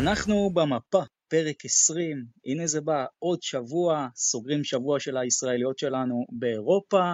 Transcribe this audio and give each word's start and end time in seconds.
אנחנו 0.00 0.50
במפה, 0.54 1.02
פרק 1.28 1.64
20, 1.64 2.24
הנה 2.44 2.66
זה 2.66 2.80
בא, 2.80 3.04
עוד 3.18 3.42
שבוע, 3.42 4.08
סוגרים 4.16 4.64
שבוע 4.64 5.00
של 5.00 5.16
הישראליות 5.16 5.78
שלנו 5.78 6.26
באירופה. 6.28 7.12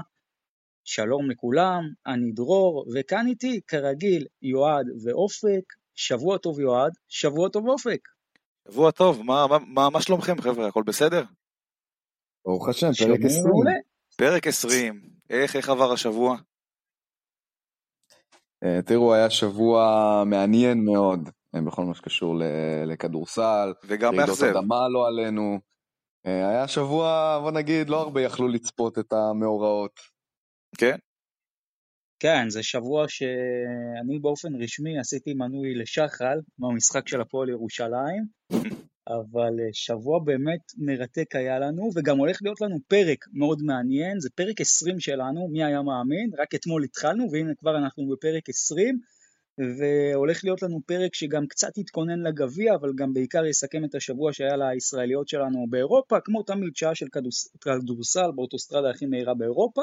שלום 0.85 1.31
לכולם, 1.31 1.83
אני 2.07 2.33
דרור, 2.33 2.87
וכאן 2.95 3.27
איתי, 3.27 3.61
כרגיל, 3.69 4.27
יועד 4.43 4.87
ואופק. 5.05 5.73
שבוע 5.95 6.39
טוב 6.39 6.61
יועד, 6.61 6.93
שבוע 7.09 7.49
טוב 7.49 7.69
אופק. 7.69 8.09
שבוע 8.69 8.91
טוב, 8.91 9.23
מה, 9.23 9.47
מה, 9.67 9.91
מה 9.91 10.03
שלומכם 10.03 10.41
חבר'ה, 10.41 10.69
הכל 10.69 10.83
בסדר? 10.83 11.25
ברוך 12.45 12.69
השם, 12.69 12.91
פרק 12.99 13.21
20. 13.25 13.53
פרק 14.17 14.47
20, 14.47 15.11
איך, 15.31 15.57
איך 15.57 15.69
עבר 15.69 15.93
השבוע? 15.93 16.37
Uh, 18.65 18.83
תראו, 18.87 19.15
היה 19.15 19.31
שבוע 19.31 20.23
מעניין 20.27 20.85
מאוד 20.85 21.29
בכל 21.65 21.85
מה 21.85 21.95
שקשור 21.95 22.35
לכדורסל. 22.87 23.73
וגם 23.85 24.17
מאכזב. 24.17 24.43
רעידות 24.43 24.63
אדמה 24.63 24.89
לא 24.89 25.07
עלינו. 25.07 25.59
Uh, 26.27 26.29
היה 26.29 26.69
שבוע, 26.69 27.39
בוא 27.43 27.51
נגיד, 27.51 27.89
לא 27.89 28.01
הרבה 28.01 28.23
יכלו 28.23 28.49
לצפות 28.49 28.99
את 28.99 29.13
המאורעות. 29.13 30.01
כן? 30.79 30.97
כן, 32.21 32.49
זה 32.49 32.63
שבוע 32.63 33.05
שאני 33.09 34.19
באופן 34.19 34.63
רשמי 34.63 34.99
עשיתי 34.99 35.35
מנוי 35.35 35.75
לשחל 35.75 36.41
במשחק 36.59 37.09
של 37.09 37.21
הפועל 37.21 37.49
ירושלים, 37.49 38.27
אבל 39.09 39.61
אה, 39.61 39.69
שבוע 39.73 40.19
באמת 40.25 40.61
מרתק 40.79 41.37
היה 41.37 41.59
לנו, 41.59 41.91
וגם 41.95 42.19
הולך 42.19 42.39
להיות 42.43 42.61
לנו 42.61 42.79
פרק 42.89 43.25
מאוד 43.33 43.63
מעניין, 43.63 44.21
זה 44.21 44.29
פרק 44.35 44.61
20 44.61 45.01
שלנו, 45.01 45.49
מי 45.49 45.65
היה 45.65 45.83
מאמין? 45.83 46.31
רק 46.39 46.55
אתמול 46.55 46.85
התחלנו, 46.85 47.29
והנה 47.33 47.55
כבר 47.55 47.77
אנחנו 47.77 48.09
בפרק 48.09 48.49
20, 48.49 49.01
והולך 49.59 50.45
להיות 50.45 50.63
לנו 50.63 50.81
פרק 50.87 51.15
שגם 51.15 51.47
קצת 51.47 51.79
יתכונן 51.79 52.21
לגביע, 52.21 52.75
אבל 52.75 52.93
גם 52.97 53.13
בעיקר 53.13 53.47
יסכם 53.47 53.85
את 53.85 53.95
השבוע 53.95 54.33
שהיה 54.33 54.57
לישראליות 54.57 55.29
שלנו 55.29 55.67
באירופה, 55.71 56.17
כמו 56.25 56.43
תמיד 56.43 56.77
שעה 56.77 56.95
של 56.95 57.07
כדורסל 57.61 58.31
באוטוסטרדה 58.35 58.91
הכי 58.91 59.07
מהירה 59.07 59.35
באירופה. 59.35 59.83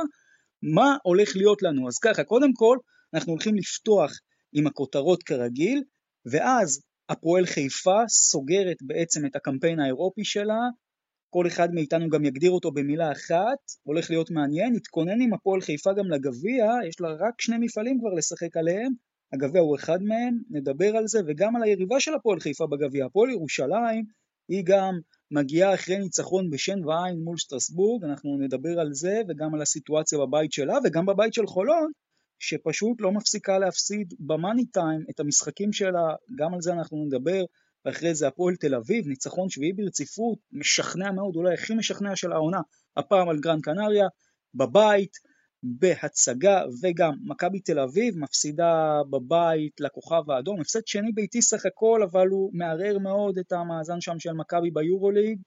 מה 0.76 0.98
הולך 1.04 1.36
להיות 1.36 1.62
לנו? 1.62 1.88
אז 1.88 2.00
ככה, 2.00 2.24
קודם 2.24 2.54
כל, 2.54 2.78
אנחנו 3.14 3.32
הולכים 3.32 3.56
לפתוח 3.56 4.12
עם 4.54 4.68
הכותרות 4.68 5.24
כרגיל, 5.24 5.84
ואז 6.26 6.82
הפועל 7.10 7.46
חיפה 7.46 8.00
סוגרת 8.08 8.78
בעצם 8.82 9.26
את 9.26 9.36
הקמפיין 9.36 9.80
האירופי 9.80 10.26
שלה, 10.26 10.60
כל 11.30 11.48
אחד 11.48 11.74
מאיתנו 11.74 12.10
גם 12.10 12.26
יגדיר 12.26 12.52
אותו 12.52 12.72
במילה 12.72 13.12
אחת, 13.12 13.60
הולך 13.84 14.10
להיות 14.10 14.32
מעניין, 14.32 14.74
נתכונן 14.74 15.22
עם 15.22 15.34
הפועל 15.34 15.62
חיפה 15.62 15.94
גם 15.94 16.12
לגביע, 16.12 16.66
יש 16.88 17.02
לה 17.02 17.10
רק 17.10 17.42
שני 17.42 17.56
מפעלים 17.60 18.00
כבר 18.00 18.14
לשחק 18.18 18.58
עליהם, 18.58 18.94
הגביע 19.34 19.62
הוא 19.62 19.76
אחד 19.76 20.04
מהם, 20.04 20.38
נדבר 20.50 20.98
על 20.98 21.08
זה, 21.08 21.20
וגם 21.28 21.56
על 21.56 21.64
היריבה 21.64 22.00
של 22.00 22.14
הפועל 22.14 22.40
חיפה 22.40 22.68
בגביע, 22.68 23.06
הפועל 23.06 23.30
ירושלים, 23.30 24.06
היא 24.48 24.64
גם 24.66 25.00
מגיעה 25.32 25.74
אחרי 25.74 26.00
ניצחון 26.00 26.50
בשן 26.50 26.86
ועין 26.86 27.20
מול 27.24 27.38
סטרסבורג, 27.38 28.04
אנחנו 28.04 28.38
נדבר 28.38 28.80
על 28.80 28.94
זה 28.94 29.22
וגם 29.28 29.56
על 29.56 29.62
הסיטואציה 29.62 30.20
בבית 30.20 30.54
שלה 30.54 30.78
וגם 30.84 31.06
בבית 31.06 31.34
של 31.34 31.48
חולון, 31.48 31.92
שפשוט 32.40 33.02
לא 33.02 33.12
מפסיקה 33.12 33.60
להפסיד 33.60 34.14
ב 34.20 34.27
money 34.27 34.66
time 34.66 35.06
את 35.10 35.20
המשחקים 35.20 35.74
שלה, 35.74 36.16
גם 36.36 36.54
על 36.54 36.62
זה 36.62 36.74
אנחנו 36.74 37.06
נדבר, 37.06 37.44
ואחרי 37.86 38.16
זה 38.16 38.28
הפועל 38.28 38.56
תל 38.56 38.76
אביב, 38.76 39.08
ניצחון 39.08 39.50
שביעי 39.50 39.74
ברציפות, 39.74 40.40
משכנע 40.52 41.12
מאוד, 41.12 41.36
אולי 41.36 41.54
הכי 41.54 41.76
משכנע 41.76 42.16
של 42.16 42.32
העונה, 42.32 42.62
הפעם 42.98 43.30
על 43.30 43.40
גרנד 43.40 43.62
קנריה, 43.62 44.08
בבית, 44.56 45.18
בהצגה, 45.64 46.62
וגם 46.82 47.14
מכבי 47.24 47.60
תל 47.60 47.80
אביב 47.80 48.18
מפסידה 48.18 49.02
בבית 49.10 49.82
לכוכב 49.82 50.32
האדום, 50.32 50.62
הפסד 50.62 50.88
שני 50.88 51.12
ביתי 51.12 51.42
סך 51.42 51.66
הכל, 51.66 52.04
אבל 52.12 52.28
הוא 52.28 52.52
מערער 52.54 52.98
מאוד 53.00 53.38
את 53.38 53.52
המאזן 53.52 54.02
שם 54.02 54.20
של 54.20 54.34
מכבי 54.34 54.72
ביורוליג, 54.72 55.40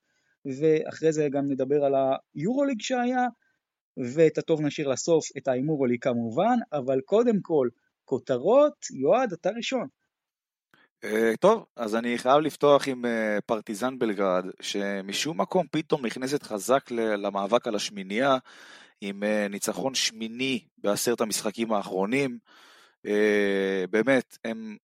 ואחרי 0.45 1.13
זה 1.13 1.29
גם 1.33 1.51
נדבר 1.51 1.85
על 1.85 1.95
היורוליג 2.35 2.81
שהיה, 2.81 3.27
ואת 4.15 4.39
הטוב 4.39 4.61
נשאיר 4.61 4.89
לסוף, 4.89 5.29
את 5.39 5.49
ההימורוליג 5.49 6.03
כמובן, 6.03 6.57
אבל 6.73 7.01
קודם 7.01 7.41
כל, 7.43 7.69
כותרות, 8.05 8.75
יועד, 8.91 9.33
אתה 9.33 9.51
ראשון. 9.57 9.87
Uh, 11.05 11.37
טוב, 11.41 11.65
אז 11.77 11.97
אני 11.97 12.19
חייב 12.19 12.41
לפתוח 12.41 12.89
עם 12.89 13.05
uh, 13.05 13.09
פרטיזן 13.47 13.99
בלגרד, 13.99 14.45
שמשום 14.61 15.41
מקום 15.41 15.67
פתאום 15.71 16.07
נכנסת 16.07 16.43
חזק 16.43 16.91
למאבק 16.91 17.67
על 17.67 17.75
השמינייה, 17.75 18.37
עם 19.01 19.23
אה, 19.23 19.49
ניצחון 19.49 19.95
שמיני 19.95 20.65
בעשרת 20.79 21.21
המשחקים 21.21 21.73
האחרונים. 21.73 22.39
אה, 23.07 23.85
באמת, 23.91 24.39
הם... 24.45 24.77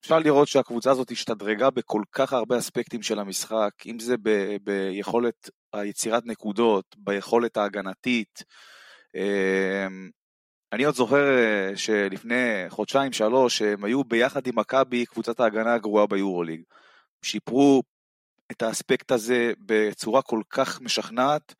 אפשר 0.00 0.18
לראות 0.18 0.48
שהקבוצה 0.48 0.90
הזאת 0.90 1.10
השתדרגה 1.10 1.70
בכל 1.70 2.02
כך 2.12 2.32
הרבה 2.32 2.58
אספקטים 2.58 3.02
של 3.02 3.18
המשחק, 3.18 3.70
אם 3.86 3.98
זה 3.98 4.16
ב... 4.22 4.56
ביכולת 4.62 5.50
היצירת 5.72 6.26
נקודות, 6.26 6.96
ביכולת 6.98 7.56
ההגנתית. 7.56 8.42
אה, 9.16 9.86
אני 10.72 10.84
עוד 10.84 10.94
זוכר 10.94 11.24
שלפני 11.74 12.64
חודשיים 12.68 13.12
שלוש 13.12 13.62
הם 13.62 13.84
היו 13.84 14.04
ביחד 14.04 14.46
עם 14.46 14.58
מכבי 14.58 15.06
קבוצת 15.06 15.40
ההגנה 15.40 15.74
הגרועה 15.74 16.06
ביורוליג. 16.06 16.62
שיפרו 17.22 17.82
את 18.52 18.62
האספקט 18.62 19.10
הזה 19.10 19.52
בצורה 19.58 20.22
כל 20.22 20.40
כך 20.50 20.80
משכנעת, 20.80 21.54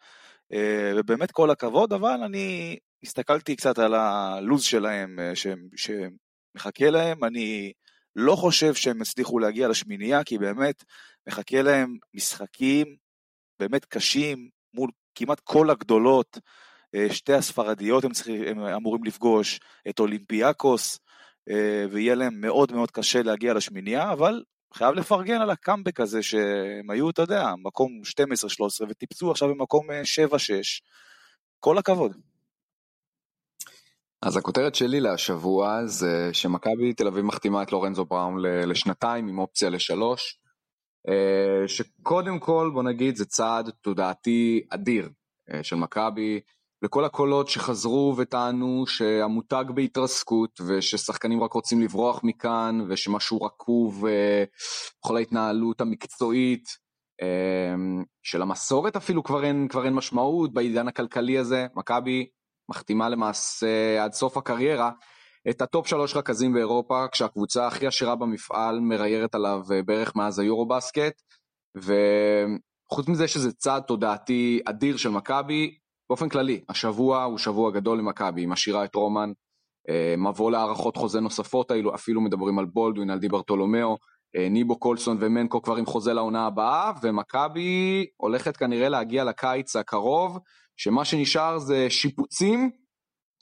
ובאמת 0.96 1.30
כל 1.30 1.50
הכבוד, 1.50 1.92
אבל 1.92 2.22
אני 2.24 2.76
הסתכלתי 3.02 3.56
קצת 3.56 3.78
על 3.78 3.94
הלו"ז 3.94 4.62
שלהם 4.62 5.18
אה, 5.18 5.32
שמחכה 5.76 6.90
להם, 6.90 7.24
אני 7.24 7.72
לא 8.16 8.36
חושב 8.36 8.74
שהם 8.74 9.02
הצליחו 9.02 9.38
להגיע 9.38 9.68
לשמינייה, 9.68 10.24
כי 10.24 10.38
באמת 10.38 10.84
מחכה 11.28 11.62
להם 11.62 11.96
משחקים 12.14 12.96
באמת 13.60 13.84
קשים 13.84 14.48
מול 14.74 14.90
כמעט 15.14 15.40
כל 15.40 15.70
הגדולות, 15.70 16.38
אה, 16.94 17.06
שתי 17.12 17.32
הספרדיות 17.32 18.04
הם, 18.04 18.12
צריכים, 18.12 18.42
הם 18.44 18.58
אמורים 18.58 19.04
לפגוש, 19.04 19.60
את 19.88 20.00
אולימפיאקוס, 20.00 20.98
ויהיה 21.90 22.14
להם 22.14 22.40
מאוד 22.40 22.72
מאוד 22.72 22.90
קשה 22.90 23.22
להגיע 23.22 23.54
לשמינייה, 23.54 24.12
אבל 24.12 24.42
חייב 24.76 24.94
לפרגן 24.94 25.40
על 25.40 25.50
הקאמבק 25.50 26.00
הזה 26.00 26.22
שהם 26.22 26.90
היו, 26.90 27.10
אתה 27.10 27.22
יודע, 27.22 27.54
מקום 27.62 28.00
12-13 28.82 28.86
וטיפסו 28.88 29.30
עכשיו 29.30 29.48
במקום 29.48 29.86
7-6. 29.90 29.92
אה, 29.92 30.60
כל 31.60 31.78
הכבוד. 31.78 32.16
אז 34.22 34.36
הכותרת 34.36 34.74
שלי 34.74 35.00
להשבוע 35.00 35.86
זה 35.86 36.30
שמכבי 36.32 36.92
תל 36.92 37.06
אביב 37.06 37.24
מחתימה 37.24 37.62
את 37.62 37.72
לורנזו 37.72 38.04
בראון 38.04 38.42
לשנתיים 38.42 39.28
עם 39.28 39.38
אופציה 39.38 39.70
לשלוש. 39.70 40.38
אה, 41.08 41.68
שקודם 41.68 42.38
כל 42.38 42.70
בוא 42.74 42.82
נגיד 42.82 43.16
זה 43.16 43.24
צעד 43.24 43.70
תודעתי 43.80 44.66
אדיר 44.70 45.08
אה, 45.54 45.62
של 45.62 45.76
מכבי 45.76 46.40
וכל 46.84 47.04
הקולות 47.04 47.48
שחזרו 47.48 48.14
וטענו 48.16 48.86
שהמותג 48.86 49.64
בהתרסקות 49.74 50.60
וששחקנים 50.66 51.42
רק 51.42 51.52
רוצים 51.52 51.82
לברוח 51.82 52.20
מכאן 52.24 52.80
ושמשהו 52.88 53.42
רקוב 53.42 54.06
בכל 54.06 55.14
אה, 55.14 55.18
ההתנהלות 55.18 55.80
המקצועית 55.80 56.68
אה, 57.22 57.74
של 58.22 58.42
המסורת 58.42 58.96
אפילו 58.96 59.22
כבר 59.22 59.44
אין, 59.44 59.68
כבר 59.68 59.84
אין 59.84 59.94
משמעות 59.94 60.52
בעידן 60.52 60.88
הכלכלי 60.88 61.38
הזה, 61.38 61.66
מכבי 61.74 62.26
מחתימה 62.68 63.08
למעשה 63.08 64.04
עד 64.04 64.12
סוף 64.12 64.36
הקריירה 64.36 64.90
את 65.50 65.62
ה 65.62 65.68
top 65.68 65.86
שלוש 65.86 66.16
רכזים 66.16 66.52
באירופה 66.52 67.04
כשהקבוצה 67.12 67.66
הכי 67.66 67.86
עשירה 67.86 68.16
במפעל 68.16 68.80
מריירת 68.80 69.34
עליו 69.34 69.62
אה, 69.72 69.82
בערך 69.82 70.16
מאז 70.16 70.38
היורובאסקט 70.38 71.22
וחוץ 71.76 73.08
מזה 73.08 73.28
שזה 73.28 73.52
צעד 73.52 73.82
תודעתי 73.82 74.60
אדיר 74.64 74.96
של 74.96 75.08
מכבי 75.08 75.78
באופן 76.10 76.28
כללי, 76.28 76.64
השבוע 76.68 77.24
הוא 77.24 77.38
שבוע 77.38 77.70
גדול 77.70 77.98
למכבי, 77.98 78.40
היא 78.40 78.48
משאירה 78.48 78.84
את 78.84 78.94
רומן, 78.94 79.32
אה, 79.88 80.14
מבוא 80.18 80.50
להארכות 80.50 80.96
חוזה 80.96 81.20
נוספות, 81.20 81.70
אפילו 81.94 82.20
מדברים 82.20 82.58
על 82.58 82.64
בולדווין, 82.64 83.10
על 83.10 83.18
דיברתולומאו, 83.18 83.96
אה, 84.36 84.48
ניבו 84.48 84.78
קולסון 84.78 85.16
ומנקו 85.20 85.62
כבר 85.62 85.76
עם 85.76 85.86
חוזה 85.86 86.12
לעונה 86.12 86.46
הבאה, 86.46 86.92
ומכבי 87.02 88.06
הולכת 88.16 88.56
כנראה 88.56 88.88
להגיע 88.88 89.24
לקיץ 89.24 89.76
הקרוב, 89.76 90.38
שמה 90.76 91.04
שנשאר 91.04 91.58
זה 91.58 91.90
שיפוצים 91.90 92.70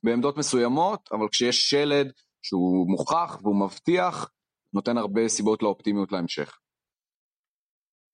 בעמדות 0.05 0.37
מסוימות, 0.37 1.08
אבל 1.12 1.28
כשיש 1.28 1.70
שלד 1.70 2.12
שהוא 2.43 2.90
מוכח 2.90 3.38
והוא 3.43 3.60
מבטיח, 3.60 4.31
נותן 4.75 4.99
הרבה 4.99 5.28
סיבות 5.28 5.62
לאופטימיות 5.62 6.12
להמשך. 6.12 6.58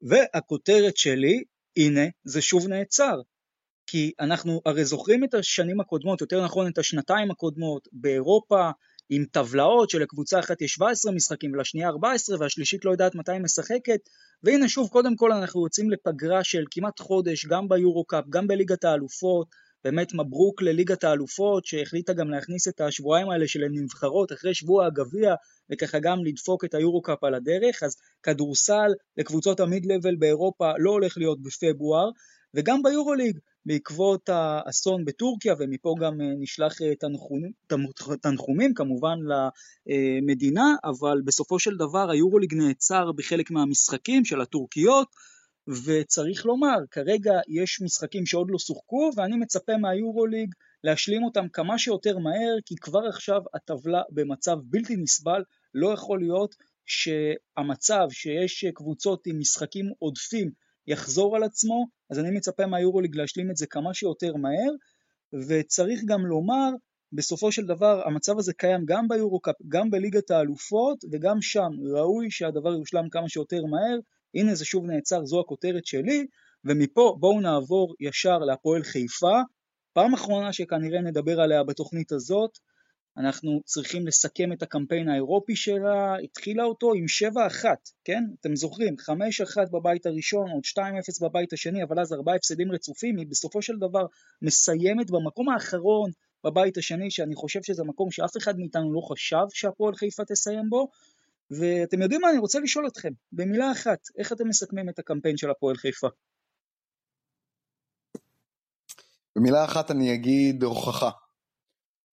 והכותרת 0.03 0.97
שלי, 0.97 1.45
הנה, 1.77 2.09
זה 2.25 2.43
שוב 2.43 2.69
נעצר. 2.69 3.21
כי 3.91 4.13
אנחנו 4.21 4.61
הרי 4.67 4.85
זוכרים 4.85 5.25
את 5.25 5.35
השנים 5.35 5.81
הקודמות, 5.81 6.21
יותר 6.21 6.45
נכון 6.45 6.69
את 6.69 6.79
השנתיים 6.79 7.31
הקודמות 7.31 7.89
באירופה, 7.93 8.71
עם 9.09 9.25
טבלאות 9.33 9.91
שלקבוצה 9.91 10.39
אחת 10.39 10.63
יש 10.63 10.73
17 10.73 11.13
משחקים 11.13 11.53
ולשנייה 11.53 11.89
14 11.89 12.37
והשלישית 12.41 12.85
לא 12.85 12.91
יודעת 12.91 13.15
מתי 13.15 13.33
היא 13.33 13.41
משחקת. 13.41 14.01
והנה 14.43 14.69
שוב 14.69 14.89
קודם 14.89 15.17
כל 15.17 15.33
אנחנו 15.33 15.65
יוצאים 15.65 15.91
לפגרה 15.91 16.45
של 16.45 16.65
כמעט 16.71 17.01
חודש 17.01 17.47
גם 17.47 17.69
ביורו-קאפ 17.69 18.25
גם 18.29 18.49
בליגת 18.49 18.85
האלופות 18.85 19.49
באמת 19.85 20.15
מברוק 20.15 20.63
לליגת 20.63 21.05
האלופות 21.05 21.67
שהחליטה 21.67 22.13
גם 22.13 22.31
להכניס 22.31 22.69
את 22.69 22.81
השבועיים 22.81 23.31
האלה 23.31 23.49
של 23.49 23.65
הנבחרות 23.65 24.33
אחרי 24.33 24.55
שבוע 24.55 24.87
הגביע 24.87 25.35
וככה 25.73 25.99
גם 25.99 26.25
לדפוק 26.25 26.65
את 26.65 26.75
היורו-קאפ 26.75 27.25
על 27.25 27.35
הדרך, 27.35 27.83
אז 27.83 27.97
כדורסל 28.23 28.93
לקבוצות 29.17 29.61
המיד-לבל 29.61 30.17
באירופה 30.17 30.73
לא 30.79 30.91
הולך 30.91 31.19
להיות 31.19 31.43
בפברואר, 31.43 32.11
וגם 32.55 32.83
ביורוליג 32.83 33.39
בעקבות 33.67 34.29
האסון 34.29 35.05
בטורקיה 35.05 35.55
ומפה 35.59 35.95
גם 36.01 36.21
אה, 36.21 36.27
נשלח 36.39 36.83
אה, 36.83 36.93
תנחומים, 38.21 38.75
כמובן 38.75 39.19
למדינה 39.87 40.75
אבל 40.85 41.23
בסופו 41.25 41.59
של 41.59 41.77
דבר 41.77 42.11
היורוליג 42.11 42.55
נעצר 42.55 43.13
בחלק 43.13 43.51
מהמשחקים 43.51 44.25
של 44.25 44.41
הטורקיות 44.41 45.09
וצריך 45.85 46.47
לומר 46.47 46.79
כרגע 46.91 47.33
יש 47.49 47.83
משחקים 47.83 48.27
שעוד 48.27 48.51
לא 48.51 48.59
שוחקו 48.59 49.11
ואני 49.17 49.37
מצפה 49.37 49.77
מהיורוליג 49.77 50.55
להשלים 50.85 51.25
אותם 51.25 51.49
כמה 51.53 51.79
שיותר 51.79 52.19
מהר 52.19 52.57
כי 52.67 52.75
כבר 52.77 53.07
עכשיו 53.09 53.41
הטבלה 53.55 54.03
במצב 54.11 54.57
בלתי 54.63 54.97
נסבל. 54.97 55.43
לא 55.75 55.93
יכול 55.93 56.19
להיות 56.21 56.55
שהמצב 56.87 58.07
שיש 58.11 58.65
קבוצות 58.75 59.27
עם 59.27 59.39
משחקים 59.39 59.93
עודפים 59.99 60.51
יחזור 60.91 61.37
על 61.37 61.43
עצמו, 61.43 61.87
אז 62.11 62.19
אני 62.19 62.31
מצפה 62.31 62.67
מהיורוליג 62.67 63.17
להשלים 63.17 63.51
את 63.51 63.57
זה 63.57 63.67
כמה 63.67 63.95
שיותר 63.95 64.35
מהר, 64.37 64.73
וצריך 65.49 66.01
גם 66.05 66.27
לומר, 66.27 66.71
בסופו 67.13 67.53
של 67.53 67.67
דבר 67.67 68.03
המצב 68.07 68.39
הזה 68.39 68.53
קיים 68.53 68.85
גם 68.85 69.09
ביורוקאפ, 69.09 69.55
גם 69.69 69.91
בליגת 69.91 70.31
האלופות, 70.31 71.05
וגם 71.13 71.43
שם 71.43 71.71
ראוי 71.95 72.31
שהדבר 72.31 72.75
יושלם 72.75 73.09
כמה 73.11 73.29
שיותר 73.29 73.65
מהר. 73.65 73.99
הנה 74.35 74.55
זה 74.55 74.65
שוב 74.65 74.87
נעצר, 74.87 75.25
זו 75.25 75.41
הכותרת 75.41 75.87
שלי, 75.87 76.27
ומפה 76.65 77.17
בואו 77.21 77.41
נעבור 77.41 77.95
ישר 78.01 78.39
להפועל 78.39 78.83
חיפה. 78.83 79.41
פעם 79.93 80.15
אחרונה 80.15 80.53
שכנראה 80.53 81.01
נדבר 81.01 81.41
עליה 81.41 81.65
בתוכנית 81.65 82.13
הזאת, 82.13 82.59
אנחנו 83.21 83.61
צריכים 83.65 84.07
לסכם 84.07 84.53
את 84.53 84.63
הקמפיין 84.63 85.09
האירופי 85.09 85.57
שלה, 85.57 86.17
התחילה 86.25 86.65
אותו 86.65 86.93
עם 86.95 87.05
7-1, 87.63 87.65
כן? 88.05 88.25
אתם 88.41 88.57
זוכרים, 88.57 88.97
5-1 89.01 89.71
בבית 89.73 90.07
הראשון, 90.07 90.51
עוד 90.51 90.63
2-0 90.65 90.81
בבית 91.23 91.53
השני, 91.53 91.83
אבל 91.83 92.01
אז 92.01 92.13
ארבעה 92.13 92.35
הפסדים 92.37 92.73
רצופים, 92.73 93.17
היא 93.17 93.27
בסופו 93.31 93.63
של 93.63 93.77
דבר 93.77 94.07
מסיימת 94.43 95.11
במקום 95.11 95.49
האחרון 95.49 96.11
בבית 96.45 96.77
השני, 96.77 97.11
שאני 97.11 97.35
חושב 97.35 97.63
שזה 97.63 97.85
מקום 97.85 98.11
שאף 98.11 98.37
אחד 98.37 98.59
מאיתנו 98.59 98.93
לא 98.93 99.01
חשב 99.01 99.47
שהפועל 99.53 99.95
חיפה 99.95 100.25
תסיים 100.25 100.71
בו, 100.71 100.89
ואתם 101.51 102.03
יודעים 102.03 102.21
מה, 102.21 102.31
אני 102.31 102.39
רוצה 102.39 102.61
לשאול 102.61 102.87
אתכם, 102.87 103.13
במילה 103.33 103.73
אחת, 103.73 103.99
איך 104.19 104.33
אתם 104.33 104.49
מסכמים 104.49 104.89
את 104.89 104.99
הקמפיין 104.99 105.37
של 105.37 105.51
הפועל 105.51 105.77
חיפה? 105.77 106.09
במילה 109.37 109.65
אחת 109.65 109.91
אני 109.91 110.15
אגיד 110.15 110.63
הוכחה. 110.63 111.11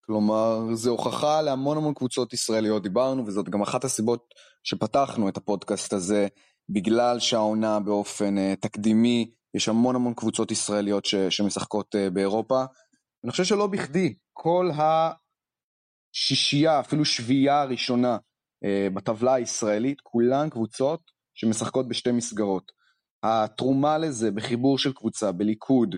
כלומר, 0.07 0.59
זה 0.73 0.89
הוכחה 0.89 1.41
להמון 1.41 1.77
המון 1.77 1.93
קבוצות 1.93 2.33
ישראליות, 2.33 2.83
דיברנו, 2.83 3.27
וזאת 3.27 3.49
גם 3.49 3.61
אחת 3.61 3.83
הסיבות 3.83 4.33
שפתחנו 4.63 5.29
את 5.29 5.37
הפודקאסט 5.37 5.93
הזה, 5.93 6.27
בגלל 6.69 7.19
שהעונה 7.19 7.79
באופן 7.79 8.37
uh, 8.37 8.55
תקדימי, 8.59 9.31
יש 9.53 9.69
המון 9.69 9.95
המון 9.95 10.13
קבוצות 10.13 10.51
ישראליות 10.51 11.05
ש, 11.05 11.15
שמשחקות 11.15 11.95
uh, 11.95 12.09
באירופה. 12.09 12.65
אני 13.23 13.31
חושב 13.31 13.43
שלא 13.43 13.67
בכדי, 13.67 14.13
כל 14.33 14.69
השישייה, 16.13 16.79
אפילו 16.79 17.05
שביעייה 17.05 17.61
הראשונה 17.61 18.17
uh, 18.17 18.93
בטבלה 18.93 19.33
הישראלית, 19.33 20.01
כולן 20.01 20.49
קבוצות 20.49 21.01
שמשחקות 21.35 21.87
בשתי 21.87 22.11
מסגרות. 22.11 22.71
התרומה 23.23 23.97
לזה 23.97 24.31
בחיבור 24.31 24.77
של 24.77 24.93
קבוצה, 24.93 25.31
בליכוד, 25.31 25.95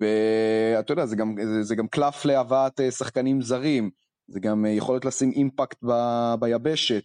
ואתה 0.00 0.92
יודע, 0.92 1.06
זה 1.06 1.16
גם, 1.16 1.34
זה, 1.44 1.62
זה 1.62 1.76
גם 1.76 1.88
קלף 1.88 2.24
להבאת 2.24 2.80
אה, 2.80 2.90
שחקנים 2.90 3.42
זרים, 3.42 3.90
זה 4.28 4.40
גם 4.40 4.66
אה, 4.66 4.70
יכולת 4.70 5.04
לשים 5.04 5.30
אימפקט 5.30 5.84
ב, 5.84 5.92
ביבשת. 6.40 7.02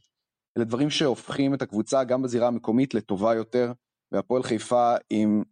אלה 0.57 0.65
דברים 0.65 0.89
שהופכים 0.89 1.53
את 1.53 1.61
הקבוצה 1.61 2.03
גם 2.03 2.21
בזירה 2.21 2.47
המקומית 2.47 2.93
לטובה 2.93 3.35
יותר, 3.35 3.71
והפועל 4.11 4.43
חיפה 4.43 4.93
עם 5.09 5.43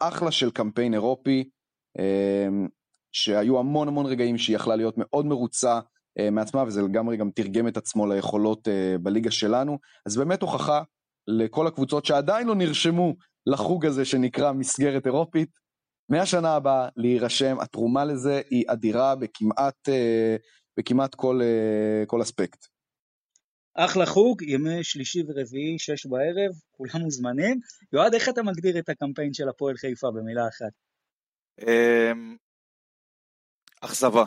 אחלה 0.00 0.30
של 0.30 0.50
קמפיין 0.50 0.94
אירופי, 0.94 1.48
אה, 1.98 2.48
שהיו 3.12 3.58
המון 3.58 3.88
המון 3.88 4.06
רגעים 4.06 4.38
שהיא 4.38 4.56
יכלה 4.56 4.76
להיות 4.76 4.94
מאוד 4.96 5.26
מרוצה 5.26 5.80
מעצמה, 6.32 6.64
וזה 6.66 6.82
לגמרי 6.82 7.16
גם 7.16 7.30
תרגם 7.30 7.68
את 7.68 7.76
עצמו 7.76 8.06
ליכולות 8.06 8.68
בליגה 9.02 9.30
שלנו. 9.30 9.78
אז 10.06 10.16
באמת 10.16 10.42
הוכחה 10.42 10.82
לכל 11.28 11.66
הקבוצות 11.66 12.04
שעדיין 12.04 12.46
לא 12.46 12.54
נרשמו 12.54 13.14
לחוג 13.46 13.86
הזה 13.86 14.04
שנקרא 14.04 14.52
מסגרת 14.52 15.06
אירופית, 15.06 15.50
מהשנה 16.08 16.54
הבאה 16.54 16.88
להירשם, 16.96 17.60
התרומה 17.60 18.04
לזה 18.04 18.40
היא 18.50 18.64
אדירה 18.66 19.14
בכמעט, 19.16 19.88
אה, 19.88 20.36
בכמעט 20.78 21.14
כל, 21.14 21.40
אה, 21.42 22.06
כל 22.06 22.22
אספקט. 22.22 22.66
אחלה 23.74 24.06
חוג, 24.06 24.42
ימי 24.42 24.84
שלישי 24.84 25.22
ורביעי, 25.28 25.78
שש 25.78 26.06
בערב, 26.06 26.52
כולם 26.70 27.00
מוזמנים. 27.04 27.60
יועד, 27.92 28.14
איך 28.14 28.28
אתה 28.28 28.42
מגדיר 28.42 28.78
את 28.78 28.88
הקמפיין 28.88 29.32
של 29.32 29.48
הפועל 29.48 29.76
חיפה 29.76 30.10
במילה 30.10 30.48
אחת? 30.48 30.72
אמ, 31.62 32.36
אכזבה, 33.80 34.24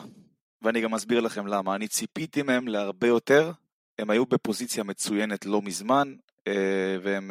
ואני 0.62 0.80
גם 0.80 0.94
אסביר 0.94 1.20
לכם 1.20 1.46
למה. 1.46 1.74
אני 1.74 1.88
ציפיתי 1.88 2.42
מהם 2.42 2.68
להרבה 2.68 3.06
יותר, 3.06 3.52
הם 3.98 4.10
היו 4.10 4.26
בפוזיציה 4.26 4.84
מצוינת 4.84 5.46
לא 5.46 5.62
מזמן, 5.62 6.14
אה, 6.48 6.96
והם 7.02 7.30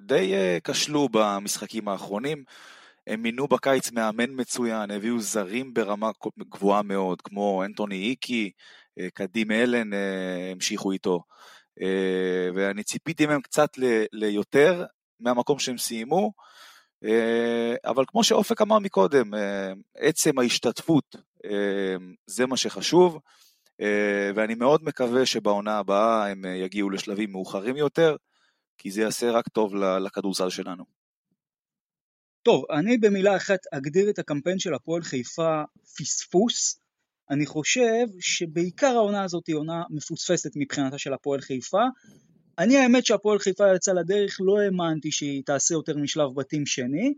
די 0.00 0.32
כשלו 0.64 1.08
במשחקים 1.12 1.88
האחרונים. 1.88 2.44
הם 3.10 3.22
מינו 3.22 3.48
בקיץ 3.48 3.92
מאמן 3.92 4.30
מצוין, 4.40 4.90
הביאו 4.90 5.20
זרים 5.20 5.74
ברמה 5.74 6.10
גבוהה 6.38 6.82
מאוד, 6.82 7.22
כמו 7.22 7.64
אנטוני 7.64 7.96
איקי, 7.96 8.50
אה, 8.98 9.10
קדים 9.14 9.50
אלן 9.50 9.92
אה, 9.92 10.50
המשיכו 10.52 10.92
איתו, 10.92 11.22
אה, 11.82 12.48
ואני 12.54 12.82
ציפיתי 12.82 13.26
מהם 13.26 13.40
קצת 13.40 13.70
ליותר 14.12 14.84
מהמקום 15.20 15.58
שהם 15.58 15.78
סיימו, 15.78 16.32
אבל 17.84 18.04
כמו 18.06 18.24
שאופק 18.24 18.60
אמר 18.60 18.78
מקודם, 18.78 19.30
עצם 19.96 20.38
ההשתתפות 20.38 21.16
זה 22.26 22.46
מה 22.46 22.56
שחשוב, 22.56 23.18
ואני 24.34 24.54
מאוד 24.54 24.84
מקווה 24.84 25.26
שבעונה 25.26 25.78
הבאה 25.78 26.30
הם 26.30 26.44
יגיעו 26.44 26.90
לשלבים 26.90 27.32
מאוחרים 27.32 27.76
יותר, 27.76 28.16
כי 28.78 28.90
זה 28.90 29.02
יעשה 29.02 29.30
רק 29.30 29.48
טוב 29.48 29.74
לכדורסל 29.74 30.50
שלנו. 30.50 30.99
טוב, 32.42 32.64
אני 32.78 32.98
במילה 32.98 33.36
אחת 33.36 33.58
אגדיר 33.72 34.10
את 34.10 34.18
הקמפיין 34.18 34.58
של 34.58 34.74
הפועל 34.74 35.02
חיפה 35.02 35.62
פספוס. 35.98 36.80
אני 37.30 37.46
חושב 37.46 38.06
שבעיקר 38.20 38.86
העונה 38.86 39.24
הזאת 39.24 39.46
היא 39.46 39.56
עונה 39.56 39.82
מפוספסת 39.90 40.50
מבחינתה 40.56 40.98
של 40.98 41.12
הפועל 41.12 41.40
חיפה. 41.40 41.82
אני 42.58 42.76
האמת 42.76 43.06
שהפועל 43.06 43.38
חיפה 43.38 43.74
יצאה 43.74 43.94
לדרך, 43.94 44.36
לא 44.40 44.60
האמנתי 44.60 45.12
שהיא 45.12 45.42
תעשה 45.46 45.74
יותר 45.74 45.96
משלב 45.96 46.34
בתים 46.34 46.66
שני, 46.66 47.14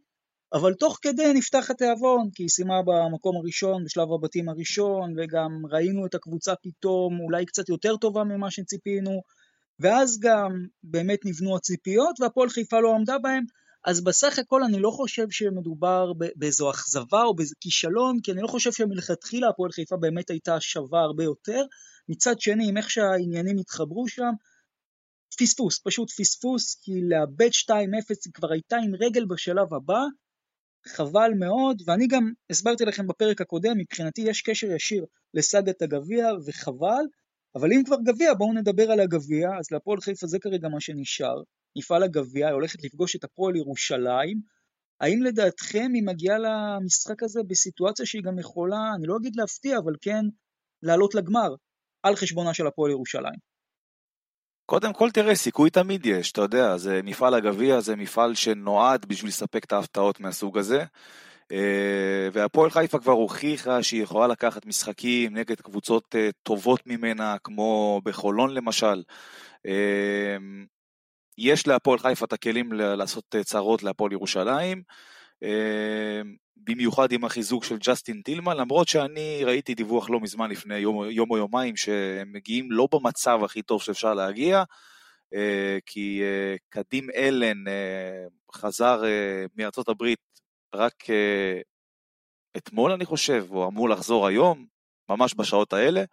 אבל 0.52 0.74
תוך 0.74 0.98
כדי 1.02 1.32
נפתח 1.34 1.70
התיאבון, 1.70 2.30
כי 2.34 2.42
היא 2.42 2.48
סיימה 2.48 2.82
במקום 2.82 3.36
הראשון, 3.36 3.84
בשלב 3.84 4.12
הבתים 4.12 4.48
הראשון, 4.48 5.14
וגם 5.16 5.62
ראינו 5.70 6.06
את 6.06 6.14
הקבוצה 6.14 6.54
פתאום 6.62 7.20
אולי 7.20 7.46
קצת 7.46 7.68
יותר 7.68 7.96
טובה 7.96 8.24
ממה 8.24 8.50
שציפינו, 8.50 9.22
ואז 9.80 10.18
גם 10.20 10.66
באמת 10.82 11.18
נבנו 11.24 11.56
הציפיות, 11.56 12.20
והפועל 12.20 12.48
חיפה 12.48 12.80
לא 12.80 12.94
עמדה 12.94 13.18
בהם, 13.18 13.44
אז 13.84 14.04
בסך 14.04 14.38
הכל 14.38 14.62
אני 14.62 14.78
לא 14.80 14.90
חושב 14.90 15.30
שמדובר 15.30 16.12
באיזו 16.36 16.70
אכזבה 16.70 17.22
או 17.22 17.34
באיזה 17.34 17.54
כישלון, 17.60 18.20
כי 18.22 18.32
אני 18.32 18.42
לא 18.42 18.48
חושב 18.48 18.72
שמלכתחילה 18.72 19.48
הפועל 19.48 19.72
חיפה 19.72 19.96
באמת 19.96 20.30
הייתה 20.30 20.60
שווה 20.60 21.00
הרבה 21.00 21.24
יותר. 21.24 21.62
מצד 22.08 22.40
שני, 22.40 22.68
עם 22.68 22.76
איך 22.76 22.90
שהעניינים 22.90 23.58
התחברו 23.58 24.08
שם, 24.08 24.32
פספוס, 25.38 25.80
פשוט 25.84 26.10
פספוס, 26.10 26.74
כי 26.82 26.92
לאבד 27.08 27.50
2-0 27.64 27.72
היא 28.24 28.32
כבר 28.34 28.52
הייתה 28.52 28.76
עם 28.76 28.94
רגל 28.94 29.24
בשלב 29.24 29.74
הבא, 29.74 30.00
חבל 30.86 31.30
מאוד, 31.38 31.82
ואני 31.86 32.06
גם 32.06 32.32
הסברתי 32.50 32.84
לכם 32.84 33.06
בפרק 33.06 33.40
הקודם, 33.40 33.78
מבחינתי 33.78 34.20
יש 34.20 34.42
קשר 34.42 34.66
ישיר 34.66 35.04
לסאגת 35.34 35.82
הגביע, 35.82 36.26
וחבל, 36.46 37.04
אבל 37.54 37.72
אם 37.72 37.82
כבר 37.84 37.96
גביע, 38.04 38.34
בואו 38.34 38.52
נדבר 38.52 38.90
על 38.90 39.00
הגביע, 39.00 39.48
אז 39.58 39.70
להפועל 39.70 40.00
חיפה 40.00 40.26
זה 40.26 40.38
כרגע 40.38 40.68
מה 40.68 40.80
שנשאר. 40.80 41.42
מפעל 41.78 42.02
הגביע, 42.02 42.46
היא 42.46 42.54
הולכת 42.54 42.84
לפגוש 42.84 43.16
את 43.16 43.24
הפועל 43.24 43.56
ירושלים. 43.56 44.40
האם 45.00 45.22
לדעתכם 45.22 45.90
היא 45.94 46.02
מגיעה 46.06 46.38
למשחק 46.38 47.22
הזה 47.22 47.40
בסיטואציה 47.46 48.06
שהיא 48.06 48.22
גם 48.22 48.38
יכולה, 48.38 48.90
אני 48.96 49.06
לא 49.06 49.16
אגיד 49.16 49.36
להפתיע, 49.36 49.78
אבל 49.78 49.92
כן 50.00 50.24
לעלות 50.82 51.14
לגמר 51.14 51.54
על 52.02 52.16
חשבונה 52.16 52.54
של 52.54 52.66
הפועל 52.66 52.90
ירושלים? 52.90 53.52
קודם 54.66 54.92
כל 54.92 55.10
תראה, 55.10 55.34
סיכוי 55.34 55.70
תמיד 55.70 56.06
יש, 56.06 56.32
אתה 56.32 56.40
יודע, 56.40 56.76
זה 56.76 57.00
מפעל 57.04 57.34
הגביע, 57.34 57.80
זה 57.80 57.96
מפעל 57.96 58.34
שנועד 58.34 59.06
בשביל 59.06 59.28
לספק 59.28 59.64
את 59.64 59.72
ההפתעות 59.72 60.20
מהסוג 60.20 60.58
הזה. 60.58 60.84
אה, 61.52 62.28
והפועל 62.32 62.70
חיפה 62.70 62.98
כבר 62.98 63.12
הוכיחה 63.12 63.82
שהיא 63.82 64.02
יכולה 64.02 64.26
לקחת 64.26 64.66
משחקים 64.66 65.36
נגד 65.36 65.60
קבוצות 65.60 66.14
אה, 66.14 66.30
טובות 66.42 66.86
ממנה, 66.86 67.36
כמו 67.44 68.00
בחולון 68.04 68.54
למשל. 68.54 69.02
אה, 71.38 71.44
יש 71.44 71.66
להפועל 71.66 71.98
חיפה 71.98 72.24
את 72.24 72.32
הכלים 72.32 72.72
לעשות 72.72 73.34
צרות 73.44 73.82
להפועל 73.82 74.12
ירושלים. 74.12 74.82
במיוחד 76.56 77.12
עם 77.12 77.24
החיזוק 77.24 77.64
של 77.64 77.78
ג'סטין 77.78 78.22
טילמן, 78.22 78.56
למרות 78.56 78.88
שאני 78.88 79.40
ראיתי 79.44 79.74
דיווח 79.74 80.10
לא 80.10 80.20
מזמן 80.20 80.50
לפני 80.50 80.78
יום, 80.78 81.10
יום 81.10 81.30
או 81.30 81.36
יומיים 81.36 81.76
שהם 81.76 82.32
מגיעים 82.32 82.72
לא 82.72 82.88
במצב 82.92 83.40
הכי 83.44 83.62
טוב 83.62 83.82
שאפשר 83.82 84.14
להגיע, 84.14 84.62
כי 85.86 86.22
קדים 86.68 87.10
אלן 87.14 87.64
חזר 88.54 89.02
מארצות 89.56 89.88
הברית 89.88 90.18
רק 90.74 91.04
אתמול 92.56 92.92
אני 92.92 93.04
חושב, 93.04 93.46
הוא 93.48 93.66
אמור 93.66 93.88
לחזור 93.88 94.26
היום, 94.26 94.66
ממש 95.08 95.34
בשעות 95.36 95.72
האלה, 95.72 96.04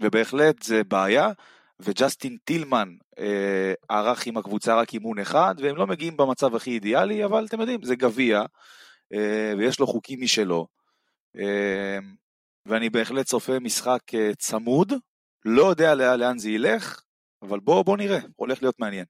ובהחלט 0.00 0.62
זה 0.62 0.84
בעיה. 0.84 1.30
וג'סטין 1.84 2.36
טילמן 2.44 2.88
אה, 3.18 3.72
ערך 3.88 4.26
עם 4.26 4.36
הקבוצה 4.36 4.80
רק 4.80 4.94
אימון 4.94 5.18
אחד, 5.18 5.54
והם 5.58 5.76
לא 5.76 5.86
מגיעים 5.86 6.16
במצב 6.16 6.54
הכי 6.54 6.70
אידיאלי, 6.70 7.24
אבל 7.24 7.46
אתם 7.46 7.60
יודעים, 7.60 7.82
זה 7.82 7.94
גביע, 7.94 8.42
אה, 9.12 9.52
ויש 9.58 9.80
לו 9.80 9.86
חוקים 9.86 10.20
משלו. 10.20 10.66
אה, 11.36 11.98
ואני 12.66 12.90
בהחלט 12.90 13.26
צופה 13.26 13.58
משחק 13.58 14.14
אה, 14.14 14.34
צמוד, 14.34 14.92
לא 15.44 15.62
יודע 15.70 15.94
לאן, 15.94 16.20
לאן 16.20 16.38
זה 16.38 16.50
ילך, 16.50 17.02
אבל 17.42 17.60
בואו 17.60 17.84
בוא 17.84 17.96
נראה, 17.96 18.18
הולך 18.36 18.62
להיות 18.62 18.78
מעניין. 18.78 19.04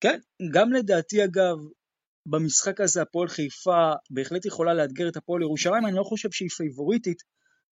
כן, 0.00 0.18
גם 0.52 0.72
לדעתי 0.72 1.24
אגב, 1.24 1.56
במשחק 2.26 2.80
הזה 2.80 3.02
הפועל 3.02 3.28
חיפה 3.28 3.92
בהחלט 4.10 4.46
יכולה 4.46 4.74
לאתגר 4.74 5.08
את 5.08 5.16
הפועל 5.16 5.42
ירושלים, 5.42 5.86
אני 5.86 5.96
לא 5.96 6.02
חושב 6.02 6.30
שהיא 6.32 6.48
פייבוריטית, 6.48 7.22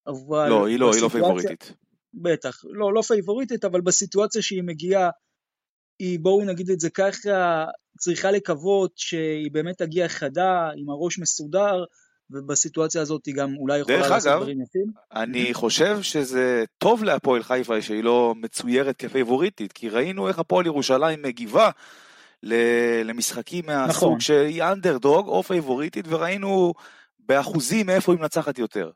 אבל... 0.06 0.48
לא, 0.48 0.66
היא 0.66 0.78
לא, 0.78 0.90
היא 0.94 1.02
לא 1.02 1.08
פייבוריטית. 1.08 1.72
בטח, 2.14 2.56
לא, 2.64 2.94
לא 2.94 3.02
פייבוריטית, 3.02 3.64
אבל 3.64 3.80
בסיטואציה 3.80 4.42
שהיא 4.42 4.62
מגיעה, 4.62 5.10
היא, 5.98 6.18
בואו 6.20 6.44
נגיד 6.44 6.70
את 6.70 6.80
זה 6.80 6.90
ככה, 6.90 7.64
צריכה 7.98 8.30
לקוות 8.30 8.92
שהיא 8.96 9.50
באמת 9.52 9.78
תגיע 9.78 10.08
חדה, 10.08 10.70
עם 10.76 10.90
הראש 10.90 11.18
מסודר, 11.18 11.84
ובסיטואציה 12.30 13.02
הזאת 13.02 13.26
היא 13.26 13.34
גם 13.34 13.56
אולי 13.56 13.78
יכולה 13.78 14.08
לעשות 14.08 14.32
דברים 14.36 14.62
יפים. 14.62 14.86
דרך 14.86 15.02
אגב, 15.10 15.22
אני 15.22 15.54
חושב 15.54 16.02
שזה 16.02 16.64
טוב 16.78 17.04
להפועל 17.04 17.42
חיפה 17.42 17.82
שהיא 17.82 18.04
לא 18.04 18.34
מצטיירת 18.36 18.96
כפייבוריטית, 18.96 19.72
כי 19.72 19.88
ראינו 19.88 20.28
איך 20.28 20.38
הפועל 20.38 20.66
ירושלים 20.66 21.22
מגיבה 21.22 21.70
למשחקים 23.04 23.66
מהסוג 23.66 23.90
נכון. 23.90 24.20
שהיא 24.20 24.62
אנדרדוג 24.62 25.28
או 25.28 25.42
פייבוריטית, 25.42 26.04
וראינו 26.08 26.72
באחוזים 27.18 27.86
מאיפה 27.86 28.12
היא 28.12 28.20
מנצחת 28.20 28.58
יותר. 28.58 28.90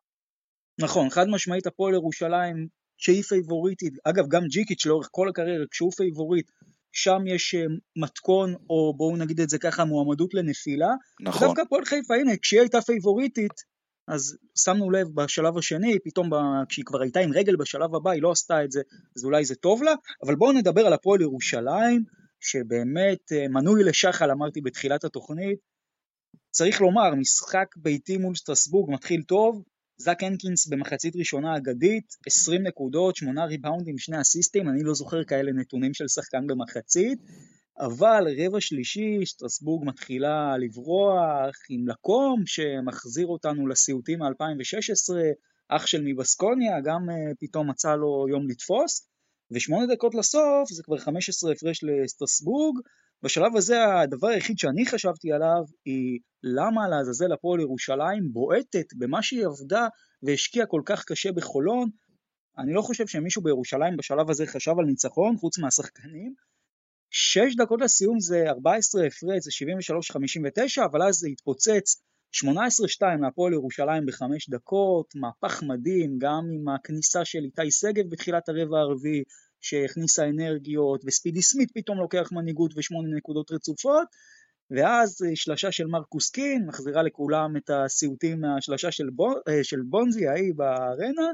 נכון, 0.80 1.10
חד 1.10 1.28
משמעית 1.28 1.66
הפועל 1.66 1.94
ירושלים 1.94 2.66
שהיא 2.96 3.22
פייבוריטית, 3.22 3.94
אגב 4.04 4.28
גם 4.28 4.46
ג'יקיץ' 4.46 4.86
לאורך 4.86 5.08
כל 5.10 5.28
הקריירה 5.28 5.64
כשהוא 5.70 5.92
פייבוריט, 5.92 6.50
שם 6.92 7.22
יש 7.26 7.54
אה, 7.54 7.64
מתכון 7.96 8.54
או 8.70 8.94
בואו 8.96 9.16
נגיד 9.16 9.40
את 9.40 9.50
זה 9.50 9.58
ככה 9.58 9.84
מועמדות 9.84 10.34
לנפילה. 10.34 10.88
נכון. 11.20 11.48
דווקא 11.48 11.60
הפועל 11.60 11.84
חיפה 11.84 12.14
הנה 12.14 12.36
כשהיא 12.36 12.60
הייתה 12.60 12.80
פייבוריטית 12.80 13.74
אז 14.08 14.36
שמנו 14.58 14.90
לב 14.90 15.08
בשלב 15.14 15.58
השני, 15.58 15.98
פתאום 16.04 16.30
ב... 16.30 16.34
כשהיא 16.68 16.84
כבר 16.84 17.02
הייתה 17.02 17.20
עם 17.20 17.32
רגל 17.32 17.56
בשלב 17.56 17.94
הבא, 17.94 18.10
היא 18.10 18.22
לא 18.22 18.30
עשתה 18.30 18.64
את 18.64 18.72
זה, 18.72 18.82
אז 19.16 19.24
אולי 19.24 19.44
זה 19.44 19.54
טוב 19.54 19.82
לה, 19.82 19.92
אבל 20.22 20.34
בואו 20.34 20.52
נדבר 20.52 20.86
על 20.86 20.92
הפועל 20.92 21.20
ירושלים, 21.20 22.04
שבאמת 22.40 23.32
אה, 23.32 23.48
מנוי 23.48 23.84
לשחל, 23.84 24.30
אמרתי 24.30 24.60
בתחילת 24.60 25.04
התוכנית, 25.04 25.58
צריך 26.50 26.80
לומר, 26.80 27.14
משחק 27.14 27.66
ביתי 27.76 28.16
מול 28.16 28.34
סטרסבורג 28.34 28.90
מתחיל 28.90 29.22
טוב, 29.22 29.62
זאק 29.96 30.22
הנקינס 30.22 30.66
במחצית 30.66 31.16
ראשונה 31.16 31.56
אגדית, 31.56 32.14
20 32.26 32.62
נקודות, 32.62 33.16
8 33.16 33.44
ריבאונדים, 33.44 33.98
2 33.98 34.20
אסיסטים, 34.20 34.68
אני 34.68 34.82
לא 34.82 34.94
זוכר 34.94 35.24
כאלה 35.24 35.52
נתונים 35.52 35.94
של 35.94 36.08
שחקן 36.08 36.46
במחצית, 36.46 37.18
אבל 37.78 38.24
רבע 38.38 38.60
שלישי, 38.60 39.26
שטרסבורג 39.26 39.84
מתחילה 39.86 40.56
לברוח 40.58 41.56
עם 41.70 41.88
לקום 41.88 42.42
שמחזיר 42.46 43.26
אותנו 43.26 43.66
לסיוטים 43.66 44.18
מ-2016, 44.22 45.14
אח 45.68 45.86
של 45.86 46.02
מבסקוניה 46.04 46.80
גם 46.84 47.08
uh, 47.10 47.34
פתאום 47.40 47.70
מצא 47.70 47.94
לו 47.94 48.26
יום 48.28 48.48
לתפוס, 48.48 49.08
ושמונה 49.50 49.94
דקות 49.94 50.14
לסוף 50.14 50.72
זה 50.72 50.82
כבר 50.82 50.98
15 50.98 51.52
הפרש 51.52 51.80
לסטרסבורג, 51.84 52.78
בשלב 53.24 53.56
הזה 53.56 53.76
הדבר 53.84 54.28
היחיד 54.28 54.58
שאני 54.58 54.86
חשבתי 54.86 55.32
עליו 55.32 55.62
היא 55.84 56.18
למה 56.42 56.88
לעזאזל 56.88 57.32
הפועל 57.32 57.60
ירושלים 57.60 58.32
בועטת 58.32 58.94
במה 58.98 59.22
שהיא 59.22 59.46
עבדה 59.46 59.88
והשקיעה 60.22 60.66
כל 60.66 60.82
כך 60.86 61.04
קשה 61.04 61.32
בחולון. 61.32 61.88
אני 62.58 62.72
לא 62.72 62.82
חושב 62.82 63.06
שמישהו 63.06 63.42
בירושלים 63.42 63.96
בשלב 63.96 64.30
הזה 64.30 64.46
חשב 64.46 64.74
על 64.78 64.84
ניצחון 64.84 65.36
חוץ 65.36 65.58
מהשחקנים. 65.58 66.34
שש 67.10 67.56
דקות 67.56 67.80
לסיום 67.80 68.20
זה 68.20 68.44
14 68.48 69.06
הפרש, 69.06 69.44
זה 69.44 69.50
73-59, 70.80 70.84
אבל 70.84 71.02
אז 71.02 71.14
זה 71.14 71.28
התפוצץ 71.28 72.02
18-2 72.44 72.46
להפועל 73.22 73.52
ירושלים 73.52 74.06
בחמש 74.06 74.48
דקות, 74.48 75.14
מהפך 75.14 75.62
מדהים, 75.62 76.18
גם 76.18 76.44
עם 76.54 76.68
הכניסה 76.68 77.24
של 77.24 77.38
איתי 77.44 77.70
שגב 77.70 78.10
בתחילת 78.10 78.48
הרבע 78.48 78.78
הרביעי, 78.78 79.22
שהכניסה 79.64 80.28
אנרגיות, 80.28 81.02
וספידי 81.06 81.42
סמית 81.42 81.68
פתאום 81.74 81.98
לוקח 81.98 82.28
מנהיגות 82.32 82.72
ושמונה 82.76 83.16
נקודות 83.16 83.52
רצופות, 83.52 84.08
ואז 84.70 85.22
אה, 85.22 85.30
שלשה 85.34 85.72
של 85.72 85.86
מרקוס 85.86 86.30
קין 86.30 86.66
מחזירה 86.66 87.02
לכולם 87.02 87.56
את 87.56 87.70
הסיוטים 87.70 88.40
מהשלשה 88.40 88.92
של, 88.92 89.10
בו, 89.10 89.32
אה, 89.48 89.64
של 89.64 89.80
בונזי 89.88 90.28
ההיא 90.28 90.54
בארנה, 90.56 91.28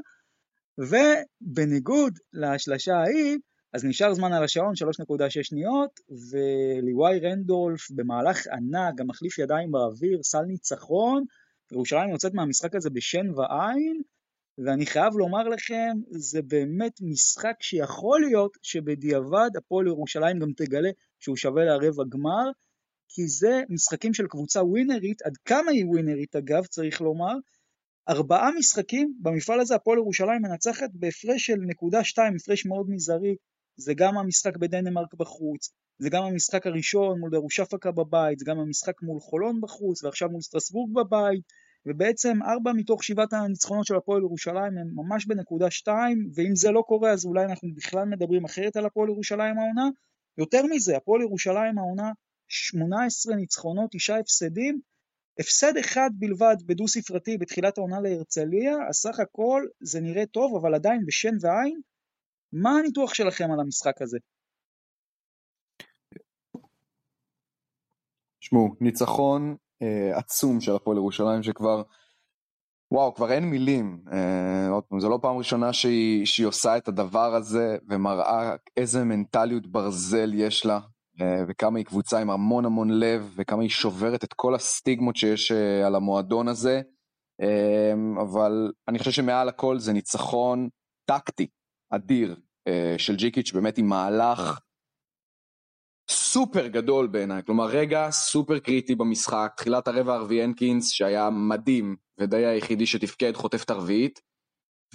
ובניגוד 0.77 2.13
לשלשה 2.33 2.93
ההיא, 2.95 3.37
אז 3.73 3.85
נשאר 3.85 4.13
זמן 4.13 4.33
על 4.33 4.43
השעון 4.43 4.73
3.6 4.75 5.43
שניות, 5.43 5.99
וליוואי 6.31 7.19
רנדולף 7.19 7.91
במהלך 7.91 8.47
ענק, 8.47 8.95
גם 8.95 9.07
מחליף 9.07 9.39
ידיים 9.39 9.71
באוויר, 9.71 10.23
סל 10.23 10.41
ניצחון, 10.41 11.23
ירושלים 11.71 12.09
יוצאת 12.09 12.33
מהמשחק 12.33 12.75
הזה 12.75 12.89
בשן 12.89 13.29
ועין, 13.35 14.01
ואני 14.65 14.85
חייב 14.85 15.13
לומר 15.13 15.43
לכם, 15.43 15.97
זה 16.09 16.41
באמת 16.41 16.91
משחק 17.01 17.55
שיכול 17.61 18.21
להיות 18.21 18.57
שבדיעבד 18.61 19.49
הפועל 19.57 19.87
ירושלים 19.87 20.39
גם 20.39 20.51
תגלה 20.57 20.89
שהוא 21.19 21.35
שווה 21.35 21.63
לרבע 21.65 22.03
גמר, 22.09 22.51
כי 23.09 23.27
זה 23.27 23.61
משחקים 23.69 24.13
של 24.13 24.27
קבוצה 24.27 24.63
ווינרית, 24.63 25.21
עד 25.21 25.37
כמה 25.45 25.71
היא 25.71 25.85
ווינרית 25.85 26.35
אגב, 26.35 26.65
צריך 26.65 27.01
לומר, 27.01 27.35
ארבעה 28.09 28.49
משחקים, 28.59 29.13
במפעל 29.21 29.59
הזה 29.59 29.75
הפועל 29.75 29.97
ירושלים 29.97 30.41
מנצחת 30.41 30.89
בהפרש 30.93 31.45
של 31.45 31.57
נקודה 31.67 32.03
שתיים, 32.03 32.35
הפרש 32.35 32.65
מאוד 32.65 32.89
מזערי, 32.89 33.35
זה 33.77 33.93
גם 33.93 34.17
המשחק 34.17 34.57
בדנמרק 34.57 35.13
בחוץ, 35.13 35.69
זה 35.99 36.09
גם 36.09 36.23
המשחק 36.23 36.67
הראשון 36.67 37.19
מול 37.19 37.31
דרושפקה 37.31 37.91
בבית, 37.91 38.39
זה 38.39 38.45
גם 38.45 38.59
המשחק 38.59 39.01
מול 39.01 39.19
חולון 39.19 39.61
בחוץ, 39.61 40.03
ועכשיו 40.03 40.29
מול 40.29 40.41
סטרסבורג 40.41 40.93
בבית, 40.93 41.43
ובעצם 41.85 42.43
ארבע 42.43 42.71
מתוך 42.73 43.03
שבעת 43.03 43.33
הניצחונות 43.33 43.85
של 43.85 43.95
הפועל 43.95 44.21
ירושלים 44.21 44.77
הם 44.77 44.87
ממש 44.95 45.25
בנקודה 45.25 45.71
שתיים, 45.71 46.29
ואם 46.35 46.55
זה 46.55 46.71
לא 46.71 46.83
קורה 46.87 47.11
אז 47.11 47.25
אולי 47.25 47.45
אנחנו 47.45 47.69
בכלל 47.75 48.05
מדברים 48.05 48.45
אחרת 48.45 48.75
על 48.75 48.85
הפועל 48.85 49.09
ירושלים 49.09 49.59
העונה. 49.59 49.89
יותר 50.37 50.65
מזה, 50.65 50.97
הפועל 50.97 51.21
ירושלים 51.21 51.77
העונה 51.77 52.11
18 52.47 53.35
ניצחונות, 53.35 53.89
9 53.91 54.17
הפסדים, 54.17 54.81
הפסד 55.39 55.77
אחד 55.77 56.09
בלבד 56.13 56.55
בדו 56.65 56.87
ספרתי 56.87 57.37
בתחילת 57.37 57.77
העונה 57.77 57.99
להרצליה, 57.99 58.75
אז 58.89 58.95
סך 58.95 59.19
הכל 59.19 59.65
זה 59.81 60.01
נראה 60.01 60.25
טוב, 60.25 60.55
אבל 60.55 60.75
עדיין 60.75 61.05
בשן 61.05 61.35
ועין. 61.41 61.81
מה 62.53 62.69
הניתוח 62.79 63.13
שלכם 63.13 63.51
על 63.51 63.59
המשחק 63.59 64.01
הזה? 64.01 64.17
תשמעו, 68.39 68.75
ניצחון 68.81 69.55
אה, 69.81 70.17
עצום 70.17 70.61
של 70.61 70.75
הפועל 70.75 70.97
ירושלים 70.97 71.43
שכבר, 71.43 71.81
וואו, 72.91 73.13
כבר 73.13 73.31
אין 73.31 73.43
מילים. 73.49 74.03
אה, 74.11 74.69
עוד 74.69 74.83
פעם, 74.83 74.99
זו 74.99 75.09
לא 75.09 75.19
פעם 75.21 75.37
ראשונה 75.37 75.73
שהיא, 75.73 76.25
שהיא 76.25 76.47
עושה 76.47 76.77
את 76.77 76.87
הדבר 76.87 77.35
הזה 77.35 77.77
ומראה 77.89 78.55
איזה 78.77 79.03
מנטליות 79.03 79.67
ברזל 79.67 80.33
יש 80.33 80.65
לה 80.65 80.79
אה, 81.21 81.43
וכמה 81.47 81.77
היא 81.79 81.85
קבוצה 81.85 82.19
עם 82.19 82.29
המון 82.29 82.65
המון 82.65 82.89
לב 82.99 83.33
וכמה 83.35 83.61
היא 83.61 83.69
שוברת 83.69 84.23
את 84.23 84.33
כל 84.33 84.55
הסטיגמות 84.55 85.15
שיש 85.15 85.51
אה, 85.51 85.87
על 85.87 85.95
המועדון 85.95 86.47
הזה. 86.47 86.81
אה, 87.41 87.93
אבל 88.21 88.71
אני 88.87 88.99
חושב 88.99 89.11
שמעל 89.11 89.49
הכל 89.49 89.79
זה 89.79 89.93
ניצחון 89.93 90.69
טקטי 91.05 91.47
אדיר 91.89 92.35
אה, 92.67 92.95
של 92.97 93.15
ג'יקיץ' 93.15 93.53
באמת 93.53 93.77
עם 93.77 93.85
מהלך 93.85 94.59
סופר 96.11 96.67
גדול 96.67 97.07
בעיניי, 97.07 97.41
כלומר 97.45 97.65
רגע 97.65 98.11
סופר 98.11 98.59
קריטי 98.59 98.95
במשחק, 98.95 99.51
תחילת 99.57 99.87
הרבע 99.87 100.13
הרביעי 100.13 100.43
הנקינס 100.43 100.91
שהיה 100.91 101.29
מדהים 101.29 101.95
ודי 102.19 102.45
היחידי 102.45 102.85
שתפקד 102.85 103.35
חוטף 103.35 103.63
את 103.63 103.69
הרביעית 103.69 104.21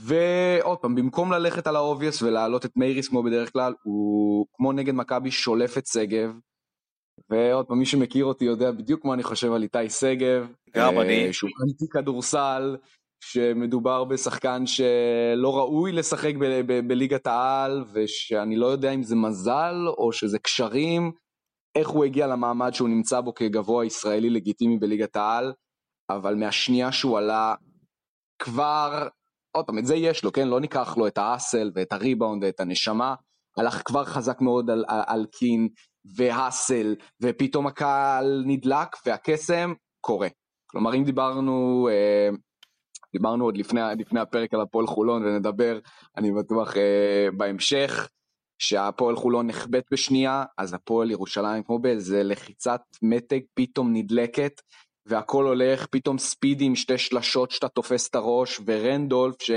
ועוד 0.00 0.78
פעם 0.78 0.94
במקום 0.94 1.32
ללכת 1.32 1.66
על 1.66 1.76
ה 1.76 1.82
obvious 1.82 2.22
ולהעלות 2.22 2.64
את 2.64 2.76
מייריס 2.76 3.08
כמו 3.08 3.22
בדרך 3.22 3.52
כלל 3.52 3.74
הוא 3.82 4.46
כמו 4.52 4.72
נגד 4.72 4.94
מכבי 4.94 5.30
שולף 5.30 5.78
את 5.78 5.86
שגב. 5.86 6.30
ועוד 7.30 7.66
פעם 7.66 7.78
מי 7.78 7.86
שמכיר 7.86 8.24
אותי 8.24 8.44
יודע 8.44 8.70
בדיוק 8.70 9.04
מה 9.04 9.14
אני 9.14 9.22
חושב 9.22 9.52
על 9.52 9.62
איתי 9.62 9.90
שגב, 9.90 10.52
גם 10.74 11.00
אני, 11.00 11.26
אה, 11.26 11.32
שהוא 11.32 11.50
אנטי 11.62 11.84
כדורסל 11.92 12.76
שמדובר 13.20 14.04
בשחקן 14.04 14.66
שלא 14.66 15.56
ראוי 15.56 15.92
לשחק 15.92 16.34
בליגת 16.86 17.26
העל 17.26 17.84
ושאני 17.92 18.56
לא 18.56 18.66
יודע 18.66 18.90
אם 18.90 19.02
זה 19.02 19.16
מזל 19.16 19.74
או 19.98 20.12
שזה 20.12 20.38
קשרים 20.38 21.12
איך 21.76 21.88
הוא 21.88 22.04
הגיע 22.04 22.26
למעמד 22.26 22.74
שהוא 22.74 22.88
נמצא 22.88 23.20
בו 23.20 23.34
כגבוה 23.34 23.84
ישראלי 23.84 24.30
לגיטימי 24.30 24.78
בליגת 24.78 25.16
העל, 25.16 25.52
אבל 26.10 26.34
מהשנייה 26.34 26.92
שהוא 26.92 27.18
עלה, 27.18 27.54
כבר, 28.38 29.08
עוד 29.56 29.66
פעם, 29.66 29.78
את 29.78 29.86
זה 29.86 29.94
יש 29.94 30.24
לו, 30.24 30.32
כן? 30.32 30.48
לא 30.48 30.60
ניקח 30.60 30.96
לו 30.96 31.06
את 31.06 31.18
האסל 31.18 31.70
ואת 31.74 31.92
הריבאונד 31.92 32.44
ואת 32.44 32.60
הנשמה, 32.60 33.14
הלך 33.58 33.82
כבר 33.84 34.04
חזק 34.04 34.40
מאוד 34.40 34.70
על, 34.70 34.84
על, 34.88 35.00
על 35.06 35.26
קין 35.32 35.68
והאסל, 36.16 36.94
ופתאום 37.22 37.66
הקהל 37.66 38.42
נדלק 38.46 38.88
והקסם 39.06 39.72
קורה. 40.00 40.28
כלומר, 40.70 40.94
אם 40.94 41.04
דיברנו, 41.04 41.88
אה, 41.90 42.28
דיברנו 43.16 43.44
עוד 43.44 43.56
לפני, 43.56 43.80
לפני 43.98 44.20
הפרק 44.20 44.54
על 44.54 44.60
הפועל 44.60 44.86
חולון 44.86 45.24
ונדבר, 45.24 45.78
אני 46.16 46.32
בטוח, 46.32 46.76
אה, 46.76 47.28
בהמשך, 47.36 48.08
שהפועל 48.58 49.16
חולון 49.16 49.46
נחבאת 49.46 49.84
בשנייה, 49.90 50.44
אז 50.58 50.74
הפועל 50.74 51.10
ירושלים 51.10 51.62
כמו 51.62 51.78
באיזה 51.78 52.22
לחיצת 52.22 52.80
מתג 53.02 53.40
פתאום 53.54 53.92
נדלקת, 53.92 54.60
והכל 55.06 55.44
הולך, 55.44 55.86
פתאום 55.86 56.18
ספידי 56.18 56.64
עם 56.64 56.74
שתי 56.74 56.98
שלשות 56.98 57.50
שאתה 57.50 57.68
תופס 57.68 58.08
את 58.08 58.14
הראש, 58.14 58.60
ורנדולף 58.66 59.42
ש... 59.42 59.50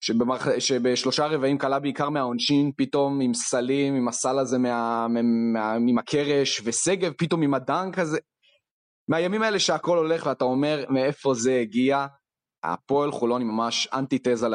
שבמח... 0.00 0.58
שבשלושה 0.58 1.26
רבעים 1.26 1.58
קלה 1.58 1.78
בעיקר 1.78 2.10
מהעונשין, 2.10 2.72
פתאום 2.76 3.20
עם 3.20 3.34
סלים, 3.34 3.94
עם 3.94 4.08
הסל 4.08 4.38
הזה 4.38 4.58
מה... 4.58 5.06
מה... 5.52 5.72
עם 5.72 5.98
הקרש, 5.98 6.60
ושגב 6.64 7.12
פתאום 7.18 7.42
עם 7.42 7.54
הדנק 7.54 7.98
הזה. 7.98 8.18
מהימים 9.08 9.42
האלה 9.42 9.58
שהכל 9.58 9.98
הולך 9.98 10.26
ואתה 10.26 10.44
אומר 10.44 10.84
מאיפה 10.88 11.34
זה 11.34 11.58
הגיע, 11.60 12.06
הפועל 12.64 13.12
חולון 13.12 13.40
היא 13.40 13.48
ממש 13.48 13.88
אנטיתזה, 13.92 14.46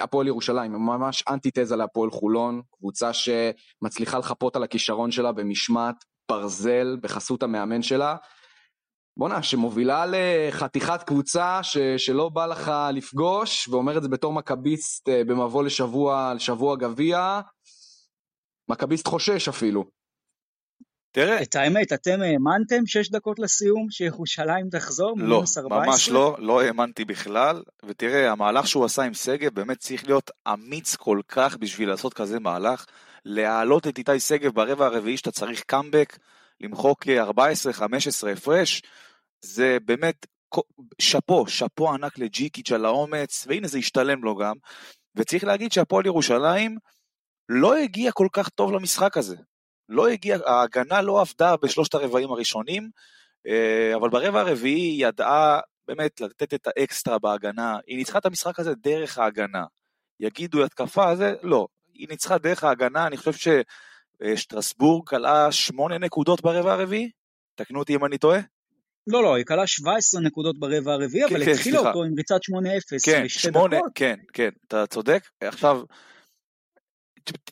הפועל 0.00 0.26
ירושלים 0.26 0.72
היא 0.72 0.80
ממש 0.80 1.24
אנטיתזה 1.28 1.76
להפועל 1.76 2.10
חולון, 2.10 2.62
קבוצה 2.78 3.10
שמצליחה 3.12 4.18
לחפות 4.18 4.56
על 4.56 4.62
הכישרון 4.62 5.10
שלה 5.10 5.32
במשמעת 5.32 6.04
ברזל 6.30 6.96
בחסות 7.02 7.42
המאמן 7.42 7.82
שלה. 7.82 8.16
בואנה, 9.16 9.42
שמובילה 9.42 10.04
לחתיכת 10.08 11.02
קבוצה 11.02 11.62
ש, 11.62 11.78
שלא 11.78 12.28
בא 12.28 12.46
לך 12.46 12.72
לפגוש, 12.92 13.68
ואומר 13.68 13.98
את 13.98 14.02
זה 14.02 14.08
בתור 14.08 14.32
מכביסט 14.32 15.08
אה, 15.08 15.24
במבוא 15.24 15.64
לשבוע, 15.64 16.32
לשבוע 16.34 16.76
גביע, 16.76 17.40
מכביסט 18.70 19.08
חושש 19.08 19.48
אפילו. 19.48 19.97
תראה. 21.10 21.42
את 21.42 21.54
האמת, 21.54 21.92
אתם 21.92 22.20
האמנתם 22.22 22.86
שש 22.86 23.10
דקות 23.10 23.38
לסיום 23.38 23.90
שירושלים 23.90 24.68
תחזור? 24.70 25.14
לא, 25.16 25.44
ממש 25.70 26.08
לא, 26.08 26.36
לא 26.38 26.62
האמנתי 26.62 27.04
בכלל, 27.04 27.62
ותראה, 27.84 28.30
המהלך 28.30 28.68
שהוא 28.68 28.84
עשה 28.84 29.02
עם 29.02 29.14
שגב 29.14 29.54
באמת 29.54 29.78
צריך 29.78 30.06
להיות 30.06 30.30
אמיץ 30.52 30.96
כל 30.96 31.20
כך 31.28 31.56
בשביל 31.56 31.88
לעשות 31.88 32.14
כזה 32.14 32.40
מהלך, 32.40 32.86
להעלות 33.24 33.86
את 33.86 33.98
איתי 33.98 34.20
שגב 34.20 34.54
ברבע 34.54 34.86
הרביעי 34.86 35.16
שאתה 35.16 35.30
צריך 35.30 35.62
קאמבק, 35.62 36.18
למחוק 36.60 37.06
14-15 37.06 38.28
הפרש, 38.32 38.82
זה 39.44 39.78
באמת 39.84 40.26
שאפו, 40.98 41.46
שאפו 41.46 41.92
ענק 41.92 42.18
לג'יקיץ' 42.18 42.72
על 42.72 42.84
האומץ, 42.84 43.46
והנה 43.48 43.68
זה 43.68 43.78
השתלם 43.78 44.24
לו 44.24 44.36
גם, 44.36 44.54
וצריך 45.16 45.44
להגיד 45.44 45.72
שהפועל 45.72 46.06
ירושלים 46.06 46.76
לא 47.48 47.76
הגיע 47.76 48.12
כל 48.12 48.28
כך 48.32 48.48
טוב 48.48 48.72
למשחק 48.72 49.16
הזה. 49.16 49.36
לא 49.88 50.08
הגיע, 50.08 50.38
ההגנה 50.46 51.02
לא 51.02 51.20
עבדה 51.20 51.56
בשלושת 51.56 51.94
הרבעים 51.94 52.30
הראשונים, 52.30 52.90
אה, 53.46 53.96
אבל 53.96 54.08
ברבע 54.10 54.40
הרביעי 54.40 54.80
היא 54.80 55.06
ידעה 55.06 55.60
באמת 55.88 56.20
לתת 56.20 56.54
את 56.54 56.66
האקסטרה 56.66 57.18
בהגנה, 57.18 57.78
היא 57.86 57.96
ניצחה 57.96 58.18
את 58.18 58.26
המשחק 58.26 58.60
הזה 58.60 58.74
דרך 58.74 59.18
ההגנה. 59.18 59.64
יגידו 60.20 60.64
התקפה, 60.64 61.16
זה 61.16 61.34
לא, 61.42 61.66
היא 61.94 62.08
ניצחה 62.08 62.38
דרך 62.38 62.64
ההגנה, 62.64 63.06
אני 63.06 63.16
חושב 63.16 63.60
ששטרסבורג 64.24 65.08
כלאה 65.08 65.52
שמונה 65.52 65.98
נקודות 65.98 66.42
ברבע 66.42 66.72
הרביעי, 66.72 67.10
תקנו 67.54 67.78
אותי 67.78 67.94
אם 67.94 68.04
אני 68.04 68.18
טועה. 68.18 68.40
לא, 69.06 69.22
לא, 69.22 69.34
היא 69.34 69.44
כלה 69.44 69.66
17 69.66 70.20
נקודות 70.20 70.58
ברבע 70.58 70.92
הרביעי, 70.92 71.28
כן, 71.28 71.34
אבל 71.34 71.44
כן, 71.44 71.50
התחילה 71.50 71.78
אותו 71.78 72.04
עם 72.04 72.14
ריצת 72.16 72.34
8-0 72.34 72.96
כן, 73.04 73.24
בשתי 73.24 73.38
8, 73.38 73.76
דקות. 73.76 73.92
כן, 73.94 74.16
כן, 74.32 74.48
אתה 74.66 74.86
צודק. 74.86 75.28
עכשיו, 75.40 75.82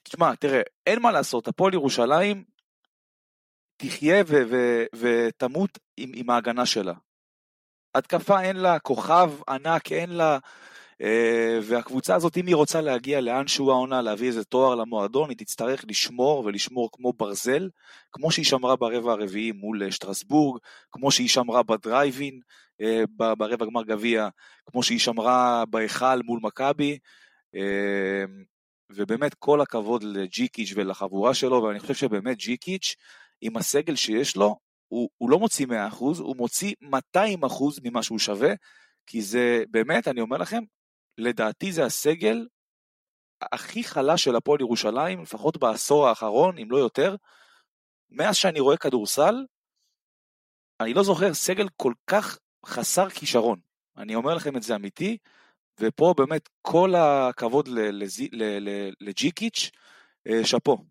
תשמע, 0.03 0.35
תראה, 0.35 0.61
אין 0.87 1.03
מה 1.03 1.13
לעשות, 1.13 1.49
הפועל 1.49 1.75
ירושלים 1.75 2.45
תחיה 3.77 4.25
ותמות 4.97 5.79
עם, 5.97 6.11
עם 6.15 6.31
ההגנה 6.31 6.67
שלה. 6.67 6.95
התקפה 7.95 8.41
אין 8.41 8.57
לה, 8.57 8.79
כוכב 8.79 9.33
ענק 9.49 9.93
אין 9.93 10.11
לה, 10.11 10.39
אה, 11.03 11.59
והקבוצה 11.63 12.15
הזאת, 12.15 12.37
אם 12.37 12.47
היא 12.47 12.55
רוצה 12.55 12.81
להגיע 12.81 13.21
לאן 13.21 13.47
שהוא 13.47 13.73
העונה, 13.73 14.03
להביא 14.03 14.29
איזה 14.29 14.45
תואר 14.45 14.75
למועדון, 14.75 15.31
היא 15.31 15.39
תצטרך 15.39 15.85
לשמור 15.89 16.45
ולשמור 16.45 16.89
כמו 16.93 17.13
ברזל, 17.13 17.69
כמו 18.13 18.31
שהיא 18.31 18.45
שמרה 18.45 18.77
ברבע 18.77 19.13
הרביעי 19.13 19.53
מול 19.53 19.83
אה, 19.83 19.91
שטרסבורג, 19.91 20.61
כמו 20.91 21.11
שהיא 21.11 21.29
שמרה 21.29 21.63
בדרייבין 21.63 22.41
אה, 22.81 23.03
ברבע 23.17 23.67
גמר 23.67 23.83
גביע, 23.83 24.29
כמו 24.67 24.83
שהיא 24.83 24.99
שמרה 24.99 25.65
בהיכל 25.71 26.23
מול 26.25 26.41
מכבי. 26.43 26.99
ובאמת 28.91 29.35
כל 29.35 29.61
הכבוד 29.61 30.03
לג'יקיץ' 30.03 30.73
ולחבורה 30.75 31.35
שלו, 31.35 31.63
ואני 31.63 31.81
חושב 31.81 31.95
שבאמת 31.95 32.37
ג'יקיץ', 32.37 32.95
עם 33.41 33.57
הסגל 33.57 33.97
שיש 33.97 34.37
לו, 34.37 34.57
הוא, 34.89 35.09
הוא 35.19 35.31
לא 35.31 35.39
מוציא 35.39 35.67
100%, 35.67 35.71
הוא 36.01 36.37
מוציא 36.37 36.75
200% 37.17 37.21
ממה 37.83 38.03
שהוא 38.03 38.19
שווה, 38.19 38.53
כי 39.07 39.23
זה 39.23 39.65
באמת, 39.71 40.09
אני 40.09 40.21
אומר 40.21 40.37
לכם, 40.37 40.63
לדעתי 41.19 41.73
זה 41.73 41.85
הסגל 41.85 42.47
הכי 43.43 43.85
חלש 43.85 44.25
של 44.25 44.37
הפועל 44.37 44.61
ירושלים, 44.61 45.23
לפחות 45.23 45.57
בעשור 45.57 46.09
האחרון, 46.09 46.59
אם 46.59 46.71
לא 46.71 46.77
יותר. 46.77 47.17
מאז 48.11 48.37
שאני 48.37 48.61
רואה 48.61 48.77
כדורסל, 48.77 49.35
אני 50.81 50.95
לא 50.95 51.03
זוכר 51.03 51.35
סגל 51.35 51.69
כל 51.77 51.93
כך 52.07 52.39
חסר 52.67 53.11
כישרון. 53.11 53.61
אני 53.97 54.15
אומר 54.15 54.35
לכם 54.35 54.57
את 54.57 54.63
זה 54.63 54.75
אמיתי, 54.75 55.17
ופה 55.81 56.15
באמת 56.17 56.49
כל 56.63 56.95
הכבוד 56.95 57.69
לג'יקיץ', 59.01 59.71
אה, 60.29 60.45
שאפו. 60.45 60.85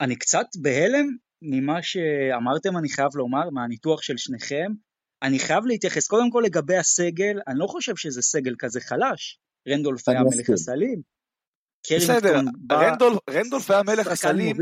אני 0.00 0.16
קצת 0.16 0.46
בהלם 0.60 1.06
ממה 1.42 1.82
שאמרתם, 1.82 2.76
אני 2.76 2.88
חייב 2.88 3.08
לומר, 3.14 3.50
מהניתוח 3.50 4.02
של 4.02 4.16
שניכם. 4.16 4.72
אני 5.22 5.38
חייב 5.38 5.66
להתייחס, 5.66 6.08
קודם 6.08 6.30
כל 6.30 6.42
לגבי 6.46 6.76
הסגל, 6.76 7.40
אני 7.48 7.58
לא 7.58 7.66
חושב 7.66 7.96
שזה 7.96 8.22
סגל 8.22 8.54
כזה 8.58 8.80
חלש. 8.80 9.38
רנדולף 9.68 10.08
היה 10.08 10.20
מלך 10.22 10.50
הסלים. 10.50 11.02
בסדר, 11.96 12.40
רנדולף 13.30 13.70
היה 13.70 13.82
מלך 13.82 14.06
הסלים, 14.06 14.56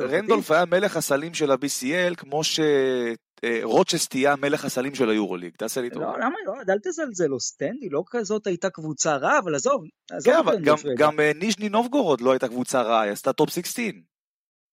רנדולף 0.00 0.50
היה 0.50 0.64
מלך 0.64 0.96
הסלים 0.96 1.34
של 1.34 1.50
ה-BCL, 1.50 2.14
כמו 2.16 2.40
שרוצ'סטי 2.44 4.10
היה 4.10 4.32
המלך 4.32 4.64
הסלים 4.64 4.94
של 4.94 5.10
היורוליג, 5.10 5.54
תעשה 5.56 5.80
לי 5.80 5.90
טוב. 5.90 6.02
לא, 6.02 6.18
למה 6.18 6.34
לא, 6.46 6.72
אל 6.72 6.78
תזלזל, 6.78 7.26
לו, 7.26 7.40
סטנדי 7.40 7.88
לא 7.90 8.02
כזאת 8.06 8.46
הייתה 8.46 8.70
קבוצה 8.70 9.16
רעה, 9.16 9.38
אבל 9.38 9.54
עזוב, 9.54 9.84
עזוב. 10.10 10.32
כן, 10.32 10.38
אבל 10.38 10.58
גם 10.96 11.20
אה, 11.20 11.32
ניז'ני 11.34 11.68
נובגורוד 11.68 12.20
לא 12.20 12.32
הייתה 12.32 12.48
קבוצה 12.48 12.82
רעה, 12.82 13.00
היא 13.00 13.12
עשתה 13.12 13.32
top 13.32 13.50
16. 13.50 13.84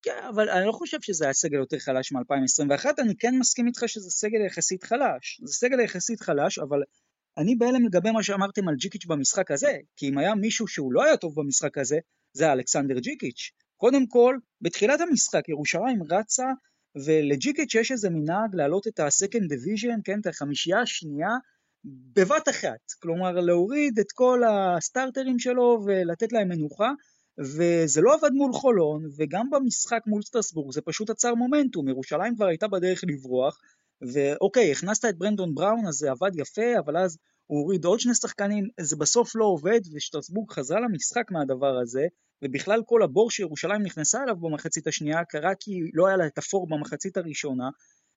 כן, 0.03 0.23
אבל 0.29 0.49
אני 0.49 0.65
לא 0.65 0.71
חושב 0.71 0.97
שזה 1.01 1.25
היה 1.25 1.33
סגל 1.33 1.57
יותר 1.57 1.79
חלש 1.79 2.11
מ-2021, 2.11 2.85
אני 2.99 3.13
כן 3.19 3.35
מסכים 3.39 3.67
איתך 3.67 3.83
שזה 3.87 4.09
סגל 4.09 4.45
יחסית 4.45 4.83
חלש. 4.83 5.41
זה 5.43 5.53
סגל 5.53 5.79
יחסית 5.79 6.21
חלש, 6.21 6.59
אבל 6.59 6.79
אני 7.37 7.55
בהלם 7.55 7.85
לגבי 7.85 8.11
מה 8.11 8.23
שאמרתם 8.23 8.67
על 8.67 8.75
ג'יקיץ' 8.75 9.05
במשחק 9.05 9.51
הזה, 9.51 9.77
כי 9.95 10.09
אם 10.09 10.17
היה 10.17 10.35
מישהו 10.35 10.67
שהוא 10.67 10.93
לא 10.93 11.03
היה 11.03 11.17
טוב 11.17 11.33
במשחק 11.35 11.77
הזה, 11.77 11.97
זה 12.33 12.51
אלכסנדר 12.51 12.99
ג'יקיץ'. 12.99 13.51
קודם 13.77 14.07
כל, 14.07 14.37
בתחילת 14.61 15.01
המשחק 15.01 15.49
ירושלים 15.49 16.03
רצה, 16.09 16.45
ולג'יקיץ' 17.05 17.75
יש 17.75 17.91
איזה 17.91 18.09
מנהג 18.09 18.55
להעלות 18.55 18.87
את 18.87 18.99
ה-second 18.99 19.45
division, 19.53 20.01
כן, 20.03 20.19
את 20.19 20.27
החמישייה 20.27 20.81
השנייה, 20.81 21.29
בבת 22.15 22.49
אחת. 22.49 22.91
כלומר, 22.99 23.31
להוריד 23.31 23.99
את 23.99 24.11
כל 24.11 24.41
הסטארטרים 24.43 25.39
שלו 25.39 25.83
ולתת 25.85 26.31
להם 26.31 26.47
מנוחה, 26.49 26.91
וזה 27.37 28.01
לא 28.01 28.13
עבד 28.13 28.31
מול 28.31 28.53
חולון, 28.53 29.05
וגם 29.17 29.49
במשחק 29.49 30.01
מול 30.07 30.21
סטרסבורג 30.21 30.71
זה 30.71 30.81
פשוט 30.81 31.09
עצר 31.09 31.35
מומנטום, 31.35 31.87
ירושלים 31.87 32.35
כבר 32.35 32.45
הייתה 32.45 32.67
בדרך 32.67 33.01
לברוח, 33.07 33.59
ואוקיי, 34.11 34.71
הכנסת 34.71 35.05
את 35.05 35.17
ברנדון 35.17 35.55
בראון, 35.55 35.87
אז 35.87 35.93
זה 35.93 36.11
עבד 36.11 36.31
יפה, 36.35 36.79
אבל 36.79 36.97
אז 36.97 37.17
הוא 37.47 37.59
הוריד 37.59 37.85
עוד 37.85 37.99
שני 37.99 38.15
שחקנים, 38.15 38.67
זה 38.79 38.95
בסוף 38.95 39.35
לא 39.35 39.45
עובד, 39.45 39.79
ושטרסבורג 39.93 40.51
חזרה 40.51 40.79
למשחק 40.79 41.31
מהדבר 41.31 41.77
הזה, 41.81 42.05
ובכלל 42.43 42.81
כל 42.85 43.03
הבור 43.03 43.31
שירושלים 43.31 43.83
נכנסה 43.83 44.23
אליו 44.23 44.35
במחצית 44.35 44.87
השנייה 44.87 45.25
קרה 45.25 45.55
כי 45.59 45.71
לא 45.93 46.07
היה 46.07 46.17
לה 46.17 46.25
את 46.25 46.37
הפור 46.37 46.67
במחצית 46.67 47.17
הראשונה. 47.17 47.69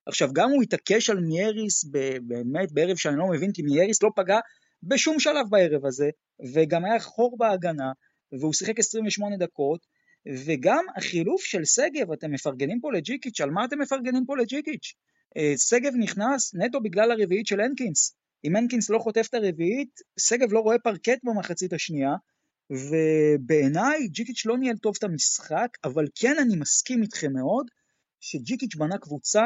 עכשיו, 0.05 0.29
גם 0.33 0.49
הוא 0.49 0.63
התעקש 0.63 1.09
על 1.09 1.19
מייריס 1.19 1.85
באמת 2.21 2.71
בערב 2.71 2.95
שאני 2.97 3.17
לא 3.17 3.27
מבין, 3.27 3.51
כי 3.51 3.61
מייריס 3.61 4.03
לא 4.03 4.09
פגע 4.15 4.39
בשום 4.83 5.19
שלב 5.19 5.45
בערב 5.49 5.85
הזה, 5.85 6.09
וגם 6.53 6.85
היה 6.85 6.99
חור 6.99 7.37
בהגנה, 7.37 7.91
והוא 8.39 8.53
שיחק 8.53 8.79
28 8.79 9.37
דקות, 9.37 9.85
וגם 10.45 10.85
החילוף 10.95 11.41
של 11.41 11.65
שגב, 11.65 12.11
אתם 12.11 12.31
מפרגנים 12.31 12.79
פה 12.79 12.91
לג'יקיץ', 12.91 13.41
על 13.41 13.49
מה 13.49 13.65
אתם 13.65 13.79
מפרגנים 13.79 14.25
פה 14.25 14.37
לג'יקיץ'? 14.37 14.93
אה, 15.37 15.53
שגב 15.57 15.91
נכנס 15.99 16.55
נטו 16.55 16.81
בגלל 16.81 17.11
הרביעית 17.11 17.47
של 17.47 17.61
הנקינס. 17.61 18.15
אם 18.45 18.55
הנקינס 18.55 18.89
לא 18.89 18.99
חוטף 18.99 19.27
את 19.29 19.33
הרביעית, 19.33 19.99
שגב 20.19 20.53
לא 20.53 20.59
רואה 20.59 20.79
פרקט 20.79 21.19
במחצית 21.23 21.73
השנייה, 21.73 22.11
ובעיניי 22.69 24.07
ג'יקיץ' 24.07 24.45
לא 24.45 24.57
ניהל 24.57 24.77
טוב 24.77 24.95
את 24.97 25.03
המשחק, 25.03 25.67
אבל 25.83 26.05
כן 26.15 26.35
אני 26.41 26.55
מסכים 26.55 27.03
איתכם 27.03 27.33
מאוד, 27.33 27.67
שג'יקיץ' 28.19 28.75
בנה 28.75 28.97
קבוצה 28.97 29.45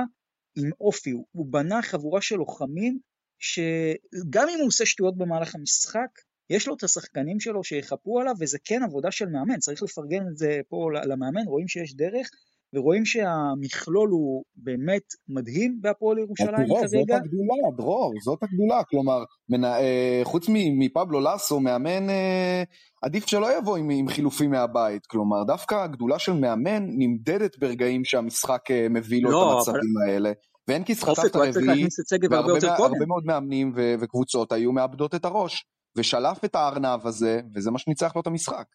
עם 0.56 0.70
אופי, 0.82 1.12
הוא 1.32 1.46
בנה 1.50 1.82
חבורה 1.82 2.22
של 2.22 2.36
לוחמים 2.36 3.00
שגם 3.40 4.48
אם 4.50 4.60
הוא 4.60 4.68
עושה 4.68 4.86
שטויות 4.86 5.18
במהלך 5.18 5.56
המשחק, 5.56 6.08
יש 6.50 6.68
לו 6.68 6.76
את 6.76 6.84
השחקנים 6.84 7.40
שלו 7.40 7.64
שיחפו 7.64 8.20
עליו, 8.20 8.34
וזה 8.40 8.58
כן 8.66 8.84
עבודה 8.84 9.12
של 9.12 9.26
מאמן, 9.26 9.60
צריך 9.60 9.84
לפרגן 9.84 10.28
את 10.32 10.38
זה 10.38 10.60
פה 10.70 10.90
למאמן, 11.06 11.48
רואים 11.48 11.68
שיש 11.68 11.96
דרך, 11.96 12.30
ורואים 12.74 13.06
שהמכלול 13.06 14.10
הוא 14.10 14.44
באמת 14.56 15.02
מדהים 15.30 15.78
בהפועל 15.82 16.18
ירושלים 16.18 16.68
כרגע. 16.68 16.88
זאת 16.88 17.10
הגדולה, 17.10 17.78
דרור, 17.78 18.14
זאת 18.24 18.40
הגדולה. 18.44 18.84
כלומר, 18.84 19.24
מנה, 19.50 19.80
אה, 19.80 20.22
חוץ 20.24 20.46
מפבלו 20.80 21.20
לסו, 21.20 21.60
מאמן, 21.60 22.10
אה, 22.10 22.64
עדיף 23.02 23.28
שלא 23.28 23.58
יבוא 23.58 23.78
עם, 23.78 23.90
עם 23.90 24.08
חילופים 24.08 24.52
מהבית. 24.52 25.06
כלומר, 25.06 25.44
דווקא 25.44 25.76
הגדולה 25.76 26.20
של 26.20 26.34
מאמן 26.34 26.86
נמדדת 26.98 27.60
ברגעים 27.60 28.06
שהמשחק 28.06 28.72
אה, 28.72 28.88
מביא 28.90 29.24
לו 29.24 29.32
לא, 29.32 29.52
את 29.52 29.58
המצבים 29.58 29.94
אבל... 29.98 30.12
האלה. 30.12 30.32
ואין 30.68 30.84
כיס 30.84 31.04
חטף 31.04 31.26
את 31.26 31.36
הרביעי, 31.36 31.88
והרבה 32.30 33.06
מאוד 33.08 33.26
מאמנים 33.26 33.72
ו- 33.76 33.96
וקבוצות 34.00 34.52
היו 34.52 34.72
מאבדות 34.72 35.16
את 35.16 35.26
הראש. 35.26 35.66
ושלף 35.98 36.46
את 36.46 36.56
הארנב 36.56 37.08
הזה, 37.08 37.42
וזה 37.56 37.72
מה 37.72 37.80
שניצח 37.80 38.16
לו 38.16 38.22
את 38.22 38.28
המשחק. 38.28 38.66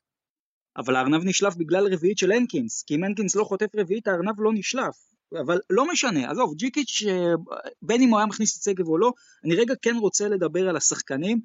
אבל 0.78 0.96
הארנב 0.96 1.24
נשלף 1.24 1.56
בגלל 1.56 1.94
רביעית 1.94 2.18
של 2.18 2.32
הנקינס, 2.32 2.82
כי 2.82 2.94
אם 2.94 3.04
הנקינס 3.04 3.36
לא 3.36 3.44
חוטף 3.44 3.66
רביעית 3.76 4.08
הארנב 4.08 4.40
לא 4.40 4.50
נשלף. 4.54 4.96
אבל 5.40 5.58
לא 5.70 5.92
משנה, 5.92 6.30
עזוב, 6.30 6.54
ג'יקיץ', 6.54 7.02
בין 7.82 8.02
אם 8.02 8.08
הוא 8.08 8.18
היה 8.18 8.26
מכניס 8.26 8.58
את 8.58 8.62
שגב 8.62 8.88
או 8.88 8.98
לא, 8.98 9.12
אני 9.44 9.54
רגע 9.54 9.74
כן 9.82 9.96
רוצה 9.96 10.28
לדבר 10.28 10.68
על 10.68 10.76
השחקנים, 10.76 11.40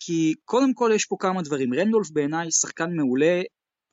כי 0.00 0.34
קודם 0.44 0.74
כל 0.74 0.90
יש 0.94 1.04
פה 1.04 1.16
כמה 1.20 1.42
דברים. 1.42 1.74
רנדולף 1.74 2.10
בעיניי 2.10 2.50
שחקן 2.50 2.96
מעולה, 2.96 3.42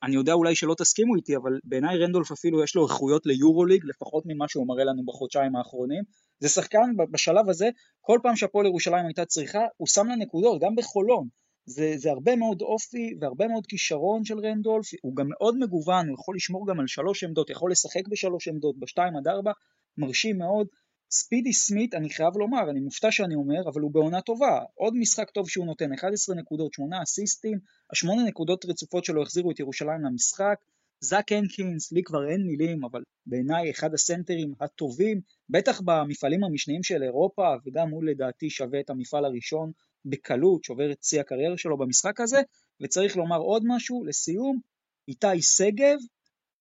אני 0.02 0.14
יודע 0.14 0.32
אולי 0.32 0.54
שלא 0.54 0.74
תסכימו 0.78 1.16
איתי, 1.16 1.36
אבל 1.36 1.58
בעיניי 1.64 1.98
רנדולף 1.98 2.32
אפילו 2.32 2.64
יש 2.64 2.76
לו 2.76 2.86
איכויות 2.86 3.26
ליורוליג, 3.26 3.84
לפחות 3.84 4.24
ממה 4.26 4.48
שהוא 4.48 4.68
מראה 4.68 4.84
לנו 4.84 5.04
בחודשיים 5.04 5.56
האחרונים. 5.56 6.02
זה 6.38 6.48
שחקן 6.48 6.90
בשלב 7.10 7.48
הזה, 7.48 7.68
כל 8.00 8.18
פעם 8.22 8.36
שהפועל 8.36 8.66
ירושלים 8.66 9.06
הייתה 9.06 9.24
צריכה, 9.24 9.60
הוא 9.76 9.88
שם 9.88 10.06
לה 10.06 10.16
נקודות, 10.16 10.62
גם 10.62 10.74
בחולון. 10.76 11.28
זה, 11.66 11.92
זה 11.96 12.10
הרבה 12.10 12.36
מאוד 12.36 12.62
אופי 12.62 13.14
והרבה 13.20 13.48
מאוד 13.48 13.66
כישרון 13.66 14.24
של 14.24 14.38
רנדולף, 14.38 14.86
הוא 15.02 15.16
גם 15.16 15.26
מאוד 15.28 15.58
מגוון, 15.58 16.08
הוא 16.08 16.14
יכול 16.14 16.36
לשמור 16.36 16.66
גם 16.66 16.80
על 16.80 16.86
שלוש 16.86 17.24
עמדות, 17.24 17.50
יכול 17.50 17.70
לשחק 17.70 18.08
בשלוש 18.08 18.48
עמדות, 18.48 18.78
בשתיים 18.78 19.16
עד 19.16 19.28
ארבע, 19.28 19.52
מרשים 19.98 20.38
מאוד. 20.38 20.66
ספידי 21.10 21.52
סמית, 21.52 21.94
אני 21.94 22.10
חייב 22.10 22.36
לומר, 22.36 22.70
אני 22.70 22.80
מופתע 22.80 23.10
שאני 23.10 23.34
אומר, 23.34 23.68
אבל 23.72 23.80
הוא 23.80 23.90
בעונה 23.90 24.20
טובה. 24.20 24.60
עוד 24.74 24.94
משחק 24.96 25.30
טוב 25.30 25.48
שהוא 25.48 25.66
נותן, 25.66 25.92
11 25.92 26.36
נקודות, 26.36 26.72
8 26.72 27.02
אסיסטים, 27.02 27.58
השמונה 27.92 28.22
נקודות 28.22 28.64
רצופות 28.64 29.04
שלו 29.04 29.22
החזירו 29.22 29.50
את 29.50 29.60
ירושלים 29.60 30.04
למשחק. 30.04 30.56
זאק 31.00 31.32
הנקינס, 31.32 31.92
לי 31.92 32.02
כבר 32.02 32.28
אין 32.30 32.46
מילים, 32.46 32.84
אבל 32.84 33.02
בעיניי 33.26 33.70
אחד 33.70 33.94
הסנטרים 33.94 34.54
הטובים, 34.60 35.20
בטח 35.48 35.80
במפעלים 35.84 36.44
המשניים 36.44 36.82
של 36.82 37.02
אירופה, 37.02 37.54
וגם 37.66 37.90
הוא 37.90 38.04
לדעתי 38.04 38.50
שווה 38.50 38.80
את 38.80 38.90
המפעל 38.90 39.24
הראשון 39.24 39.72
בקלות, 40.04 40.64
שובר 40.64 40.92
את 40.92 41.02
שיא 41.02 41.20
הקריירה 41.20 41.58
שלו 41.58 41.78
במשחק 41.78 42.20
הזה, 42.20 42.38
וצריך 42.82 43.16
לומר 43.16 43.38
עוד 43.38 43.62
משהו, 43.66 44.04
לסיום, 44.04 44.60
איתי 45.08 45.42
שגב, 45.42 45.96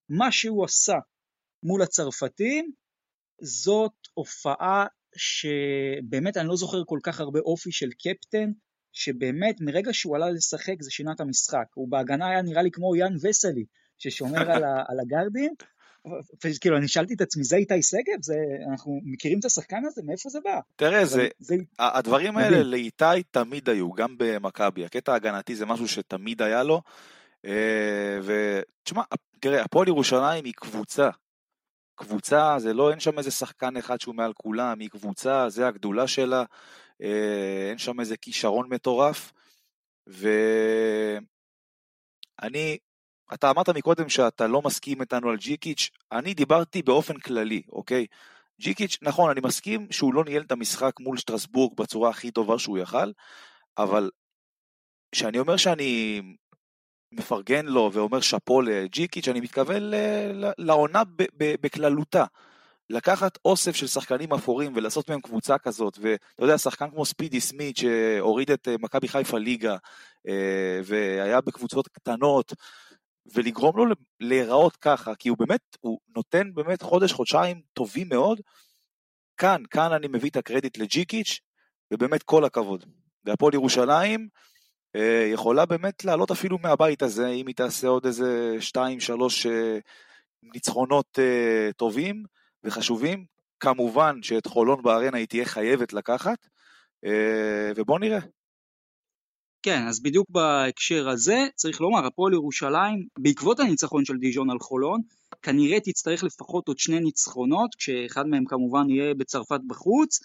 מה 0.09 0.31
שהוא 0.31 0.65
עשה 0.65 0.97
מול 1.63 1.81
הצרפתים, 1.81 2.71
זאת 3.41 3.93
הופעה 4.13 4.85
שבאמת 5.15 6.37
אני 6.37 6.47
לא 6.47 6.55
זוכר 6.55 6.83
כל 6.85 6.99
כך 7.03 7.19
הרבה 7.19 7.39
אופי 7.39 7.71
של 7.71 7.89
קפטן, 7.91 8.51
שבאמת 8.93 9.55
מרגע 9.61 9.93
שהוא 9.93 10.15
עלה 10.15 10.29
לשחק 10.29 10.75
זה 10.81 10.91
שינה 10.91 11.11
את 11.11 11.19
המשחק. 11.19 11.65
הוא 11.73 11.87
בהגנה 11.91 12.29
היה 12.29 12.41
נראה 12.41 12.61
לי 12.61 12.71
כמו 12.71 12.95
יאן 12.95 13.13
וסלי, 13.21 13.65
ששומר 13.97 14.51
על, 14.51 14.63
ה, 14.63 14.83
על 14.87 14.99
הגרדים, 14.99 15.53
וכאילו 16.43 16.77
אני 16.77 16.87
שאלתי 16.87 17.13
את 17.13 17.21
עצמי, 17.21 17.43
זה 17.43 17.55
איתי 17.55 17.81
שגב? 17.81 18.21
זה, 18.21 18.35
אנחנו 18.71 18.99
מכירים 19.03 19.39
את 19.39 19.45
השחקן 19.45 19.85
הזה? 19.85 20.01
מאיפה 20.05 20.29
זה 20.29 20.39
בא? 20.43 20.59
תראה, 20.75 21.05
זה, 21.05 21.27
זה... 21.39 21.55
הדברים 21.79 22.37
האלה 22.37 22.63
לאיתי 22.63 23.23
תמיד 23.31 23.69
היו, 23.69 23.91
גם 23.91 24.15
במכבי. 24.17 24.85
הקטע 24.85 25.13
ההגנתי 25.13 25.55
זה 25.55 25.65
משהו 25.65 25.87
שתמיד 25.87 26.41
היה 26.41 26.63
לו. 26.63 26.81
אה, 27.45 28.19
ותשמע, 28.23 29.01
תראה, 29.39 29.61
הפועל 29.61 29.87
ירושלים 29.87 30.45
היא 30.45 30.53
קבוצה. 30.55 31.09
קבוצה, 31.95 32.55
זה 32.59 32.73
לא, 32.73 32.91
אין 32.91 32.99
שם 32.99 33.17
איזה 33.17 33.31
שחקן 33.31 33.77
אחד 33.77 34.01
שהוא 34.01 34.15
מעל 34.15 34.33
כולם, 34.33 34.79
היא 34.79 34.89
קבוצה, 34.89 35.49
זה 35.49 35.67
הגדולה 35.67 36.07
שלה, 36.07 36.43
אה, 37.01 37.67
אין 37.69 37.77
שם 37.77 37.99
איזה 37.99 38.17
כישרון 38.17 38.73
מטורף. 38.73 39.31
ואני 40.07 41.27
אתה 43.33 43.49
אמרת 43.49 43.69
מקודם 43.69 44.09
שאתה 44.09 44.47
לא 44.47 44.61
מסכים 44.61 45.01
איתנו 45.01 45.29
על 45.29 45.37
ג'יקיץ', 45.37 45.89
אני 46.11 46.33
דיברתי 46.33 46.81
באופן 46.81 47.17
כללי, 47.17 47.61
אוקיי? 47.71 48.05
ג'יקיץ', 48.61 48.97
נכון, 49.01 49.29
אני 49.29 49.41
מסכים 49.43 49.87
שהוא 49.91 50.13
לא 50.13 50.23
ניהל 50.23 50.41
את 50.41 50.51
המשחק 50.51 50.99
מול 50.99 51.17
שטרסבורג 51.17 51.77
בצורה 51.77 52.09
הכי 52.09 52.31
טובה 52.31 52.59
שהוא 52.59 52.77
יכל, 52.77 53.11
אבל 53.77 54.09
כשאני 55.11 55.39
אומר 55.39 55.57
שאני 55.57 56.21
מפרגן 57.11 57.65
לו 57.65 57.89
ואומר 57.93 58.19
שאפו 58.21 58.61
לג'יקיץ', 58.61 59.27
אני 59.27 59.39
מתכוון 59.39 59.83
לעונה 60.57 61.03
בכללותה. 61.61 62.25
לקחת 62.89 63.37
אוסף 63.45 63.75
של 63.75 63.87
שחקנים 63.87 64.33
אפורים 64.33 64.71
ולעשות 64.75 65.09
מהם 65.09 65.21
קבוצה 65.21 65.57
כזאת, 65.57 65.97
ואתה 66.01 66.43
יודע, 66.43 66.57
שחקן 66.57 66.89
כמו 66.89 67.05
ספידי 67.05 67.41
סמית 67.41 67.77
שהוריד 67.77 68.51
את 68.51 68.67
אה, 68.67 68.75
מכבי 68.79 69.07
חיפה 69.07 69.37
ליגה, 69.37 69.77
אה, 70.27 70.79
והיה 70.83 71.41
בקבוצות 71.41 71.87
קטנות, 71.87 72.53
ולגרום 73.33 73.77
לו 73.77 73.85
להיראות 74.19 74.75
ככה, 74.75 75.15
כי 75.15 75.29
הוא 75.29 75.37
באמת, 75.37 75.61
הוא 75.81 75.99
נותן 76.15 76.53
באמת 76.53 76.81
חודש, 76.81 77.13
חודשיים 77.13 77.61
טובים 77.73 78.09
מאוד. 78.09 78.41
כאן, 79.37 79.63
כאן 79.69 79.91
אני 79.91 80.07
מביא 80.07 80.29
את 80.29 80.35
הקרדיט 80.35 80.77
לג'יקיץ', 80.77 81.39
ובאמת 81.93 82.23
כל 82.23 82.45
הכבוד. 82.45 82.85
והפועל 83.25 83.53
ירושלים 83.53 84.27
אה, 84.95 85.29
יכולה 85.33 85.65
באמת 85.65 86.05
לעלות 86.05 86.31
אפילו 86.31 86.57
מהבית 86.57 87.01
הזה, 87.01 87.27
אם 87.27 87.47
היא 87.47 87.55
תעשה 87.55 87.87
עוד 87.87 88.05
איזה 88.05 88.55
שתיים, 88.59 88.99
שלוש 88.99 89.45
אה, 89.45 89.79
ניצחונות 90.43 91.19
אה, 91.19 91.69
טובים 91.77 92.23
וחשובים. 92.63 93.25
כמובן 93.59 94.23
שאת 94.23 94.47
חולון 94.47 94.81
בארנה 94.81 95.17
היא 95.17 95.27
תהיה 95.27 95.45
חייבת 95.45 95.93
לקחת, 95.93 96.47
אה, 97.05 97.71
ובואו 97.75 97.97
נראה. 97.97 98.19
כן, 99.63 99.87
אז 99.87 100.01
בדיוק 100.01 100.27
בהקשר 100.29 101.09
הזה, 101.09 101.47
צריך 101.55 101.81
לומר, 101.81 102.05
הפועל 102.05 102.33
ירושלים, 102.33 103.07
בעקבות 103.19 103.59
הניצחון 103.59 104.05
של 104.05 104.17
דיז'ון 104.17 104.49
על 104.49 104.59
חולון, 104.59 105.01
כנראה 105.41 105.79
תצטרך 105.79 106.23
לפחות 106.23 106.67
עוד 106.67 106.79
שני 106.79 106.99
ניצחונות, 106.99 107.75
כשאחד 107.77 108.27
מהם 108.27 108.45
כמובן 108.45 108.89
יהיה 108.89 109.13
בצרפת 109.13 109.59
בחוץ, 109.67 110.19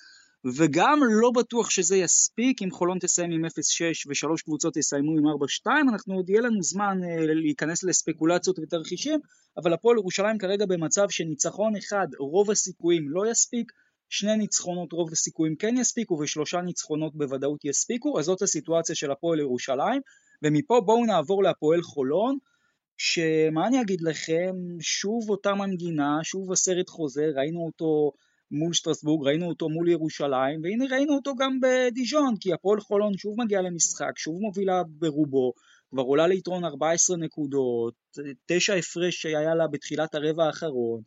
וגם 0.44 1.00
לא 1.10 1.30
בטוח 1.30 1.70
שזה 1.70 1.96
יספיק, 1.96 2.62
אם 2.62 2.70
חולון 2.70 2.98
תסיים 2.98 3.30
עם 3.30 3.44
0-6 3.44 3.48
ושלוש 4.08 4.42
קבוצות 4.42 4.76
יסיימו 4.76 5.12
עם 5.12 5.26
4-2, 5.66 5.90
אנחנו 5.92 6.14
עוד 6.14 6.30
יהיה 6.30 6.40
לנו 6.40 6.62
זמן 6.62 6.98
אה, 7.04 7.34
להיכנס 7.34 7.84
לספקולציות 7.84 8.58
ותרחישים, 8.58 9.20
אבל 9.56 9.72
הפועל 9.72 9.96
ירושלים 9.96 10.38
כרגע 10.38 10.66
במצב 10.66 11.06
שניצחון 11.10 11.76
אחד, 11.76 12.06
רוב 12.18 12.50
הסיכויים 12.50 13.08
לא 13.08 13.30
יספיק, 13.30 13.72
שני 14.08 14.36
ניצחונות 14.36 14.92
רוב 14.92 15.12
הסיכויים 15.12 15.56
כן 15.56 15.76
יספיקו 15.76 16.18
ושלושה 16.18 16.60
ניצחונות 16.60 17.16
בוודאות 17.16 17.64
יספיקו, 17.64 18.18
אז 18.18 18.24
זאת 18.24 18.42
הסיטואציה 18.42 18.94
של 18.94 19.10
הפועל 19.10 19.40
ירושלים, 19.40 20.00
ומפה 20.42 20.80
בואו 20.80 21.04
נעבור 21.04 21.42
להפועל 21.42 21.82
חולון, 21.82 22.38
שמה 22.98 23.66
אני 23.66 23.80
אגיד 23.80 24.00
לכם, 24.00 24.54
שוב 24.80 25.30
אותה 25.30 25.54
מנגינה, 25.54 26.18
שוב 26.22 26.52
הסרט 26.52 26.88
חוזר, 26.88 27.30
ראינו 27.36 27.66
אותו 27.66 28.12
מול 28.50 28.72
שטרסבורג, 28.72 29.26
ראינו 29.26 29.48
אותו 29.48 29.68
מול 29.68 29.88
ירושלים, 29.88 30.60
והנה 30.62 30.84
ראינו 30.90 31.14
אותו 31.14 31.34
גם 31.34 31.58
בדיז'ון, 31.62 32.34
כי 32.40 32.52
הפועל 32.52 32.80
חולון 32.80 33.16
שוב 33.16 33.34
מגיע 33.38 33.62
למשחק, 33.62 34.12
שוב 34.18 34.40
מובילה 34.40 34.82
ברובו, 34.88 35.52
כבר 35.90 36.02
עולה 36.02 36.26
ליתרון 36.26 36.64
14 36.64 37.16
נקודות, 37.16 37.94
תשע 38.46 38.74
הפרש 38.74 39.22
שהיה 39.22 39.54
לה 39.54 39.66
בתחילת 39.66 40.14
הרבע 40.14 40.44
האחרון, 40.46 41.00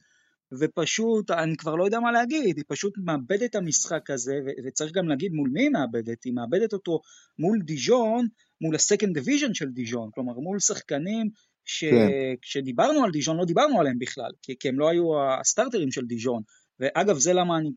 ופשוט, 0.59 1.31
אני 1.31 1.57
כבר 1.57 1.75
לא 1.75 1.83
יודע 1.83 1.99
מה 1.99 2.11
להגיד, 2.11 2.57
היא 2.57 2.65
פשוט 2.67 2.93
מאבדת 2.97 3.43
את 3.43 3.55
המשחק 3.55 4.09
הזה, 4.09 4.39
וצריך 4.65 4.91
גם 4.91 5.07
להגיד 5.07 5.31
מול 5.31 5.49
מי 5.53 5.61
היא 5.61 5.69
מאבדת, 5.69 6.23
היא 6.23 6.33
מאבדת 6.33 6.73
אותו 6.73 6.99
מול 7.39 7.59
דיז'ון, 7.61 8.27
מול 8.61 8.75
ה 8.75 8.81
second 8.81 9.13
division 9.13 9.53
של 9.53 9.69
דיז'ון, 9.69 10.09
כלומר 10.13 10.33
מול 10.33 10.59
שחקנים 10.59 11.29
שכשדיברנו 11.65 12.99
כן. 12.99 13.03
על 13.03 13.11
דיז'ון 13.11 13.37
לא 13.37 13.45
דיברנו 13.45 13.79
עליהם 13.79 13.99
בכלל, 13.99 14.31
כי, 14.41 14.55
כי 14.59 14.69
הם 14.69 14.79
לא 14.79 14.89
היו 14.89 15.03
ה 15.39 15.44
starterים 15.44 15.91
של 15.91 16.05
דיז'ון, 16.05 16.41
ואגב 16.79 17.17
זה 17.17 17.33
למה 17.33 17.57
אני 17.57 17.69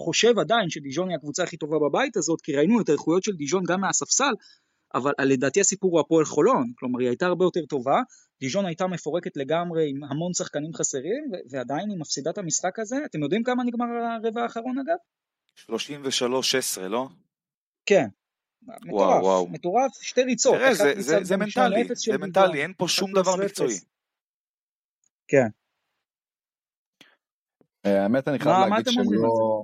חושב 0.00 0.38
עדיין 0.38 0.70
שדיז'ון 0.70 1.08
היא 1.08 1.16
הקבוצה 1.16 1.42
הכי 1.42 1.56
טובה 1.56 1.76
בבית 1.88 2.16
הזאת, 2.16 2.40
כי 2.40 2.56
ראינו 2.56 2.80
את 2.80 2.88
האיכויות 2.88 3.24
של 3.24 3.32
דיז'ון 3.32 3.64
גם 3.68 3.80
מהספסל, 3.80 4.32
אבל 4.94 5.12
לדעתי 5.24 5.60
הסיפור 5.60 5.90
הוא 5.90 6.00
הפועל 6.00 6.24
חולון, 6.24 6.72
כלומר 6.78 7.00
היא 7.00 7.08
הייתה 7.08 7.26
הרבה 7.26 7.44
יותר 7.44 7.66
טובה, 7.66 8.02
דיז'ון 8.40 8.66
הייתה 8.66 8.86
מפורקת 8.86 9.36
לגמרי 9.36 9.90
עם 9.90 10.04
המון 10.04 10.32
שחקנים 10.34 10.74
חסרים, 10.74 11.24
ועדיין 11.50 11.90
היא 11.90 11.98
מפסידה 11.98 12.30
את 12.30 12.38
המשחק 12.38 12.78
הזה. 12.78 12.96
אתם 13.04 13.22
יודעים 13.22 13.42
כמה 13.42 13.64
נגמר 13.64 13.86
הרבע 13.86 14.42
האחרון 14.42 14.76
אגב? 14.78 14.96
33-16, 16.78 16.88
לא? 16.88 17.08
כן. 17.86 18.06
מטורף, 18.62 18.92
וואו, 18.92 19.22
וואו. 19.22 19.48
מטורף, 19.48 19.92
שתי 20.02 20.22
ריצות. 20.22 20.54
תראה, 20.54 20.74
זה, 20.74 20.92
זה, 20.96 21.18
זה 21.22 21.36
מנטלי, 21.36 21.88
זה 21.94 22.18
מנטלי, 22.18 22.62
אין 22.62 22.72
פה 22.78 22.88
שום 22.88 23.12
דבר 23.12 23.36
מקצועי. 23.44 23.78
כן. 25.28 25.48
האמת, 27.84 28.28
אני 28.28 28.38
חייב 28.38 28.56
להגיד 28.56 28.88
על 28.88 28.94
שלא... 28.94 29.62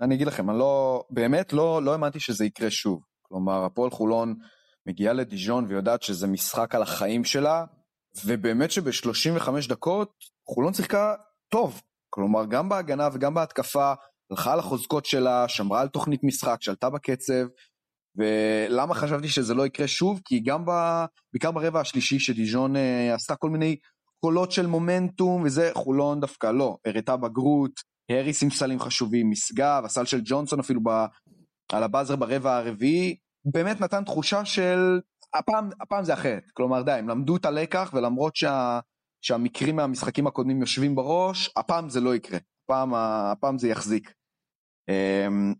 אני 0.00 0.14
אגיד 0.14 0.26
לכם, 0.26 0.50
אני 0.50 0.58
לא... 0.58 1.04
באמת 1.10 1.52
לא, 1.52 1.82
לא 1.82 1.92
האמנתי 1.92 2.20
שזה 2.20 2.44
יקרה 2.44 2.70
שוב. 2.70 3.02
כלומר, 3.22 3.64
הפועל 3.64 3.90
חולון 3.90 4.34
מגיעה 4.86 5.12
לדיז'ון 5.12 5.64
ויודעת 5.68 6.02
שזה 6.02 6.26
משחק 6.26 6.74
על 6.74 6.82
החיים 6.82 7.24
שלה, 7.24 7.64
ובאמת 8.24 8.70
שב-35 8.70 9.68
דקות 9.68 10.12
חולון 10.48 10.74
שיחקה 10.74 11.14
טוב. 11.48 11.82
כלומר, 12.10 12.44
גם 12.46 12.68
בהגנה 12.68 13.08
וגם 13.12 13.34
בהתקפה, 13.34 13.92
הלכה 14.30 14.52
על 14.52 14.58
החוזקות 14.58 15.06
שלה, 15.06 15.48
שמרה 15.48 15.80
על 15.80 15.88
תוכנית 15.88 16.24
משחק, 16.24 16.56
שלטה 16.60 16.90
בקצב, 16.90 17.46
ולמה 18.16 18.94
חשבתי 18.94 19.28
שזה 19.28 19.54
לא 19.54 19.66
יקרה 19.66 19.88
שוב? 19.88 20.20
כי 20.24 20.40
גם 20.40 20.64
ב... 20.66 20.70
בעיקר 21.32 21.50
ברבע 21.50 21.80
השלישי 21.80 22.18
שדיז'ון 22.18 22.76
אה, 22.76 23.14
עשתה 23.14 23.36
כל 23.36 23.50
מיני 23.50 23.76
קולות 24.20 24.52
של 24.52 24.66
מומנטום 24.66 25.42
וזה, 25.42 25.70
חולון 25.74 26.20
דווקא 26.20 26.46
לא, 26.46 26.76
הראתה 26.84 27.16
בגרות, 27.16 27.72
האריס 28.10 28.42
עם 28.42 28.50
סלים 28.50 28.80
חשובים, 28.80 29.30
משגב, 29.30 29.82
הסל 29.84 30.04
של 30.04 30.20
ג'ונסון 30.24 30.60
אפילו 30.60 30.80
ב... 30.84 30.88
על 31.72 31.82
הבאזר 31.82 32.16
ברבע 32.16 32.56
הרביעי, 32.56 33.16
באמת 33.44 33.80
נתן 33.80 34.04
תחושה 34.04 34.44
של 34.44 35.00
הפעם, 35.34 35.68
הפעם 35.80 36.04
זה 36.04 36.14
אחרת, 36.14 36.50
כלומר 36.50 36.82
די, 36.82 36.92
הם 36.92 37.08
למדו 37.08 37.36
את 37.36 37.44
הלקח 37.44 37.90
ולמרות 37.94 38.36
שה... 38.36 38.80
שהמקרים 39.20 39.76
מהמשחקים 39.76 40.26
הקודמים 40.26 40.60
יושבים 40.60 40.94
בראש, 40.94 41.50
הפעם 41.56 41.88
זה 41.88 42.00
לא 42.00 42.14
יקרה, 42.14 42.38
הפעם, 42.64 42.94
הפעם 42.94 43.58
זה 43.58 43.68
יחזיק. 43.68 44.14
אמ, 44.88 45.54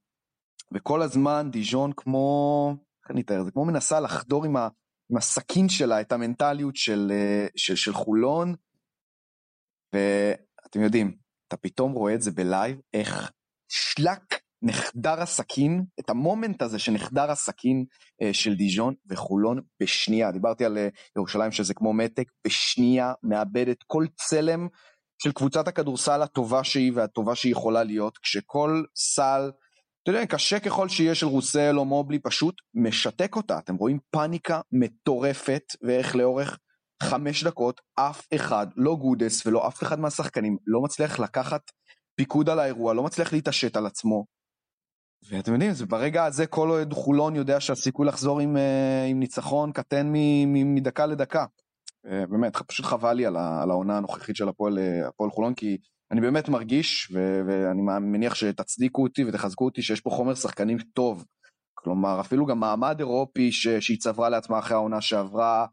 וכל 0.75 1.03
הזמן 1.03 1.51
דיז'ון 1.51 1.93
כמו, 1.97 2.77
איך 3.03 3.11
אני 3.11 3.21
אתאר 3.21 3.41
את 3.41 3.45
זה, 3.45 3.51
כמו 3.51 3.65
מנסה 3.65 4.01
לחדור 4.01 4.45
עם, 4.45 4.57
ה, 4.57 4.69
עם 5.11 5.17
הסכין 5.17 5.69
שלה 5.69 6.01
את 6.01 6.13
המנטליות 6.13 6.77
של, 6.77 7.13
אה, 7.13 7.47
של, 7.57 7.77
של 7.77 7.93
חולון, 7.93 8.55
ואתם 9.93 10.81
יודעים, 10.81 11.17
אתה 11.49 11.57
פתאום 11.57 11.93
רואה 11.93 12.15
את 12.15 12.23
זה 12.23 12.31
בלייב, 12.31 12.81
איך 12.95 13.33
שלק 13.69 14.44
נחדר 14.65 15.23
הסכין, 15.23 15.85
את 16.01 16.11
המומנט 16.11 16.63
הזה 16.63 16.79
שנחדר 16.79 17.31
הסכין 17.31 17.85
אה, 18.23 18.33
של 18.33 18.55
דיז'ון 18.55 18.95
וחולון 19.11 19.61
בשנייה, 19.83 20.33
דיברתי 20.33 20.65
על 20.65 20.79
אה, 20.79 20.89
ירושלים 21.17 21.53
שזה 21.53 21.75
כמו 21.75 21.93
מתק, 21.93 22.25
בשנייה 22.47 23.13
מאבדת 23.23 23.83
כל 23.87 24.07
צלם 24.17 24.69
של 25.23 25.33
קבוצת 25.33 25.69
הכדורסל 25.69 26.23
הטובה 26.23 26.65
שהיא 26.65 26.93
והטובה 26.95 27.35
שהיא 27.35 27.53
יכולה 27.53 27.85
להיות, 27.85 28.19
כשכל 28.19 28.83
סל, 28.97 29.51
אתה 30.03 30.11
יודע, 30.11 30.27
קשה 30.27 30.61
ככל 30.61 30.89
שיהיה 30.89 31.15
של 31.15 31.27
רוסל 31.27 31.79
או 31.79 31.85
מובלי, 31.85 32.19
פשוט 32.19 32.55
משתק 32.75 33.37
אותה. 33.37 33.59
אתם 33.59 33.77
רואים 33.77 33.99
פאניקה 34.11 34.61
מטורפת, 34.73 35.63
ואיך 35.83 36.17
לאורך 36.17 36.59
חמש 37.03 37.45
דקות 37.45 37.81
אף 37.95 38.27
אחד, 38.35 38.67
לא 38.77 38.97
גודס 38.97 39.47
ולא 39.47 39.69
אף 39.69 39.83
אחד 39.83 40.01
מהשחקנים, 40.01 40.57
לא 40.67 40.81
מצליח 40.81 41.19
לקחת 41.21 41.63
פיקוד 42.17 42.49
על 42.49 42.59
האירוע, 42.59 42.95
לא 42.95 43.03
מצליח 43.03 43.33
להתעשת 43.33 43.77
על 43.77 43.87
עצמו. 43.87 44.25
ואתם 45.29 45.53
יודעים, 45.53 45.73
זה 45.73 45.87
ברגע 45.87 46.25
הזה 46.25 46.47
כל 46.47 46.71
אוהד 46.71 46.93
חולון 46.93 47.37
יודע 47.37 47.61
שהסיכוי 47.61 48.07
לחזור 48.07 48.41
עם, 48.41 48.57
אה, 48.57 49.05
עם 49.05 49.21
ניצחון 49.21 49.73
קטן 49.73 50.13
מדקה 50.47 51.07
לדקה. 51.07 51.45
אה, 52.07 52.27
באמת, 52.27 52.57
פשוט 52.57 52.87
חבל 52.87 53.13
לי 53.13 53.27
על, 53.27 53.37
על 53.37 53.71
העונה 53.71 53.97
הנוכחית 53.97 54.37
של 54.37 54.49
הפועל, 54.49 54.79
אה, 54.79 55.09
הפועל 55.09 55.31
חולון, 55.31 55.55
כי 55.55 55.79
אני 56.11 56.21
באמת 56.21 56.49
מרגיש, 56.49 57.11
ו- 57.15 57.41
ואני 57.47 57.83
מניח 58.01 58.35
שתצדיקו 58.35 59.03
אותי 59.03 59.25
ותחזקו 59.25 59.65
אותי, 59.65 59.83
שיש 59.83 60.01
פה 60.01 60.11
חומר 60.11 60.35
שחקנים 60.35 60.79
טוב. 60.79 61.25
כלומר, 61.75 62.21
אפילו 62.21 62.47
גם 62.47 62.61
מעמד 62.61 62.97
אירופי 62.99 63.53
שהיא 63.53 63.99
צברה 63.99 64.29
לעצמה 64.29 64.59
אחרי 64.59 64.75
העונה 64.75 65.01
שעברה, 65.01 65.67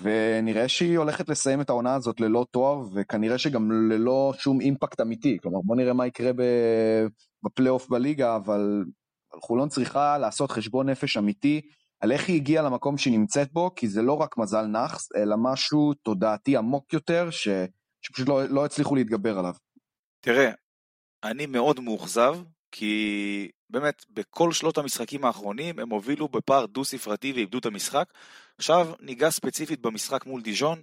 ונראה 0.00 0.68
שהיא 0.68 0.98
הולכת 0.98 1.28
לסיים 1.28 1.60
את 1.60 1.70
העונה 1.70 1.94
הזאת 1.94 2.20
ללא 2.20 2.46
תואר, 2.50 2.82
וכנראה 2.94 3.38
שגם 3.38 3.72
ללא 3.90 4.32
שום 4.38 4.60
אימפקט 4.60 5.00
אמיתי. 5.00 5.38
כלומר, 5.42 5.58
בוא 5.64 5.76
נראה 5.76 5.92
מה 5.92 6.06
יקרה 6.06 6.32
ב- 6.32 7.06
בפלייאוף 7.44 7.88
בליגה, 7.88 8.36
אבל 8.36 8.84
חולון 9.40 9.68
צריכה 9.68 10.18
לעשות 10.18 10.50
חשבון 10.50 10.88
נפש 10.88 11.16
אמיתי 11.16 11.60
על 12.00 12.12
איך 12.12 12.28
היא 12.28 12.36
הגיעה 12.36 12.64
למקום 12.64 12.98
שהיא 12.98 13.18
נמצאת 13.18 13.52
בו, 13.52 13.74
כי 13.74 13.88
זה 13.88 14.02
לא 14.02 14.12
רק 14.12 14.38
מזל 14.38 14.66
נאחס, 14.66 15.12
אלא 15.16 15.36
משהו 15.38 15.94
תודעתי 15.94 16.56
עמוק 16.56 16.92
יותר, 16.92 17.30
ש... 17.30 17.48
שפשוט 18.02 18.28
לא, 18.28 18.44
לא 18.44 18.64
הצליחו 18.64 18.94
להתגבר 18.94 19.38
עליו. 19.38 19.54
תראה, 20.20 20.50
אני 21.24 21.46
מאוד 21.46 21.80
מאוכזב, 21.80 22.36
כי 22.72 23.50
באמת, 23.70 24.04
בכל 24.10 24.52
שלוש 24.52 24.78
המשחקים 24.78 25.24
האחרונים 25.24 25.78
הם 25.78 25.90
הובילו 25.90 26.28
בפער 26.28 26.66
דו-ספרתי 26.66 27.32
ואיבדו 27.32 27.58
את 27.58 27.66
המשחק. 27.66 28.12
עכשיו 28.58 28.92
ניגע 29.00 29.30
ספציפית 29.30 29.80
במשחק 29.80 30.26
מול 30.26 30.42
דיז'ון, 30.42 30.82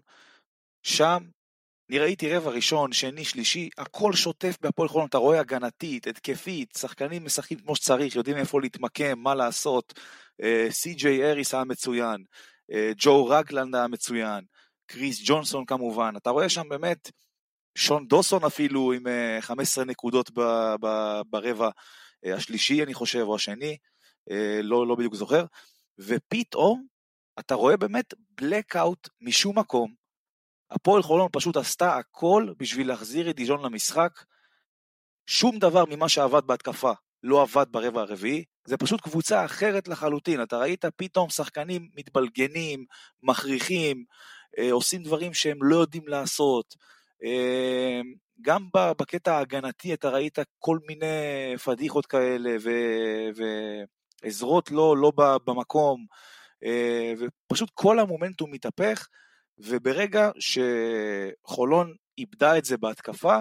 שם 0.83 1.23
אני 1.91 1.99
ראיתי 1.99 2.35
רבע 2.35 2.51
ראשון, 2.51 2.93
שני, 2.93 3.25
שלישי, 3.25 3.69
הכל 3.77 4.13
שוטף 4.13 4.57
בהפועל 4.61 4.89
חולון, 4.89 5.07
אתה 5.07 5.17
רואה 5.17 5.39
הגנתית, 5.39 6.07
התקפית, 6.07 6.73
שחקנים 6.77 7.25
משחקים 7.25 7.59
כמו 7.59 7.75
שצריך, 7.75 8.15
יודעים 8.15 8.37
איפה 8.37 8.61
להתמקם, 8.61 9.19
מה 9.19 9.35
לעשות. 9.35 9.99
סי.ג'יי 10.69 11.23
אריס 11.23 11.53
היה 11.53 11.63
מצוין, 11.63 12.23
אה, 12.71 12.91
ג'ו 12.97 13.25
רגלנד 13.25 13.75
היה 13.75 13.87
מצוין, 13.87 14.45
קריס 14.85 15.21
ג'ונסון 15.25 15.65
כמובן, 15.65 16.13
אתה 16.17 16.29
רואה 16.29 16.49
שם 16.49 16.69
באמת, 16.69 17.11
שון 17.75 18.07
דוסון 18.07 18.43
אפילו 18.43 18.91
עם 18.91 19.07
אה, 19.07 19.37
15 19.41 19.85
נקודות 19.85 20.31
ב- 20.31 20.75
ב- 20.81 21.21
ברבע 21.29 21.69
אה, 22.25 22.35
השלישי, 22.35 22.83
אני 22.83 22.93
חושב, 22.93 23.21
או 23.21 23.35
השני, 23.35 23.77
אה, 24.31 24.59
לא, 24.63 24.87
לא 24.87 24.95
בדיוק 24.95 25.15
זוכר, 25.15 25.45
ופתאום 25.99 26.85
אתה 27.39 27.55
רואה 27.55 27.77
באמת 27.77 28.13
blackout 28.41 29.09
משום 29.21 29.59
מקום. 29.59 30.00
הפועל 30.71 31.03
חולון 31.03 31.27
פשוט 31.31 31.57
עשתה 31.57 31.95
הכל 31.95 32.53
בשביל 32.57 32.87
להחזיר 32.87 33.29
את 33.29 33.35
דיז'ון 33.35 33.65
למשחק. 33.65 34.23
שום 35.27 35.59
דבר 35.59 35.83
ממה 35.89 36.09
שעבד 36.09 36.41
בהתקפה 36.45 36.91
לא 37.23 37.41
עבד 37.41 37.65
ברבע 37.71 38.01
הרביעי, 38.01 38.43
זה 38.65 38.77
פשוט 38.77 39.01
קבוצה 39.01 39.45
אחרת 39.45 39.87
לחלוטין. 39.87 40.43
אתה 40.43 40.57
ראית 40.57 40.85
פתאום 40.85 41.29
שחקנים 41.29 41.89
מתבלגנים, 41.97 42.85
מכריחים, 43.23 44.03
אה, 44.57 44.71
עושים 44.71 45.03
דברים 45.03 45.33
שהם 45.33 45.63
לא 45.63 45.75
יודעים 45.75 46.07
לעשות. 46.07 46.75
אה, 47.23 48.01
גם 48.41 48.67
בקטע 48.73 49.35
ההגנתי 49.35 49.93
אתה 49.93 50.09
ראית 50.09 50.39
כל 50.59 50.79
מיני 50.87 51.57
פדיחות 51.65 52.05
כאלה 52.05 52.55
ו- 52.61 53.41
ועזרות 54.23 54.71
לא, 54.71 54.97
לא 54.97 55.11
במקום, 55.45 56.05
אה, 56.63 57.13
ופשוט 57.19 57.69
כל 57.73 57.99
המומנטום 57.99 58.51
מתהפך, 58.51 59.07
וברגע 59.63 60.29
שחולון 60.39 61.95
איבדה 62.17 62.57
את 62.57 62.65
זה 62.65 62.77
בהתקפה, 62.77 63.37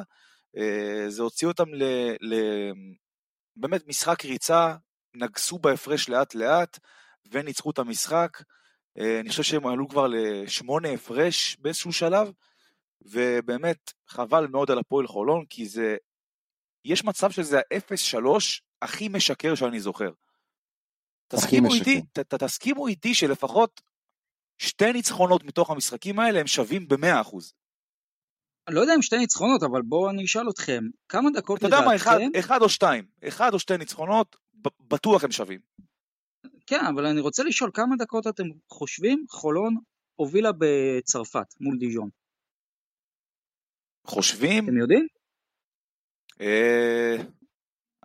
אה, 0.56 1.04
זה 1.08 1.22
הוציא 1.22 1.48
אותם 1.48 1.74
ל... 1.74 1.84
ל... 2.20 2.34
באמת 3.56 3.88
משחק 3.88 4.24
ריצה, 4.24 4.76
נגסו 5.14 5.58
בהפרש 5.58 6.08
לאט 6.08 6.34
לאט 6.34 6.78
וניצחו 7.30 7.70
את 7.70 7.78
המשחק. 7.78 8.42
אה, 8.98 9.20
אני 9.20 9.28
חושב 9.28 9.42
שהם 9.42 9.66
עלו 9.66 9.88
כבר 9.88 10.06
לשמונה 10.06 10.88
הפרש 10.88 11.56
באיזשהו 11.60 11.92
שלב, 11.92 12.32
ובאמת 13.02 13.92
חבל 14.08 14.46
מאוד 14.46 14.70
על 14.70 14.78
הפועל 14.78 15.06
חולון, 15.06 15.44
כי 15.50 15.66
זה... 15.66 15.96
יש 16.84 17.04
מצב 17.04 17.30
שזה 17.30 17.58
ה-0-3 17.58 18.26
הכי 18.82 19.08
משקר 19.08 19.54
שאני 19.54 19.80
זוכר. 19.80 20.10
תסכימו. 21.28 21.74
איתי, 21.74 22.02
ת, 22.12 22.18
ת, 22.18 22.34
תסכימו 22.34 22.86
איתי 22.86 23.14
שלפחות 23.14 23.80
שתי 24.60 24.92
ניצחונות 24.92 25.44
מתוך 25.44 25.70
המשחקים 25.70 26.18
האלה 26.18 26.40
הם 26.40 26.46
שווים 26.46 26.88
ב-100%. 26.88 27.36
אני 28.68 28.74
לא 28.76 28.80
יודע 28.80 28.94
אם 28.94 29.02
שתי 29.02 29.18
ניצחונות, 29.18 29.62
אבל 29.62 29.82
בואו 29.82 30.10
אני 30.10 30.24
אשאל 30.24 30.50
אתכם, 30.50 30.84
כמה 31.08 31.30
דקות 31.30 31.58
אתה 31.58 31.66
יודע 31.66 31.80
מה, 31.80 31.96
אחד, 31.96 32.16
לדעתכם, 32.20 32.38
אחד 32.38 32.62
או 32.62 32.68
שתיים, 32.68 33.06
אחד 33.28 33.54
או 33.54 33.58
שתי 33.58 33.76
ניצחונות, 33.76 34.36
בטוח 34.80 35.24
הם 35.24 35.30
שווים. 35.30 35.60
כן, 36.66 36.84
אבל 36.94 37.06
אני 37.06 37.20
רוצה 37.20 37.42
לשאול, 37.42 37.70
כמה 37.74 37.96
דקות 37.98 38.26
אתם 38.26 38.44
חושבים 38.68 39.24
חולון 39.30 39.74
הובילה 40.16 40.50
בצרפת 40.58 41.54
מול 41.60 41.78
דיז'ון? 41.78 42.08
חושבים? 44.06 44.64
אתם 44.64 44.76
יודעים? 44.76 45.06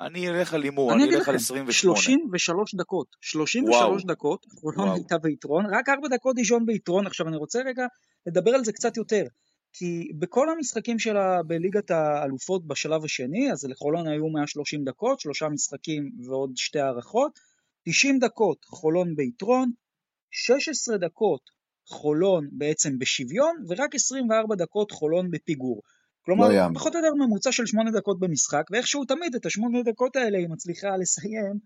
אני 0.01 0.29
אלך 0.29 0.53
על 0.53 0.63
הימור, 0.63 0.93
אני 0.93 1.03
אני 1.03 1.15
אלך 1.15 1.29
על 1.29 1.35
לכם, 1.35 1.43
28. 1.43 2.01
33 2.01 2.75
דקות. 2.75 3.15
33 3.21 3.81
וואו. 3.81 3.97
דקות, 3.97 4.45
חולון. 4.49 4.89
הייתה 4.89 5.17
ביתרון, 5.17 5.65
רק 5.65 5.89
4 5.89 6.07
דקות 6.07 6.35
דיז'ון 6.35 6.65
ביתרון. 6.65 7.07
עכשיו 7.07 7.27
אני 7.27 7.37
רוצה 7.37 7.59
רגע 7.65 7.85
לדבר 8.27 8.51
על 8.51 8.63
זה 8.63 8.73
קצת 8.73 8.97
יותר. 8.97 9.23
כי 9.73 10.11
בכל 10.19 10.49
המשחקים 10.49 10.99
שלה 10.99 11.43
בליגת 11.47 11.91
האלופות 11.91 12.67
בשלב 12.67 13.03
השני, 13.03 13.51
אז 13.51 13.65
לחולון 13.65 14.07
היו 14.07 14.29
130 14.29 14.83
דקות, 14.83 15.19
שלושה 15.19 15.49
משחקים 15.49 16.11
ועוד 16.27 16.51
שתי 16.55 16.79
הערכות, 16.79 17.39
90 17.89 18.19
דקות 18.19 18.65
חולון 18.65 19.15
ביתרון, 19.15 19.71
16 20.31 20.97
דקות 20.97 21.41
חולון 21.87 22.47
בעצם 22.51 22.99
בשוויון, 22.99 23.55
ורק 23.67 23.95
24 23.95 24.55
דקות 24.55 24.91
חולון 24.91 25.31
בפיגור. 25.31 25.81
כלומר, 26.25 26.47
לא. 26.49 26.73
פחות 26.73 26.95
או 26.95 26.99
יותר 26.99 27.13
ממוצע 27.13 27.51
של 27.51 27.65
8 27.65 27.91
דקות 27.91 28.19
במשחק, 28.19 28.63
ואיכשהו 28.71 29.05
תמיד 29.05 29.35
את 29.35 29.45
השמונה 29.45 29.83
דקות 29.83 30.15
האלה 30.15 30.37
היא 30.37 30.47
מצליחה 30.49 30.97
לסיים 30.97 31.59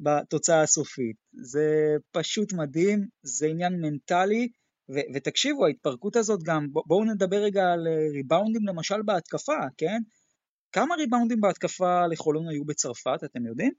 בתוצאה 0.00 0.62
הסופית. 0.62 1.16
זה 1.32 1.96
פשוט 2.10 2.52
מדהים, 2.52 3.06
זה 3.22 3.46
עניין 3.46 3.80
מנטלי, 3.80 4.48
ו- 4.90 5.14
ותקשיבו, 5.14 5.66
ההתפרקות 5.66 6.16
הזאת 6.16 6.42
גם, 6.42 6.72
ב- 6.72 6.86
בואו 6.86 7.04
נדבר 7.04 7.36
רגע 7.36 7.62
על 7.72 7.86
אה, 7.86 8.08
ריבאונדים 8.12 8.66
למשל 8.66 9.02
בהתקפה, 9.02 9.58
כן? 9.78 10.00
כמה 10.72 10.94
ריבאונדים 10.94 11.40
בהתקפה 11.40 12.06
לחולון 12.06 12.48
היו 12.48 12.64
בצרפת, 12.64 13.24
אתם 13.24 13.46
יודעים? 13.46 13.72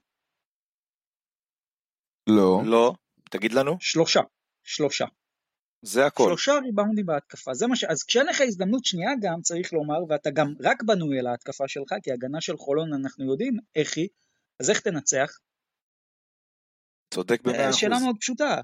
לא. 2.26 2.62
לא, 2.64 2.94
תגיד 3.30 3.52
לנו. 3.52 3.76
שלושה. 3.80 4.20
שלושה. 4.64 5.04
זה 5.84 6.06
הכל. 6.06 6.24
שלושה 6.28 6.52
ריבאונדים 6.64 7.06
בהתקפה, 7.06 7.54
זה 7.54 7.66
מה 7.66 7.76
ש... 7.76 7.84
אז 7.84 8.02
כשאין 8.02 8.26
לך 8.26 8.40
הזדמנות 8.40 8.84
שנייה 8.84 9.10
גם, 9.22 9.40
צריך 9.40 9.72
לומר, 9.72 10.04
ואתה 10.08 10.30
גם 10.30 10.54
רק 10.60 10.82
בנוי 10.82 11.18
על 11.18 11.26
ההתקפה 11.26 11.68
שלך, 11.68 11.94
כי 12.02 12.12
הגנה 12.12 12.40
של 12.40 12.56
חולון 12.56 12.94
אנחנו 12.94 13.30
יודעים 13.30 13.56
איך 13.76 13.96
היא, 13.96 14.08
אז 14.60 14.70
איך 14.70 14.80
תנצח? 14.80 15.30
צודק 17.14 17.40
במאה 17.44 17.64
אחוז. 17.64 17.76
שאלה 17.76 17.98
מאוד 17.98 18.16
פשוטה. 18.20 18.60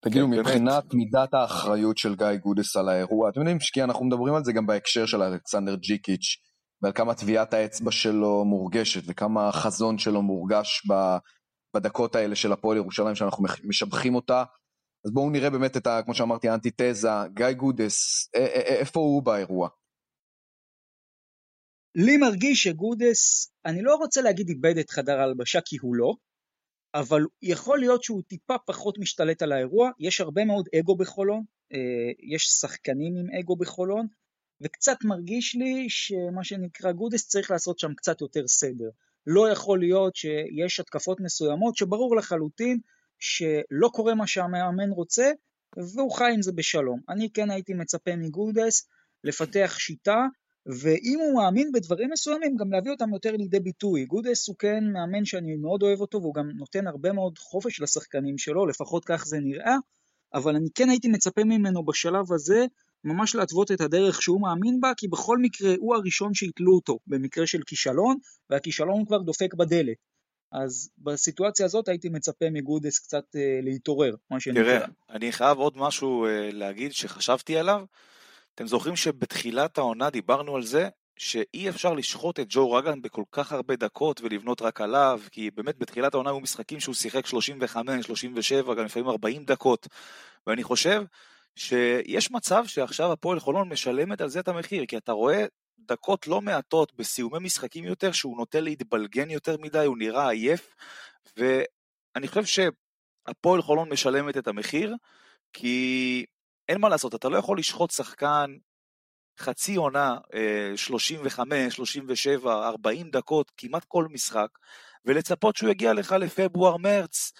תגידו, 0.00 0.24
כן, 0.24 0.30
באמת. 0.30 0.46
מבחינת 0.46 0.84
מידת 0.94 1.34
האחריות 1.34 1.98
של 1.98 2.14
גיא 2.16 2.36
גודס 2.42 2.76
על 2.76 2.88
האירוע, 2.88 3.30
אתם 3.30 3.40
יודעים 3.40 3.58
כי 3.72 3.82
אנחנו 3.82 4.04
מדברים 4.04 4.34
על 4.34 4.44
זה 4.44 4.52
גם 4.52 4.66
בהקשר 4.66 5.06
של 5.06 5.22
אלכסנדר 5.22 5.74
ג'יקיץ', 5.74 6.36
ועל 6.82 6.92
כמה 6.92 7.14
טביעת 7.14 7.54
האצבע 7.54 7.90
שלו 7.90 8.44
מורגשת, 8.44 9.02
וכמה 9.06 9.48
החזון 9.48 9.98
שלו 9.98 10.22
מורגש 10.22 10.82
בדקות 11.74 12.14
האלה 12.14 12.36
של 12.36 12.52
הפועל 12.52 12.76
ירושלים, 12.76 13.14
שאנחנו 13.14 13.44
משבחים 13.64 14.14
אותה. 14.14 14.44
אז 15.04 15.10
בואו 15.12 15.30
נראה 15.30 15.50
באמת 15.50 15.76
את 15.76 15.86
ה... 15.86 16.00
כמו 16.04 16.14
שאמרתי, 16.14 16.48
האנטיתזה, 16.48 17.08
גיא 17.34 17.52
גודס, 17.52 18.28
איפה 18.80 19.00
הוא 19.00 19.22
באירוע? 19.22 19.68
לי 21.94 22.16
מרגיש 22.16 22.62
שגודס, 22.62 23.52
אני 23.66 23.82
לא 23.82 23.94
רוצה 23.94 24.22
להגיד 24.22 24.48
איבד 24.48 24.78
את 24.78 24.90
חדר 24.90 25.20
ההלבשה 25.20 25.60
כי 25.64 25.76
הוא 25.80 25.94
לא, 25.94 26.14
אבל 26.94 27.22
יכול 27.42 27.78
להיות 27.78 28.02
שהוא 28.02 28.22
טיפה 28.22 28.58
פחות 28.66 28.98
משתלט 28.98 29.42
על 29.42 29.52
האירוע, 29.52 29.90
יש 29.98 30.20
הרבה 30.20 30.44
מאוד 30.44 30.68
אגו 30.80 30.96
בחולון, 30.96 31.42
אה, 31.72 32.12
יש 32.34 32.44
שחקנים 32.44 33.16
עם 33.16 33.26
אגו 33.40 33.56
בחולון, 33.56 34.06
וקצת 34.60 34.96
מרגיש 35.04 35.54
לי 35.54 35.86
שמה 35.88 36.44
שנקרא 36.44 36.92
גודס 36.92 37.28
צריך 37.28 37.50
לעשות 37.50 37.78
שם 37.78 37.94
קצת 37.94 38.20
יותר 38.20 38.48
סדר. 38.48 38.90
לא 39.26 39.48
יכול 39.48 39.80
להיות 39.80 40.16
שיש 40.16 40.80
התקפות 40.80 41.20
מסוימות 41.20 41.76
שברור 41.76 42.16
לחלוטין 42.16 42.78
שלא 43.20 43.88
קורה 43.92 44.14
מה 44.14 44.26
שהמאמן 44.26 44.90
רוצה, 44.90 45.30
והוא 45.94 46.12
חי 46.12 46.32
עם 46.34 46.42
זה 46.42 46.52
בשלום. 46.52 47.00
אני 47.08 47.30
כן 47.32 47.50
הייתי 47.50 47.74
מצפה 47.74 48.16
מגודס 48.16 48.88
לפתח 49.24 49.76
שיטה, 49.78 50.26
ואם 50.66 51.18
הוא 51.20 51.42
מאמין 51.42 51.72
בדברים 51.72 52.10
מסוימים, 52.12 52.56
גם 52.56 52.72
להביא 52.72 52.90
אותם 52.90 53.12
יותר 53.12 53.32
לידי 53.36 53.60
ביטוי. 53.60 54.04
גודס 54.04 54.48
הוא 54.48 54.56
כן 54.58 54.84
מאמן 54.92 55.24
שאני 55.24 55.56
מאוד 55.56 55.82
אוהב 55.82 56.00
אותו, 56.00 56.22
והוא 56.22 56.34
גם 56.34 56.50
נותן 56.50 56.86
הרבה 56.86 57.12
מאוד 57.12 57.38
חופש 57.38 57.80
לשחקנים 57.80 58.38
שלו, 58.38 58.66
לפחות 58.66 59.04
כך 59.04 59.24
זה 59.26 59.38
נראה, 59.40 59.76
אבל 60.34 60.56
אני 60.56 60.68
כן 60.74 60.88
הייתי 60.90 61.08
מצפה 61.08 61.44
ממנו 61.44 61.84
בשלב 61.84 62.32
הזה 62.32 62.66
ממש 63.04 63.34
להתוות 63.34 63.72
את 63.72 63.80
הדרך 63.80 64.22
שהוא 64.22 64.40
מאמין 64.42 64.80
בה, 64.80 64.92
כי 64.96 65.08
בכל 65.08 65.38
מקרה 65.38 65.74
הוא 65.78 65.94
הראשון 65.94 66.34
שיתלו 66.34 66.74
אותו 66.74 66.98
במקרה 67.06 67.46
של 67.46 67.62
כישלון, 67.66 68.16
והכישלון 68.50 69.04
כבר 69.04 69.18
דופק 69.18 69.54
בדלת. 69.54 69.96
אז 70.52 70.90
בסיטואציה 70.98 71.66
הזאת 71.66 71.88
הייתי 71.88 72.08
מצפה 72.08 72.50
מגודס 72.50 72.98
קצת 72.98 73.24
אה, 73.36 73.60
להתעורר, 73.62 74.14
מה 74.30 74.40
שנקרא. 74.40 74.62
תראה, 74.62 74.86
אני 75.10 75.32
חייב 75.32 75.58
עוד 75.58 75.78
משהו 75.78 76.26
אה, 76.26 76.50
להגיד 76.52 76.92
שחשבתי 76.92 77.56
עליו. 77.56 77.84
אתם 78.54 78.66
זוכרים 78.66 78.96
שבתחילת 78.96 79.78
העונה 79.78 80.10
דיברנו 80.10 80.56
על 80.56 80.62
זה 80.62 80.88
שאי 81.16 81.68
אפשר 81.68 81.92
לשחוט 81.92 82.40
את 82.40 82.46
ג'ו 82.48 82.72
רגן 82.72 83.02
בכל 83.02 83.22
כך 83.32 83.52
הרבה 83.52 83.76
דקות 83.76 84.20
ולבנות 84.20 84.62
רק 84.62 84.80
עליו, 84.80 85.20
כי 85.30 85.50
באמת 85.50 85.78
בתחילת 85.78 86.14
העונה 86.14 86.30
היו 86.30 86.40
משחקים 86.40 86.80
שהוא 86.80 86.94
שיחק 86.94 87.26
35, 87.26 88.06
37, 88.06 88.74
גם 88.74 88.84
לפעמים 88.84 89.08
40 89.08 89.44
דקות, 89.44 89.88
ואני 90.46 90.62
חושב 90.62 91.02
שיש 91.56 92.30
מצב 92.30 92.66
שעכשיו 92.66 93.12
הפועל 93.12 93.40
חולון 93.40 93.68
משלמת 93.68 94.20
על 94.20 94.28
זה 94.28 94.40
את 94.40 94.48
המחיר, 94.48 94.86
כי 94.86 94.96
אתה 94.96 95.12
רואה 95.12 95.46
דקות 95.86 96.26
לא 96.26 96.40
מעטות 96.40 96.94
בסיומי 96.94 97.38
משחקים 97.38 97.84
יותר, 97.84 98.12
שהוא 98.12 98.36
נוטה 98.36 98.60
להתבלגן 98.60 99.30
יותר 99.30 99.56
מדי, 99.60 99.84
הוא 99.86 99.98
נראה 99.98 100.30
עייף, 100.30 100.74
ואני 101.36 102.28
חושב 102.28 102.44
שהפועל 102.44 103.62
חולון 103.62 103.92
משלמת 103.92 104.36
את 104.36 104.48
המחיר, 104.48 104.94
כי 105.52 106.26
אין 106.68 106.80
מה 106.80 106.88
לעשות, 106.88 107.14
אתה 107.14 107.28
לא 107.28 107.36
יכול 107.36 107.58
לשחוט 107.58 107.90
שחקן 107.90 108.56
חצי 109.38 109.76
עונה, 109.76 110.18
אה, 110.34 110.76
35, 110.76 111.76
37, 111.76 112.68
40 112.68 113.10
דקות, 113.10 113.52
כמעט 113.56 113.84
כל 113.84 114.06
משחק, 114.10 114.48
ולצפות 115.04 115.56
שהוא 115.56 115.70
יגיע 115.70 115.92
לך 115.92 116.12
לפברואר-מרץ 116.12 117.32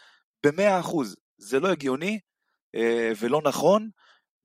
ב-100%. 0.46 0.96
זה 1.38 1.60
לא 1.60 1.68
הגיוני 1.68 2.20
אה, 2.74 3.12
ולא 3.20 3.40
נכון, 3.44 3.90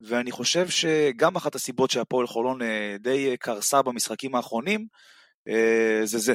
ואני 0.02 0.32
חושב 0.32 0.68
שגם 0.70 1.36
אחת 1.36 1.56
הסיבות 1.56 1.92
שהפועל 1.92 2.28
חולון 2.28 2.62
אה, 2.62 2.96
די 3.00 3.36
קרסה 3.40 3.82
במשחקים 3.82 4.36
האחרונים, 4.36 4.88
אה, 5.48 6.02
זה 6.04 6.18
זה. 6.18 6.34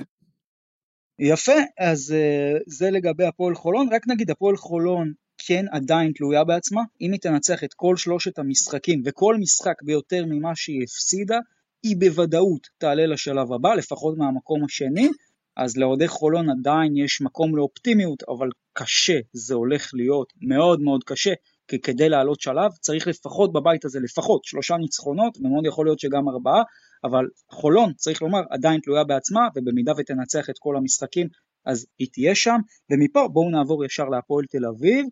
יפה, 1.18 1.56
אז 1.78 2.12
אה, 2.12 2.58
זה 2.66 2.90
לגבי 2.90 3.24
הפועל 3.24 3.54
חולון, 3.54 3.88
רק 3.92 4.08
נגיד 4.08 4.30
הפועל 4.30 4.56
חולון 4.56 5.12
כן 5.46 5.64
עדיין 5.72 6.12
תלויה 6.12 6.44
בעצמה, 6.44 6.80
אם 7.00 7.12
היא 7.12 7.20
תנצח 7.20 7.64
את 7.64 7.74
כל 7.74 7.96
שלושת 7.96 8.38
המשחקים 8.38 9.02
וכל 9.04 9.36
משחק 9.40 9.82
ביותר 9.82 10.24
ממה 10.26 10.56
שהיא 10.56 10.82
הפסידה, 10.82 11.38
היא 11.82 11.96
בוודאות 11.98 12.68
תעלה 12.78 13.06
לשלב 13.06 13.52
הבא, 13.52 13.74
לפחות 13.74 14.18
מהמקום 14.18 14.64
השני, 14.64 15.08
אז 15.56 15.76
לאוהדי 15.76 16.08
חולון 16.08 16.50
עדיין 16.50 16.96
יש 16.96 17.20
מקום 17.20 17.56
לאופטימיות, 17.56 18.22
אבל 18.28 18.48
קשה, 18.72 19.18
זה 19.32 19.54
הולך 19.54 19.90
להיות 19.94 20.32
מאוד 20.42 20.80
מאוד 20.80 21.04
קשה, 21.04 21.32
כדי 21.78 22.08
לעלות 22.08 22.40
שלב 22.40 22.70
צריך 22.80 23.06
לפחות 23.06 23.52
בבית 23.52 23.84
הזה, 23.84 24.00
לפחות 24.00 24.44
שלושה 24.44 24.76
ניצחונות, 24.76 25.36
ומאוד 25.36 25.66
יכול 25.66 25.86
להיות 25.86 26.00
שגם 26.00 26.28
ארבעה, 26.28 26.62
אבל 27.04 27.24
חולון, 27.50 27.92
צריך 27.94 28.22
לומר, 28.22 28.40
עדיין 28.50 28.80
תלויה 28.80 29.04
בעצמה, 29.04 29.48
ובמידה 29.56 29.92
ותנצח 29.98 30.50
את 30.50 30.54
כל 30.58 30.76
המשחקים, 30.76 31.28
אז 31.66 31.86
היא 31.98 32.08
תהיה 32.12 32.34
שם, 32.34 32.56
ומפה 32.90 33.28
בואו 33.28 33.50
נעבור 33.50 33.84
ישר 33.84 34.04
להפועל 34.04 34.44
תל 34.50 34.66
אביב, 34.66 35.06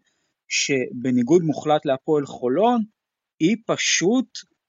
שבניגוד 0.49 1.43
מוחלט 1.43 1.87
להפועל 1.87 2.27
חולון, 2.27 2.83
היא 3.41 3.57
פשוט 3.67 4.27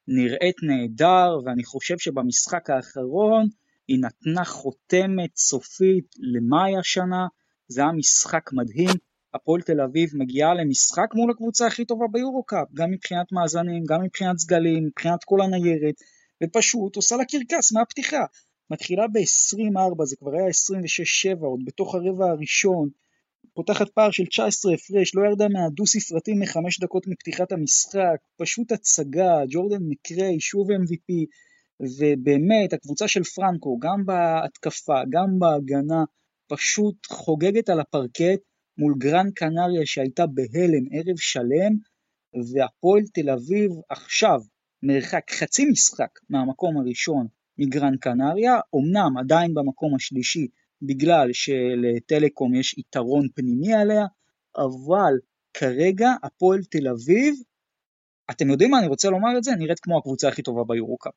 נראית 0.08 0.56
נהדר, 0.62 1.38
ואני 1.44 1.64
חושב 1.64 1.98
שבמשחק 1.98 2.70
האחרון 2.70 3.48
היא 3.88 3.98
נתנה 4.00 4.44
חותמת 4.44 5.36
סופית 5.36 6.06
למאי 6.34 6.78
השנה, 6.78 7.26
זה 7.68 7.80
היה 7.80 7.92
משחק 7.92 8.50
מדהים, 8.52 8.96
הפועל 9.34 9.62
תל 9.62 9.80
אביב 9.80 10.10
מגיעה 10.14 10.54
למשחק 10.54 11.14
מול 11.14 11.30
הקבוצה 11.30 11.66
הכי 11.66 11.84
טובה 11.84 12.06
ביורו-קאפ, 12.12 12.68
גם 12.74 12.90
מבחינת 12.90 13.32
מאזנים, 13.32 13.84
גם 13.88 14.02
מבחינת 14.02 14.38
סגלים, 14.38 14.86
מבחינת 14.86 15.24
כל 15.24 15.40
הניירת, 15.40 15.94
ופשוט 16.42 16.96
עושה 16.96 17.16
לה 17.16 17.24
קרקס 17.24 17.72
מהפתיחה. 17.72 18.24
מתחילה 18.70 19.06
ב-24, 19.08 20.04
זה 20.04 20.16
כבר 20.16 20.30
היה 20.34 20.48
26-7, 21.38 21.44
עוד 21.44 21.60
בתוך 21.64 21.94
הרבע 21.94 22.30
הראשון, 22.30 22.88
פותחת 23.54 23.88
פער 23.88 24.10
של 24.10 24.26
19 24.26 24.74
הפרש, 24.74 25.14
לא 25.14 25.26
ירדה 25.28 25.48
מהדו 25.48 25.86
ספרתי 25.86 26.34
מחמש 26.34 26.80
דקות 26.80 27.06
מפתיחת 27.06 27.52
המשחק, 27.52 28.16
פשוט 28.36 28.72
הצגה, 28.72 29.40
ג'ורדן 29.48 29.82
מקריי, 29.88 30.40
שוב 30.40 30.68
MVP, 30.70 31.08
ובאמת 31.80 32.72
הקבוצה 32.72 33.08
של 33.08 33.24
פרנקו, 33.24 33.78
גם 33.78 34.06
בהתקפה, 34.06 35.00
גם 35.10 35.38
בהגנה, 35.38 36.04
פשוט 36.48 37.06
חוגגת 37.06 37.68
על 37.68 37.80
הפרקט 37.80 38.40
מול 38.80 38.94
גרן 38.98 39.30
קנריה 39.34 39.86
שהייתה 39.86 40.26
בהלם 40.26 40.84
ערב 40.92 41.16
שלם, 41.16 41.72
והפועל 42.52 43.02
תל 43.14 43.30
אביב 43.30 43.70
עכשיו 43.88 44.40
מרחק 44.82 45.30
חצי 45.30 45.64
משחק 45.70 46.10
מהמקום 46.30 46.76
הראשון 46.78 47.26
מגרן 47.58 47.96
קנריה, 47.96 48.54
אמנם 48.76 49.18
עדיין 49.18 49.54
במקום 49.54 49.94
השלישי 49.94 50.46
בגלל 50.82 51.28
שלטלקום 51.32 52.54
יש 52.54 52.78
יתרון 52.78 53.28
פנימי 53.34 53.74
עליה, 53.74 54.06
אבל 54.56 55.14
כרגע 55.54 56.08
הפועל 56.22 56.60
תל 56.70 56.88
אביב, 56.88 57.34
אתם 58.30 58.50
יודעים 58.50 58.70
מה 58.70 58.78
אני 58.78 58.86
רוצה 58.86 59.10
לומר 59.10 59.38
את 59.38 59.44
זה? 59.44 59.50
נראית 59.58 59.80
כמו 59.80 59.98
הקבוצה 59.98 60.28
הכי 60.28 60.42
טובה 60.42 60.64
ביורו-קאפ. 60.64 61.14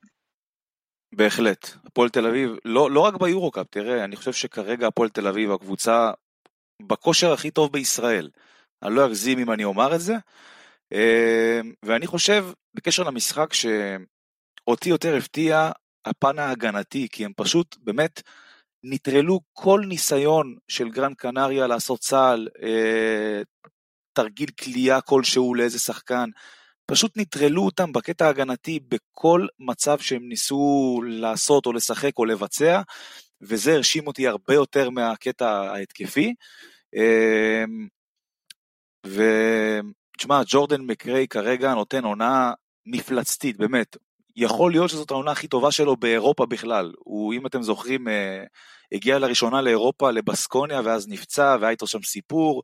בהחלט. 1.15 1.67
הפועל 1.85 2.09
תל 2.09 2.27
אביב, 2.27 2.49
לא, 2.65 2.91
לא 2.91 2.99
רק 2.99 3.13
ביורו-קאפ, 3.19 3.67
תראה, 3.69 4.03
אני 4.03 4.15
חושב 4.15 4.33
שכרגע 4.33 4.87
הפועל 4.87 5.09
תל 5.09 5.27
אביב 5.27 5.51
הקבוצה 5.51 6.11
בכושר 6.81 7.33
הכי 7.33 7.51
טוב 7.51 7.71
בישראל. 7.71 8.29
אני 8.83 8.95
לא 8.95 9.05
אגזים 9.05 9.39
אם 9.39 9.51
אני 9.51 9.63
אומר 9.63 9.95
את 9.95 10.01
זה. 10.01 10.15
ואני 11.83 12.07
חושב, 12.07 12.45
בקשר 12.73 13.03
למשחק, 13.03 13.53
שאותי 13.53 14.89
יותר 14.89 15.15
הפתיע 15.15 15.71
הפן 16.05 16.39
ההגנתי, 16.39 17.07
כי 17.11 17.25
הם 17.25 17.31
פשוט 17.35 17.77
באמת 17.79 18.21
נטרלו 18.83 19.39
כל 19.53 19.81
ניסיון 19.87 20.55
של 20.67 20.89
גרן 20.89 21.13
קנריה 21.13 21.67
לעשות 21.67 21.99
צה"ל, 21.99 22.47
אה, 22.63 23.41
תרגיל 24.13 24.49
כליאה 24.63 25.01
כלשהו 25.01 25.55
לאיזה 25.55 25.79
שחקן, 25.79 26.29
פשוט 26.85 27.17
נטרלו 27.17 27.65
אותם 27.65 27.91
בקטע 27.91 28.25
ההגנתי 28.25 28.79
בכל 28.87 29.47
מצב 29.59 29.99
שהם 29.99 30.29
ניסו 30.29 31.01
לעשות 31.05 31.65
או 31.65 31.73
לשחק 31.73 32.17
או 32.17 32.25
לבצע, 32.25 32.81
וזה 33.47 33.73
הרשים 33.73 34.07
אותי 34.07 34.27
הרבה 34.27 34.53
יותר 34.53 34.89
מהקטע 34.89 35.49
ההתקפי. 35.49 36.33
אה, 36.95 37.63
ותשמע, 39.05 40.41
ג'ורדן 40.47 40.81
מקריי 40.81 41.27
כרגע 41.27 41.73
נותן 41.73 42.03
עונה 42.03 42.51
מפלצתית, 42.85 43.57
באמת. 43.57 43.97
יכול 44.35 44.71
להיות 44.71 44.89
שזאת 44.89 45.11
העונה 45.11 45.31
הכי 45.31 45.47
טובה 45.47 45.71
שלו 45.71 45.97
באירופה 45.97 46.45
בכלל. 46.45 46.93
הוא, 46.97 47.33
אם 47.33 47.47
אתם 47.47 47.63
זוכרים, 47.63 48.07
אה, 48.07 48.43
הגיע 48.91 49.19
לראשונה 49.19 49.61
לאירופה, 49.61 50.11
לבסקוניה, 50.11 50.81
ואז 50.83 51.07
נפצע, 51.07 51.57
והיה 51.59 51.71
איתו 51.71 51.87
שם 51.87 52.03
סיפור, 52.03 52.63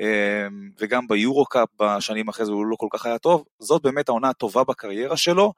אה, 0.00 0.46
וגם 0.80 1.08
ביורו-קאפ 1.08 1.68
בשנים 1.80 2.28
אחרי 2.28 2.46
זה 2.46 2.52
הוא 2.52 2.66
לא 2.66 2.76
כל 2.76 2.88
כך 2.90 3.06
היה 3.06 3.18
טוב. 3.18 3.44
זאת 3.58 3.82
באמת 3.82 4.08
העונה 4.08 4.28
הטובה 4.28 4.64
בקריירה 4.64 5.16
שלו. 5.16 5.52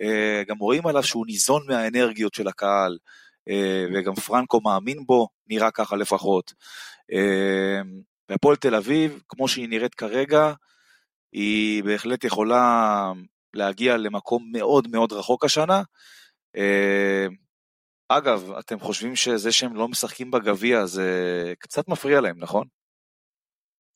אה, 0.00 0.42
גם 0.46 0.58
רואים 0.58 0.86
עליו 0.86 1.02
שהוא 1.02 1.26
ניזון 1.26 1.62
מהאנרגיות 1.68 2.34
של 2.34 2.48
הקהל, 2.48 2.98
וגם 3.94 4.14
פרנקו 4.14 4.60
מאמין 4.60 5.06
בו, 5.06 5.28
נראה 5.46 5.70
ככה 5.70 5.96
לפחות. 5.96 6.52
והפועל 8.28 8.56
תל 8.56 8.74
אביב, 8.74 9.22
כמו 9.28 9.48
שהיא 9.48 9.68
נראית 9.68 9.94
כרגע, 9.94 10.52
היא 11.32 11.84
בהחלט 11.84 12.24
יכולה 12.24 13.12
להגיע 13.54 13.96
למקום 13.96 14.48
מאוד 14.52 14.88
מאוד 14.88 15.12
רחוק 15.12 15.44
השנה. 15.44 15.82
אה, 16.56 17.26
אגב, 18.08 18.52
אתם 18.58 18.80
חושבים 18.80 19.16
שזה 19.16 19.52
שהם 19.52 19.74
לא 19.74 19.88
משחקים 19.88 20.30
בגביע 20.30 20.86
זה 20.86 21.52
קצת 21.58 21.88
מפריע 21.88 22.20
להם, 22.20 22.36
נכון? 22.38 22.66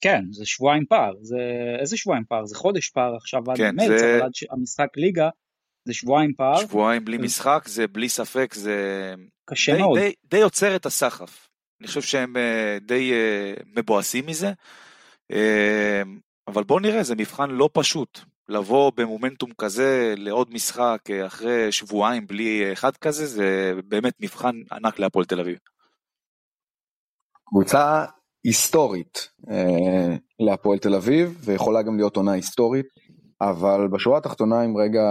כן, 0.00 0.20
זה 0.30 0.46
שבועיים 0.46 0.84
פער, 0.88 1.12
זה 1.22 1.36
איזה 1.80 1.96
שבועיים 1.96 2.24
פער? 2.28 2.44
זה 2.46 2.56
חודש 2.56 2.90
פער 2.90 3.16
עכשיו 3.16 3.40
עד 3.50 3.56
כן, 3.56 3.76
מרץ, 3.76 4.00
זה... 4.00 4.16
אבל 4.16 4.22
עד 4.22 4.30
המשחק 4.50 4.88
ליגה 4.96 5.28
זה 5.86 5.94
שבועיים 5.94 6.32
פער. 6.36 6.60
שבועיים 6.60 7.04
בלי 7.04 7.18
משחק, 7.18 7.68
זה 7.68 7.86
בלי 7.86 8.08
ספק, 8.08 8.54
זה 8.54 9.14
קשה 9.50 9.72
די, 9.72 9.78
מאוד. 9.78 9.98
די, 9.98 10.12
די 10.24 10.38
יוצר 10.38 10.76
את 10.76 10.86
הסחף. 10.86 11.48
אני 11.80 11.88
חושב 11.88 12.02
שהם 12.02 12.36
אה, 12.36 12.78
די 12.80 13.12
אה, 13.12 13.54
מבואסים 13.76 14.26
מזה, 14.26 14.52
אבל 16.48 16.64
בואו 16.64 16.80
נראה, 16.80 17.02
זה 17.02 17.14
מבחן 17.14 17.50
לא 17.50 17.70
פשוט. 17.72 18.20
לבוא 18.48 18.92
במומנטום 18.96 19.50
כזה 19.58 20.14
לעוד 20.16 20.54
משחק 20.54 20.98
אה, 21.10 21.26
אחרי 21.26 21.72
שבועיים 21.72 22.26
בלי 22.26 22.72
אחד 22.72 22.96
כזה, 22.96 23.26
זה 23.26 23.72
באמת 23.88 24.14
מבחן 24.20 24.56
ענק 24.72 24.98
להפועל 24.98 25.24
תל 25.24 25.40
אביב. 25.40 25.58
קבוצה 27.48 28.04
היסטורית 28.44 29.28
אה, 29.50 30.16
להפועל 30.40 30.78
תל 30.78 30.94
אביב, 30.94 31.38
ויכולה 31.44 31.82
גם 31.82 31.96
להיות 31.96 32.16
עונה 32.16 32.32
היסטורית, 32.32 32.86
אבל 33.40 33.88
בשורה 33.92 34.18
התחתונה, 34.18 34.64
אם 34.64 34.76
רגע 34.76 35.02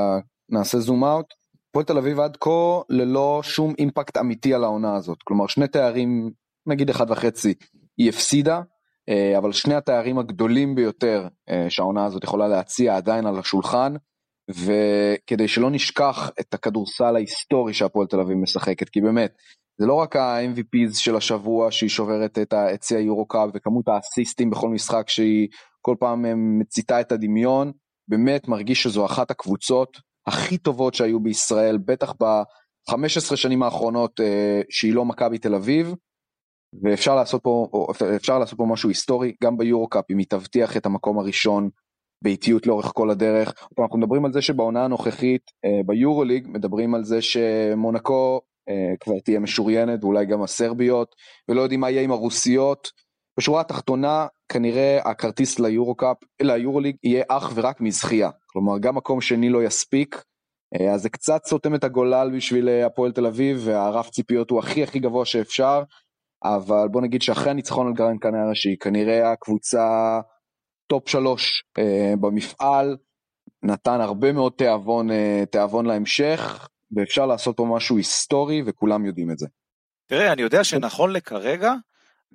נעשה 0.50 0.80
זום 0.80 1.04
אאוט, 1.04 1.26
הפועל 1.70 1.86
תל 1.86 1.98
אביב 1.98 2.20
עד 2.20 2.38
כה 2.38 2.80
ללא 2.90 3.40
שום 3.44 3.74
אימפקט 3.80 4.18
אמיתי 4.18 4.54
על 4.54 4.64
העונה 4.64 4.96
הזאת. 4.96 5.18
כלומר, 5.24 5.48
שני 5.48 5.68
תארים, 5.68 6.32
נגיד 6.68 6.90
אחד 6.90 7.12
וחצי, 7.12 7.54
היא 7.98 8.10
הפסידה, 8.10 8.62
אה, 9.10 9.38
אבל 9.38 9.52
שני 9.52 9.76
התארים 9.76 10.20
הגדולים 10.20 10.76
ביותר 10.76 11.28
אה, 11.50 11.66
שהעונה 11.70 12.06
הזאת 12.06 12.24
יכולה 12.24 12.48
להציע 12.48 12.96
עדיין 12.96 13.26
על 13.26 13.40
השולחן, 13.40 13.94
וכדי 14.52 15.48
שלא 15.48 15.72
נשכח 15.72 16.32
את 16.40 16.54
הכדורסל 16.54 17.16
ההיסטורי 17.16 17.74
שהפועל 17.74 18.08
תל 18.08 18.20
אביב 18.20 18.38
משחקת, 18.38 18.90
כי 18.90 19.02
באמת, 19.02 19.34
זה 19.78 19.86
לא 19.86 19.94
רק 19.94 20.16
ה-MVPs 20.16 20.94
של 20.94 21.16
השבוע 21.16 21.72
שהיא 21.72 21.90
שוברת 21.90 22.38
את 22.54 22.84
שיא 22.84 22.98
היורו-קאפ 22.98 23.50
וכמות 23.54 23.88
האסיסטים 23.88 24.50
בכל 24.50 24.70
משחק 24.70 25.10
שהיא 25.10 25.48
כל 25.82 25.96
פעם 26.00 26.26
אה, 26.26 26.34
מציתה 26.36 27.02
את 27.02 27.12
הדמיון, 27.12 27.72
באמת 28.08 28.48
מרגיש 28.48 28.84
שזו 28.84 29.06
אחת 29.06 29.32
הקבוצות 29.32 29.98
הכי 30.28 30.58
טובות 30.58 30.94
שהיו 30.94 31.20
בישראל, 31.20 31.78
בטח 31.78 32.14
ב-15 32.24 33.36
שנים 33.36 33.64
האחרונות 33.64 34.20
שהיא 34.70 34.94
לא 34.94 35.06
מכבי 35.06 35.38
תל 35.38 35.56
אביב, 35.56 35.94
ואפשר 36.84 37.16
לעשות 37.16 37.44
פה, 37.44 37.68
אפשר 38.16 38.40
לעשות 38.40 38.58
פה 38.58 38.66
משהו 38.66 38.90
היסטורי, 38.90 39.36
גם 39.44 39.58
ביורו-קאפ, 39.58 40.04
אם 40.12 40.18
היא 40.18 40.28
תבטיח 40.30 40.78
את 40.78 40.86
המקום 40.86 41.20
הראשון 41.20 41.70
באיטיות 42.22 42.68
לאורך 42.68 42.92
כל 42.96 43.10
הדרך. 43.10 43.54
אנחנו 43.80 44.00
מדברים 44.00 44.26
על 44.26 44.34
זה 44.34 44.42
שבעונה 44.42 44.86
הנוכחית 44.86 45.42
אה, 45.66 45.82
ביורו-ליג, 45.86 46.48
מדברים 46.48 46.96
על 46.96 47.04
זה 47.04 47.22
שמונקו 47.22 48.42
אה, 48.70 48.94
כבר 49.00 49.20
תהיה 49.20 49.40
משוריינת, 49.40 50.04
ואולי 50.04 50.26
גם 50.26 50.44
הסרביות, 50.44 51.16
ולא 51.50 51.62
יודעים 51.62 51.80
מה 51.80 51.90
יהיה 51.90 52.02
עם 52.02 52.12
הרוסיות. 52.12 52.92
בשורה 53.40 53.62
התחתונה, 53.62 54.28
כנראה 54.50 55.00
הכרטיס 55.06 55.60
ליורו-קאפ, 55.60 56.18
ליורו-ליג 56.42 56.96
יהיה 57.04 57.24
אך 57.30 57.52
ורק 57.56 57.82
מזכייה. 57.82 58.30
כלומר, 58.46 58.78
גם 58.80 58.96
מקום 58.96 59.22
שני 59.22 59.50
לא 59.50 59.64
יספיק. 59.64 60.24
אה, 60.76 60.94
אז 60.94 61.02
זה 61.02 61.10
קצת 61.10 61.46
סותם 61.46 61.76
את 61.76 61.84
הגולל 61.84 62.32
בשביל 62.36 62.70
הפועל 62.70 63.12
תל 63.12 63.26
אביב, 63.26 63.62
והרף 63.66 64.10
ציפיות 64.10 64.50
הוא 64.50 64.60
הכי 64.60 64.84
הכי 64.84 65.00
גבוה 65.00 65.26
שאפשר. 65.26 65.84
אבל 66.44 66.88
בוא 66.92 67.02
נגיד 67.02 67.22
שאחרי 67.22 67.52
הניצחון 67.52 67.88
על 67.88 67.94
גראן 67.94 68.18
קנריה 68.18 68.56
שהיא 68.56 68.78
כנראה 68.80 69.32
הקבוצה 69.32 70.20
טופ 70.88 71.10
שלוש 71.10 71.64
אה, 71.78 72.14
במפעל, 72.22 72.98
נתן 73.64 74.02
הרבה 74.02 74.32
מאוד 74.32 74.54
תיאבון, 74.58 75.12
אה, 75.12 75.44
תיאבון 75.52 75.86
להמשך, 75.86 76.70
ואפשר 76.96 77.26
לעשות 77.26 77.58
פה 77.58 77.66
משהו 77.76 77.98
היסטורי 77.98 78.62
וכולם 78.66 79.06
יודעים 79.06 79.32
את 79.32 79.38
זה. 79.38 79.48
תראה, 80.10 80.34
אני 80.34 80.42
יודע 80.42 80.64
שנכון 80.64 81.12
לכרגע, 81.12 81.74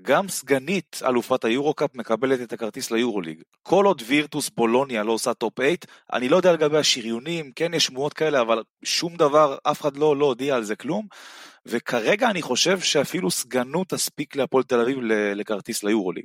גם 0.03 0.29
סגנית 0.29 1.01
אלופת 1.09 1.45
היורו-קאפ 1.45 1.95
מקבלת 1.95 2.41
את 2.41 2.53
הכרטיס 2.53 2.91
ליורוליג. 2.91 3.43
כל 3.63 3.87
עוד 3.87 4.03
וירטוס 4.07 4.51
בולוניה 4.57 5.03
לא 5.03 5.13
עושה 5.13 5.35
טופ 5.35 5.55
8, 5.57 5.75
אני 6.13 6.29
לא 6.29 6.37
יודע 6.37 6.53
לגבי 6.53 6.79
השריונים, 6.79 7.53
כן 7.57 7.75
יש 7.75 7.87
שמועות 7.87 8.13
כאלה, 8.13 8.41
אבל 8.41 8.63
שום 8.85 9.17
דבר, 9.17 9.57
אף 9.63 9.81
אחד 9.81 9.97
לא, 9.97 10.17
לא 10.17 10.27
הודיע 10.27 10.57
על 10.57 10.63
זה 10.63 10.77
כלום. 10.77 11.07
וכרגע 11.67 12.31
אני 12.31 12.43
חושב 12.43 12.81
שאפילו 12.81 13.31
סגנות 13.31 13.89
תספיק 13.89 14.37
להפועל 14.37 14.65
תל 14.65 14.81
אביב 14.81 14.99
לכרטיס 15.35 15.85
ליורוליג. 15.85 16.25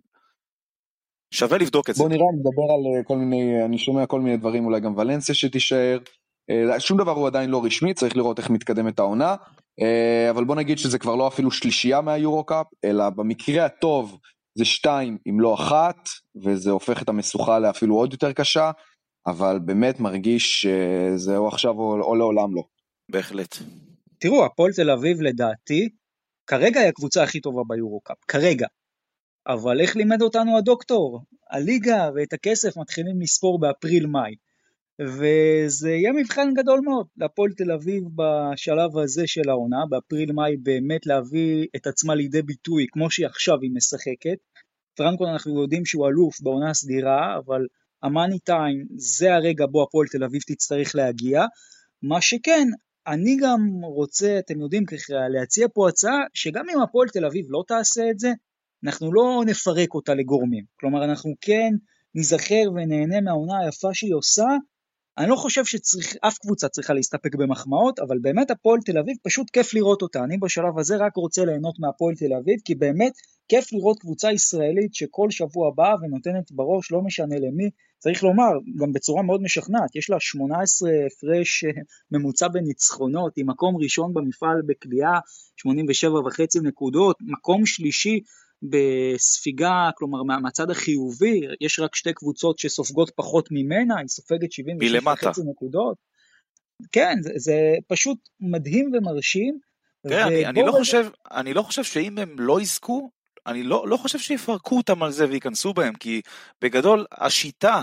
שווה 1.32 1.58
לבדוק 1.58 1.90
את 1.90 1.96
זה. 1.96 2.04
בוא 2.04 2.10
נראה, 2.10 2.26
נדבר 2.40 2.64
על 2.74 2.98
אה, 2.98 3.04
כל 3.04 3.18
מיני, 3.18 3.66
אני 3.66 3.78
שומע 3.78 4.06
כל 4.06 4.22
מיני 4.22 4.38
דברים, 4.38 4.66
אולי 4.66 4.80
גם 4.80 4.98
ולנסיה 4.98 5.36
שתישאר. 5.36 5.98
אה, 6.50 6.80
שום 6.80 6.98
דבר 6.98 7.12
הוא 7.12 7.28
עדיין 7.28 7.50
לא 7.50 7.66
רשמי, 7.66 7.94
צריך 7.94 8.18
לראות 8.18 8.40
איך 8.40 8.50
מתקדמת 8.50 9.00
העונה. 9.00 9.36
אה, 9.82 10.30
אבל 10.30 10.44
בוא 10.44 10.56
נגיד 10.56 10.78
שזה 10.78 11.00
כבר 11.00 11.16
לא 11.16 11.28
אפילו 11.28 11.52
שלישייה 11.52 12.02
מהיורו-קאפ, 12.02 12.66
אלא 12.84 13.10
במקרה 13.10 13.66
הטוב 13.66 14.20
זה 14.58 14.66
שתיים 14.66 15.18
אם 15.30 15.40
לא 15.40 15.54
אחת, 15.54 16.10
וזה 16.44 16.72
הופך 16.72 17.02
את 17.02 17.10
המשוכה 17.10 17.60
לאפילו 17.60 17.96
עוד 17.96 18.14
יותר 18.14 18.32
קשה, 18.32 18.72
אבל 19.28 19.60
באמת 19.60 20.00
מרגיש 20.00 20.62
שזהו 20.62 21.48
עכשיו 21.48 21.72
או, 21.72 22.02
או 22.02 22.16
לעולם 22.16 22.56
לא. 22.56 22.64
בהחלט. 23.12 23.56
תראו, 24.20 24.46
הפועל 24.46 24.72
תל 24.74 24.90
אביב 24.90 25.22
לדעתי, 25.22 25.90
כרגע 26.48 26.80
היא 26.80 26.90
הקבוצה 26.90 27.24
הכי 27.24 27.42
טובה 27.42 27.62
ביורו-קאפ, 27.68 28.18
כרגע. 28.28 28.68
אבל 29.48 29.82
איך 29.82 29.96
לימד 29.96 30.22
אותנו 30.22 30.58
הדוקטור? 30.58 31.22
הליגה 31.52 32.10
ואת 32.16 32.34
הכסף 32.34 32.78
מתחילים 32.78 33.22
לספור 33.22 33.60
באפריל-מאי. 33.60 34.36
וזה 35.02 35.90
יהיה 35.90 36.12
מבחן 36.14 36.54
גדול 36.54 36.80
מאוד 36.84 37.08
להפועל 37.18 37.52
תל 37.52 37.72
אביב 37.72 38.04
בשלב 38.16 38.98
הזה 38.98 39.28
של 39.28 39.50
העונה, 39.50 39.86
באפריל-מאי 39.90 40.58
באמת 40.58 41.06
להביא 41.06 41.68
את 41.76 41.88
עצמה 41.88 42.16
לידי 42.16 42.42
ביטוי 42.42 42.86
כמו 42.92 43.12
שהיא 43.12 43.28
עכשיו 43.28 43.62
היא 43.62 43.72
משחקת. 43.74 44.38
פרנקו 44.98 45.28
אנחנו 45.28 45.62
יודעים 45.62 45.86
שהוא 45.86 46.08
אלוף 46.08 46.42
בעונה 46.42 46.70
הסדירה, 46.70 47.38
אבל 47.38 47.66
המאני 48.04 48.40
טיים 48.40 48.86
זה 48.96 49.34
הרגע 49.34 49.66
בו 49.66 49.84
הפועל 49.84 50.08
תל 50.08 50.24
אביב 50.24 50.42
תצטרך 50.48 50.96
להגיע. 50.96 51.46
מה 52.02 52.22
שכן, 52.22 52.68
אני 53.08 53.38
גם 53.42 53.60
רוצה, 53.84 54.40
אתם 54.40 54.62
יודעים 54.62 54.86
ככה, 54.86 55.14
להציע 55.30 55.68
פה 55.74 55.90
הצעה 55.90 56.20
שגם 56.34 56.66
אם 56.74 56.82
הפועל 56.82 57.10
תל 57.10 57.26
אביב 57.26 57.46
לא 57.50 57.64
תעשה 57.68 58.10
את 58.12 58.20
זה, 58.20 58.32
אנחנו 58.86 59.14
לא 59.14 59.44
נפרק 59.46 59.94
אותה 59.94 60.14
לגורמים. 60.14 60.64
כלומר, 60.80 61.04
אנחנו 61.06 61.34
כן 61.42 61.74
ניזכר 62.16 62.72
ונהנה 62.76 63.22
מהעונה 63.22 63.60
היפה 63.60 63.94
שהיא 63.94 64.14
עושה. 64.14 64.48
אני 65.18 65.30
לא 65.30 65.36
חושב 65.36 65.66
שאף 65.66 66.38
קבוצה 66.38 66.70
צריכה 66.70 66.94
להסתפק 66.94 67.36
במחמאות, 67.36 68.00
אבל 68.00 68.18
באמת 68.22 68.52
הפועל 68.52 68.80
תל 68.86 68.98
אביב 68.98 69.18
פשוט 69.24 69.50
כיף 69.50 69.74
לראות 69.74 70.02
אותה. 70.02 70.24
אני 70.24 70.38
בשלב 70.38 70.80
הזה 70.80 70.96
רק 70.98 71.16
רוצה 71.16 71.46
ליהנות 71.46 71.80
מהפועל 71.80 72.16
תל 72.16 72.34
אביב, 72.34 72.60
כי 72.66 72.76
באמת 72.76 73.14
כיף 73.48 73.74
לראות 73.74 74.00
קבוצה 74.00 74.32
ישראלית 74.32 74.94
שכל 74.94 75.32
שבוע 75.32 75.72
באה 75.76 75.96
ונותנת 76.02 76.52
בראש, 76.52 76.92
לא 76.92 77.02
משנה 77.02 77.36
למי, 77.40 77.70
צריך 78.00 78.24
לומר, 78.24 78.52
גם 78.80 78.94
בצורה 78.94 79.24
מאוד 79.24 79.42
משכנעת, 79.42 79.96
יש 79.96 80.10
לה 80.10 80.18
18 80.20 80.90
הפרש 81.08 81.64
ממוצע 82.12 82.48
בניצחונות, 82.48 83.36
היא 83.36 83.46
מקום 83.46 83.78
ראשון 83.78 84.14
במפעל 84.14 84.62
בקליעה, 84.68 85.20
87 85.58 86.20
וחצי 86.20 86.60
נקודות, 86.64 87.18
מקום 87.22 87.66
שלישי 87.66 88.20
בספיגה, 88.70 89.90
כלומר 89.98 90.24
מהצד 90.24 90.72
החיובי, 90.72 91.42
יש 91.62 91.80
רק 91.80 91.96
שתי 91.96 92.14
קבוצות 92.14 92.60
שסופגות 92.60 93.12
פחות 93.16 93.48
ממנה, 93.52 93.98
היא 93.98 94.08
סופגת 94.08 94.52
76 94.52 95.04
וחצי 95.04 95.42
נקודות. 95.52 95.98
כן, 96.92 97.18
זה, 97.22 97.32
זה 97.36 97.56
פשוט 97.88 98.18
מדהים 98.40 98.92
ומרשים. 98.94 99.60
תראה, 100.08 100.28
אני, 100.28 100.46
אני, 100.46 100.62
לא 100.66 100.72
חושב, 100.72 101.10
אני 101.32 101.54
לא 101.54 101.62
חושב 101.62 101.84
שאם 101.84 102.18
הם 102.18 102.36
לא 102.40 102.62
יזכו, 102.62 103.10
אני 103.48 103.64
לא, 103.64 103.88
לא 103.88 103.98
חושב 103.98 104.20
שיפרקו 104.20 104.78
אותם 104.78 105.04
על 105.04 105.12
זה 105.12 105.28
וייכנסו 105.30 105.74
בהם, 105.74 105.94
כי 105.94 106.22
בגדול 106.62 107.06
השיטה 107.12 107.82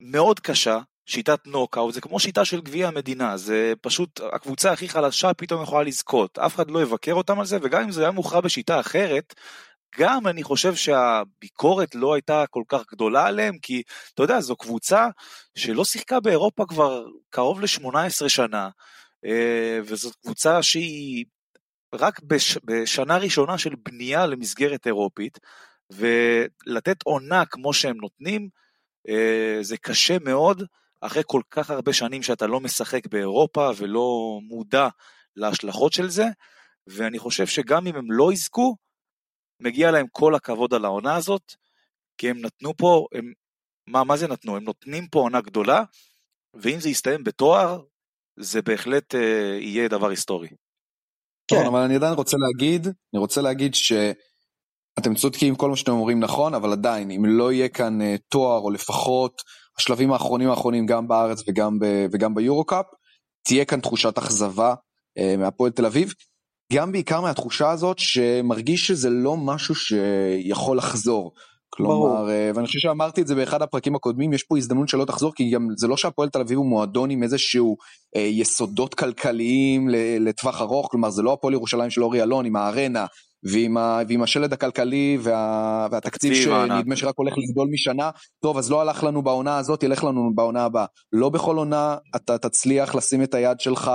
מאוד 0.00 0.40
קשה, 0.40 0.80
שיטת 1.06 1.46
נוקאוט, 1.46 1.94
זה 1.94 2.00
כמו 2.00 2.20
שיטה 2.20 2.44
של 2.44 2.60
גביע 2.60 2.88
המדינה, 2.88 3.36
זה 3.36 3.72
פשוט 3.80 4.20
הקבוצה 4.32 4.72
הכי 4.72 4.88
חלשה 4.88 5.34
פתאום 5.34 5.62
יכולה 5.62 5.82
לזכות, 5.82 6.38
אף 6.38 6.54
אחד 6.54 6.70
לא 6.70 6.82
יבקר 6.82 7.12
אותם 7.12 7.40
על 7.40 7.46
זה, 7.46 7.58
וגם 7.62 7.82
אם 7.82 7.90
זה 7.90 8.02
היה 8.02 8.10
מוכרע 8.10 8.40
בשיטה 8.40 8.80
אחרת, 8.80 9.34
וגם 9.98 10.26
אני 10.26 10.42
חושב 10.42 10.74
שהביקורת 10.74 11.94
לא 11.94 12.14
הייתה 12.14 12.44
כל 12.50 12.62
כך 12.68 12.82
גדולה 12.92 13.26
עליהם, 13.26 13.58
כי 13.62 13.82
אתה 14.14 14.22
יודע, 14.22 14.40
זו 14.40 14.56
קבוצה 14.56 15.08
שלא 15.58 15.84
שיחקה 15.84 16.20
באירופה 16.20 16.64
כבר 16.68 17.04
קרוב 17.30 17.60
ל-18 17.60 18.28
שנה, 18.28 18.68
אה, 19.24 19.78
וזו 19.84 20.10
קבוצה 20.22 20.62
שהיא 20.62 21.24
רק 21.94 22.20
בש, 22.22 22.58
בשנה 22.64 23.16
ראשונה 23.16 23.58
של 23.58 23.74
בנייה 23.82 24.26
למסגרת 24.26 24.86
אירופית, 24.86 25.38
ולתת 25.90 27.02
עונה 27.02 27.44
כמו 27.46 27.72
שהם 27.72 27.96
נותנים, 27.96 28.48
אה, 29.08 29.58
זה 29.60 29.76
קשה 29.76 30.18
מאוד, 30.18 30.62
אחרי 31.00 31.22
כל 31.26 31.42
כך 31.50 31.70
הרבה 31.70 31.92
שנים 31.92 32.22
שאתה 32.22 32.46
לא 32.46 32.60
משחק 32.60 33.06
באירופה 33.06 33.70
ולא 33.76 34.38
מודע 34.42 34.88
להשלכות 35.36 35.92
של 35.92 36.08
זה, 36.08 36.26
ואני 36.86 37.18
חושב 37.18 37.46
שגם 37.46 37.86
אם 37.86 37.96
הם 37.96 38.12
לא 38.12 38.32
יזכו, 38.32 38.76
מגיע 39.60 39.90
להם 39.90 40.06
כל 40.12 40.34
הכבוד 40.34 40.74
על 40.74 40.84
העונה 40.84 41.16
הזאת, 41.16 41.54
כי 42.18 42.30
הם 42.30 42.38
נתנו 42.40 42.76
פה, 42.76 43.06
הם, 43.14 43.32
מה, 43.86 44.04
מה 44.04 44.16
זה 44.16 44.28
נתנו? 44.28 44.56
הם 44.56 44.64
נותנים 44.64 45.06
פה 45.06 45.18
עונה 45.18 45.40
גדולה, 45.40 45.82
ואם 46.54 46.80
זה 46.80 46.88
יסתיים 46.88 47.24
בתואר, 47.24 47.82
זה 48.38 48.62
בהחלט 48.62 49.14
אה, 49.14 49.58
יהיה 49.60 49.88
דבר 49.88 50.08
היסטורי. 50.08 50.48
כן, 51.50 51.66
אבל 51.66 51.80
אני 51.80 51.96
עדיין 51.96 52.12
רוצה 52.12 52.36
להגיד, 52.40 52.86
אני 52.86 53.20
רוצה 53.20 53.40
להגיד 53.40 53.74
שאתם 53.74 55.14
צודקים, 55.16 55.54
כל 55.54 55.70
מה 55.70 55.76
שאתם 55.76 55.92
אומרים 55.92 56.20
נכון, 56.20 56.54
אבל 56.54 56.72
עדיין, 56.72 57.10
אם 57.10 57.24
לא 57.24 57.52
יהיה 57.52 57.68
כאן 57.68 58.02
אה, 58.02 58.16
תואר, 58.28 58.60
או 58.60 58.70
לפחות 58.70 59.42
השלבים 59.78 60.12
האחרונים 60.12 60.50
האחרונים 60.50 60.86
גם 60.86 61.08
בארץ 61.08 61.42
וגם, 61.48 61.78
ב, 61.78 61.84
וגם 62.12 62.34
ביורו-קאפ, 62.34 62.86
תהיה 63.42 63.64
כאן 63.64 63.80
תחושת 63.80 64.18
אכזבה 64.18 64.74
אה, 65.18 65.36
מהפועל 65.38 65.70
תל 65.72 65.86
אביב, 65.86 66.14
גם 66.72 66.92
בעיקר 66.92 67.20
מהתחושה 67.20 67.70
הזאת 67.70 67.98
שמרגיש 67.98 68.86
שזה 68.86 69.10
לא 69.10 69.36
משהו 69.36 69.74
שיכול 69.74 70.78
לחזור. 70.78 71.32
כלומר, 71.70 72.30
אה, 72.30 72.50
ואני 72.54 72.66
חושב 72.66 72.78
שאמרתי 72.78 73.22
את 73.22 73.26
זה 73.26 73.34
באחד 73.34 73.62
הפרקים 73.62 73.94
הקודמים, 73.94 74.32
יש 74.32 74.42
פה 74.42 74.56
הזדמנות 74.56 74.88
שלא 74.88 75.04
תחזור, 75.04 75.32
כי 75.34 75.50
גם 75.50 75.68
זה 75.76 75.88
לא 75.88 75.96
שהפועל 75.96 76.28
תל 76.28 76.40
אביב 76.40 76.58
הוא 76.58 76.66
מועדון 76.66 77.10
עם 77.10 77.22
איזשהו 77.22 77.76
אה, 78.16 78.20
יסודות 78.20 78.94
כלכליים 78.94 79.88
לטווח 80.20 80.60
ארוך, 80.60 80.88
כלומר 80.90 81.10
זה 81.10 81.22
לא 81.22 81.32
הפועל 81.32 81.54
ירושלים 81.54 81.90
של 81.90 82.02
אורי 82.02 82.22
אלון 82.22 82.46
עם 82.46 82.56
הארנה 82.56 83.06
ועם, 83.42 83.76
ה, 83.76 84.00
ועם 84.08 84.22
השלד 84.22 84.52
הכלכלי 84.52 85.18
וה, 85.20 85.88
והתקציב 85.90 86.34
שנדמה 86.34 86.96
שרק 86.96 87.14
הולך 87.16 87.34
לגדול 87.38 87.68
משנה, 87.72 88.10
טוב 88.42 88.58
אז 88.58 88.70
לא 88.70 88.80
הלך 88.80 89.04
לנו 89.04 89.22
בעונה 89.22 89.58
הזאת, 89.58 89.82
ילך 89.82 90.04
לנו 90.04 90.30
בעונה 90.34 90.64
הבאה. 90.64 90.86
לא 91.12 91.28
בכל 91.28 91.56
עונה 91.56 91.96
אתה 92.16 92.38
תצליח 92.38 92.94
לשים 92.94 93.22
את 93.22 93.34
היד 93.34 93.60
שלך 93.60 93.90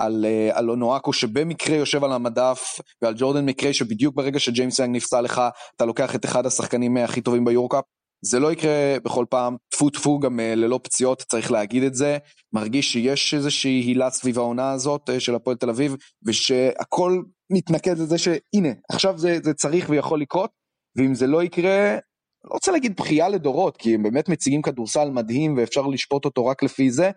על, 0.00 0.24
אה, 0.24 0.50
על 0.52 0.70
אונואקו 0.70 1.12
שבמקרה 1.12 1.76
יושב 1.76 2.04
על 2.04 2.12
המדף 2.12 2.80
ועל 3.02 3.14
ג'ורדן 3.16 3.46
מקריי 3.46 3.72
שבדיוק 3.72 4.16
ברגע 4.16 4.38
שג'יימס 4.38 4.78
יאנג 4.78 4.96
נפצע 4.96 5.20
לך 5.20 5.42
אתה 5.76 5.84
לוקח 5.84 6.14
את 6.14 6.24
אחד 6.24 6.46
השחקנים 6.46 6.96
הכי 6.96 7.20
טובים 7.20 7.44
ביורקאפ. 7.44 7.84
זה 8.24 8.38
לא 8.38 8.52
יקרה 8.52 8.96
בכל 9.04 9.24
פעם, 9.30 9.56
טפו 9.72 9.90
טפו 9.90 10.18
גם 10.18 10.40
אה, 10.40 10.54
ללא 10.54 10.80
פציעות 10.82 11.22
צריך 11.22 11.50
להגיד 11.52 11.82
את 11.82 11.94
זה, 11.94 12.18
מרגיש 12.52 12.92
שיש 12.92 13.34
איזושהי 13.34 13.80
הילה 13.80 14.10
סביב 14.10 14.38
העונה 14.38 14.72
הזאת 14.72 15.10
אה, 15.10 15.20
של 15.20 15.34
הפועל 15.34 15.56
תל 15.56 15.70
אביב 15.70 15.96
ושהכל 16.26 17.22
מתנקז 17.52 18.00
לזה 18.00 18.18
שהנה 18.18 18.68
עכשיו 18.92 19.18
זה, 19.18 19.38
זה 19.42 19.54
צריך 19.54 19.90
ויכול 19.90 20.20
לקרות 20.20 20.50
ואם 20.96 21.14
זה 21.14 21.26
לא 21.26 21.42
יקרה 21.42 21.98
לא 22.44 22.54
רוצה 22.54 22.72
להגיד 22.72 22.96
בכייה 22.96 23.28
לדורות 23.28 23.76
כי 23.76 23.94
הם 23.94 24.02
באמת 24.02 24.28
מציגים 24.28 24.62
כדורסל 24.62 25.10
מדהים 25.10 25.56
ואפשר 25.56 25.86
לשפוט 25.86 26.24
אותו 26.24 26.46
רק 26.46 26.62
לפי 26.62 26.90
זה 26.90 27.10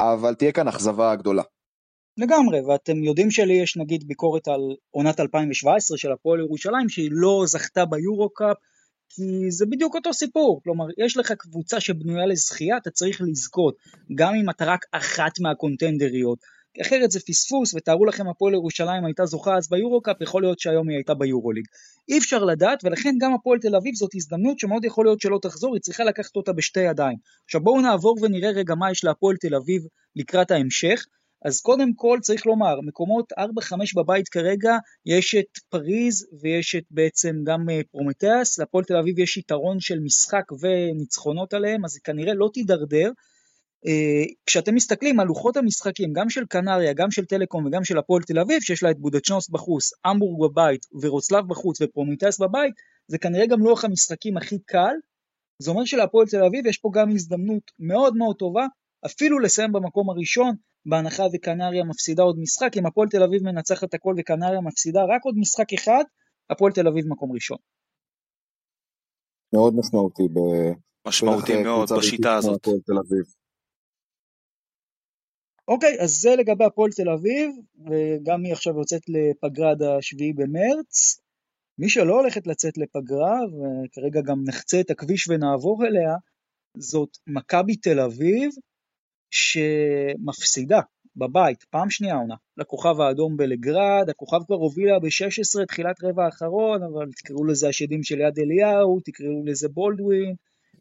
אבל 0.00 0.34
תהיה 0.34 0.52
כאן 0.52 0.68
אכזבה 0.68 1.14
גדולה. 1.14 1.42
לגמרי, 2.18 2.60
ואתם 2.60 3.04
יודעים 3.04 3.30
שלי 3.30 3.54
יש 3.54 3.76
נגיד 3.76 4.08
ביקורת 4.08 4.48
על 4.48 4.60
עונת 4.90 5.20
2017 5.20 5.98
של 5.98 6.12
הפועל 6.12 6.40
ירושלים 6.40 6.88
שהיא 6.88 7.10
לא 7.12 7.44
זכתה 7.46 7.84
ביורו-קאפ 7.84 8.56
כי 9.08 9.50
זה 9.50 9.66
בדיוק 9.66 9.94
אותו 9.94 10.12
סיפור, 10.12 10.60
כלומר 10.64 10.84
יש 10.98 11.16
לך 11.16 11.32
קבוצה 11.32 11.80
שבנויה 11.80 12.26
לזכייה, 12.26 12.76
אתה 12.76 12.90
צריך 12.90 13.20
לזכות, 13.20 13.76
גם 14.14 14.34
אם 14.34 14.50
אתה 14.50 14.64
רק 14.64 14.84
אחת 14.92 15.40
מהקונטנדריות, 15.40 16.38
אחרת 16.82 17.10
זה 17.10 17.20
פספוס, 17.20 17.74
ותארו 17.74 18.04
לכם 18.04 18.28
הפועל 18.28 18.54
ירושלים 18.54 19.04
הייתה 19.04 19.26
זוכה 19.26 19.56
אז 19.56 19.68
ביורו-קאפ, 19.68 20.20
יכול 20.20 20.42
להיות 20.42 20.58
שהיום 20.58 20.88
היא 20.88 20.96
הייתה 20.96 21.14
ביורוליג. 21.14 21.64
אי 22.08 22.18
אפשר 22.18 22.44
לדעת, 22.44 22.84
ולכן 22.84 23.14
גם 23.20 23.34
הפועל 23.34 23.58
תל 23.58 23.76
אביב 23.76 23.94
זאת 23.94 24.10
הזדמנות 24.14 24.58
שמאוד 24.58 24.84
יכול 24.84 25.04
להיות 25.04 25.20
שלא 25.20 25.38
תחזור, 25.42 25.74
היא 25.74 25.80
צריכה 25.80 26.04
לקחת 26.04 26.36
אותה 26.36 26.52
בשתי 26.52 26.80
ידיים. 26.80 27.16
עכשיו 27.44 27.60
בואו 27.60 27.80
נעבור 27.80 28.16
ונראה 28.22 28.50
רגע 28.50 28.74
מה 28.74 28.90
יש 28.90 29.04
להפועל 29.04 29.36
תל 29.36 29.54
אביב 29.54 29.82
לקראת 30.16 30.50
ההמשך. 30.50 31.04
אז 31.44 31.60
קודם 31.60 31.94
כל 31.94 32.18
צריך 32.22 32.46
לומר, 32.46 32.80
מקומות 32.80 33.32
4-5 33.32 33.36
בבית 33.96 34.28
כרגע, 34.28 34.76
יש 35.06 35.34
את 35.34 35.58
פריז 35.68 36.26
ויש 36.40 36.74
את 36.74 36.84
בעצם 36.90 37.36
גם 37.44 37.70
אה, 37.70 37.80
פרומטאי, 37.90 38.58
להפועל 38.58 38.84
תל 38.84 38.96
אביב 38.96 39.18
יש 39.18 39.36
יתרון 39.36 39.80
של 39.80 40.00
משחק 40.00 40.44
וניצחונות 40.60 41.54
עליהם, 41.54 41.84
אז 41.84 41.98
כנראה 41.98 42.34
לא 42.34 42.50
תידרדר. 42.54 43.10
אה, 43.86 44.24
כשאתם 44.46 44.74
מסתכלים 44.74 45.20
על 45.20 45.26
לוחות 45.26 45.56
המשחקים, 45.56 46.12
גם 46.12 46.30
של 46.30 46.46
קנריה, 46.46 46.92
גם 46.92 47.10
של 47.10 47.24
טלקום 47.24 47.66
וגם 47.66 47.84
של 47.84 47.98
הפועל 47.98 48.22
תל 48.22 48.38
אביב, 48.38 48.60
שיש 48.60 48.82
לה 48.82 48.90
את 48.90 48.98
בודוצ'נוסט 48.98 49.48
בחוץ, 49.48 49.90
המבורג 50.10 50.50
בבית 50.50 50.86
ורוצלב 51.02 51.48
בחוץ 51.48 51.82
ופרומטאי 51.82 52.40
בבית, 52.40 52.74
זה 53.08 53.18
כנראה 53.18 53.46
גם 53.46 53.60
לוח 53.60 53.84
המשחקים 53.84 54.36
הכי 54.36 54.58
קל. 54.66 54.94
זה 55.62 55.70
אומר 55.70 55.84
שלהפועל 55.84 56.26
תל 56.26 56.44
אביב 56.44 56.66
יש 56.66 56.78
פה 56.78 56.90
גם 56.94 57.10
הזדמנות 57.10 57.62
מאוד 57.78 58.16
מאוד 58.16 58.36
טובה, 58.36 58.66
אפילו 59.06 59.38
לסיים 59.38 59.72
במקום 59.72 60.10
הראשון, 60.10 60.54
בהנחה 60.86 61.22
וקנריה 61.32 61.84
מפסידה 61.84 62.22
עוד 62.22 62.36
משחק, 62.38 62.76
אם 62.76 62.86
הפועל 62.86 63.08
תל 63.08 63.22
אביב 63.22 63.42
מנצחת 63.42 63.94
הכל 63.94 64.14
וקנריה 64.18 64.60
מפסידה 64.60 65.00
רק 65.00 65.24
עוד 65.24 65.34
משחק 65.38 65.72
אחד, 65.72 66.04
הפועל 66.50 66.72
תל 66.72 66.88
אביב 66.88 67.04
מקום 67.08 67.32
ראשון. 67.32 67.58
מאוד 69.52 69.74
משמעותי. 69.76 70.22
ב... 70.22 70.38
משמעותי 71.08 71.62
מאוד 71.62 71.88
בשיטה 71.98 72.36
הזאת. 72.36 72.68
אוקיי, 75.68 76.00
אז 76.00 76.10
זה 76.10 76.30
לגבי 76.38 76.64
הפועל 76.64 76.90
תל 76.90 77.10
אביב, 77.10 77.50
וגם 77.86 78.44
היא 78.44 78.52
עכשיו 78.52 78.78
יוצאת 78.78 79.02
לפגרה 79.08 79.70
עד 79.70 79.82
השביעי 79.82 80.32
במרץ. 80.32 81.20
מי 81.78 81.88
שלא 81.88 82.20
הולכת 82.20 82.46
לצאת 82.46 82.78
לפגרה, 82.78 83.38
וכרגע 83.54 84.20
גם 84.20 84.44
נחצה 84.48 84.80
את 84.80 84.90
הכביש 84.90 85.28
ונעבור 85.28 85.86
אליה, 85.86 86.14
זאת 86.76 87.08
מכבי 87.26 87.76
תל 87.76 88.00
אביב, 88.00 88.50
שמפסידה 89.30 90.80
בבית, 91.16 91.64
פעם 91.70 91.90
שנייה 91.90 92.14
עונה, 92.14 92.34
לכוכב 92.56 93.00
האדום 93.00 93.36
בלגרד, 93.36 94.10
הכוכב 94.10 94.38
כבר 94.46 94.56
הובילה 94.56 94.98
ב-16 94.98 95.66
תחילת 95.68 96.04
רבע 96.04 96.24
האחרון, 96.24 96.82
אבל 96.82 97.10
תקראו 97.16 97.44
לזה 97.44 97.68
השדים 97.68 98.02
של 98.02 98.20
יד 98.20 98.38
אליהו, 98.38 99.00
תקראו 99.04 99.42
לזה 99.46 99.68
בולדווין, 99.68 100.34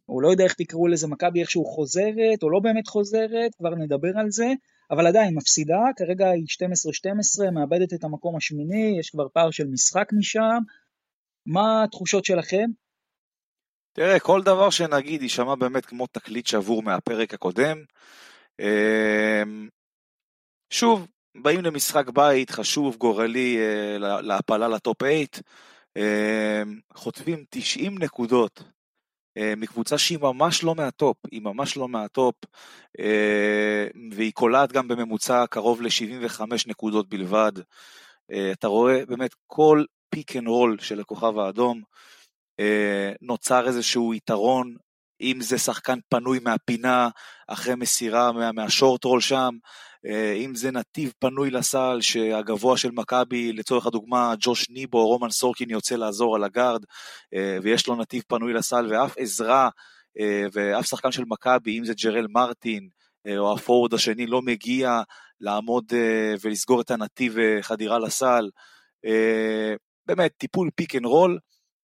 או 0.10 0.22
לא 0.22 0.32
יודע 0.32 0.44
איך 0.44 0.54
תקראו 0.54 0.88
לזה, 0.88 1.08
מכבי 1.08 1.42
איכשהו 1.42 1.66
חוזרת, 1.66 2.44
או 2.44 2.50
לא 2.50 2.60
באמת 2.60 2.88
חוזרת, 2.88 3.56
כבר 3.58 3.76
נדבר 3.76 4.18
על 4.18 4.32
זה, 4.32 4.48
אבל 4.92 5.08
עדיין 5.08 5.36
מפסידה, 5.36 5.80
כרגע 5.96 6.30
היא 6.30 6.46
12-12, 7.48 7.52
מאבדת 7.52 7.94
את 7.94 8.04
המקום 8.04 8.36
השמיני, 8.36 8.96
יש 9.00 9.10
כבר 9.10 9.28
פער 9.34 9.52
של 9.52 9.68
משחק 9.68 10.10
משם, 10.14 10.60
מה 11.46 11.84
התחושות 11.84 12.26
שלכם? 12.26 12.66
תראה, 13.94 14.20
כל 14.20 14.42
דבר 14.44 14.70
שנגיד 14.70 15.22
יישמע 15.22 15.56
באמת 15.56 15.86
כמו 15.86 16.08
תקליט 16.08 16.48
שבור 16.48 16.84
מהפרק 16.84 17.34
הקודם, 17.34 17.78
שוב, 20.70 21.08
באים 21.42 21.62
למשחק 21.62 22.10
בית 22.10 22.50
חשוב, 22.50 22.96
גורלי, 22.96 23.58
אה, 23.58 24.22
להעפלה 24.22 24.68
לטופ 24.68 24.98
8, 25.04 25.14
אמ, 25.98 26.80
חוטפים 26.94 27.46
90 27.50 27.98
נקודות 27.98 28.64
אה, 29.38 29.54
מקבוצה 29.58 29.98
שהיא 29.98 30.20
ממש 30.22 30.64
לא 30.64 30.76
מהטופ, 30.76 31.18
היא 31.32 31.42
ממש 31.42 31.78
לא 31.78 31.88
מהטופ, 31.88 32.36
אה, 33.00 33.88
והיא 34.12 34.32
קולעת 34.34 34.72
גם 34.72 34.88
בממוצע 34.88 35.46
קרוב 35.50 35.82
ל-75 35.82 36.42
נקודות 36.68 37.10
בלבד. 37.10 37.52
אתה 38.52 38.68
רואה 38.68 39.06
באמת 39.06 39.32
כל 39.48 39.84
pick 40.10 40.36
and 40.36 40.48
roll 40.48 40.78
של 40.80 41.00
הכוכב 41.00 41.40
האדום, 41.40 41.82
נוצר 43.22 43.68
איזשהו 43.68 44.14
יתרון 44.14 44.76
אם 45.22 45.42
זה 45.42 45.58
שחקן 45.58 46.00
פנוי 46.10 46.40
מהפינה 46.40 47.10
אחרי 47.48 47.76
מסירה 47.76 48.32
מה, 48.32 48.52
מה 48.52 48.67
short 48.67 49.04
roll 49.04 49.22
שם, 49.22 49.58
אה, 50.06 50.34
אם 50.34 50.56
זה 50.56 50.72
נתיב 50.72 51.14
פנוי 51.20 51.50
לסל 51.50 51.98
שהגבוה 52.02 52.78
של 52.78 52.92
מכבי, 52.92 53.54
לצורך 53.54 53.86
הדוגמה 53.86 54.34
ג'וש 54.40 54.70
ניבו 54.70 54.95
או 54.95 55.08
רומן 55.08 55.30
סורקין 55.30 55.70
יוצא 55.70 55.96
לעזור 55.96 56.36
על 56.36 56.44
הגארד 56.44 56.84
אה, 57.34 57.58
ויש 57.64 57.88
לו 57.88 57.96
נתיב 57.96 58.24
פנוי 58.28 58.54
לסל 58.54 58.88
ואף 58.90 59.14
עזרה 59.18 59.70
אה, 60.20 60.46
ואף 60.54 60.86
שחקן 60.86 61.12
של 61.12 61.24
מכבי, 61.28 61.80
אם 61.80 61.86
זה 61.86 61.94
ג'ריל 61.94 62.28
מרטין 62.30 62.90
או 63.38 63.54
הפורד 63.54 63.94
השני 63.94 64.28
לא 64.28 64.42
מגיע 64.42 65.02
לעמוד 65.42 65.94
ולסגור 66.42 66.82
את 66.82 66.92
הנתיב 66.92 67.36
חדירה 67.62 68.00
לסל. 68.00 68.50
באמת, 70.06 70.32
טיפול 70.38 70.70
pick 70.76 70.96
and 70.96 71.06
roll 71.06 71.40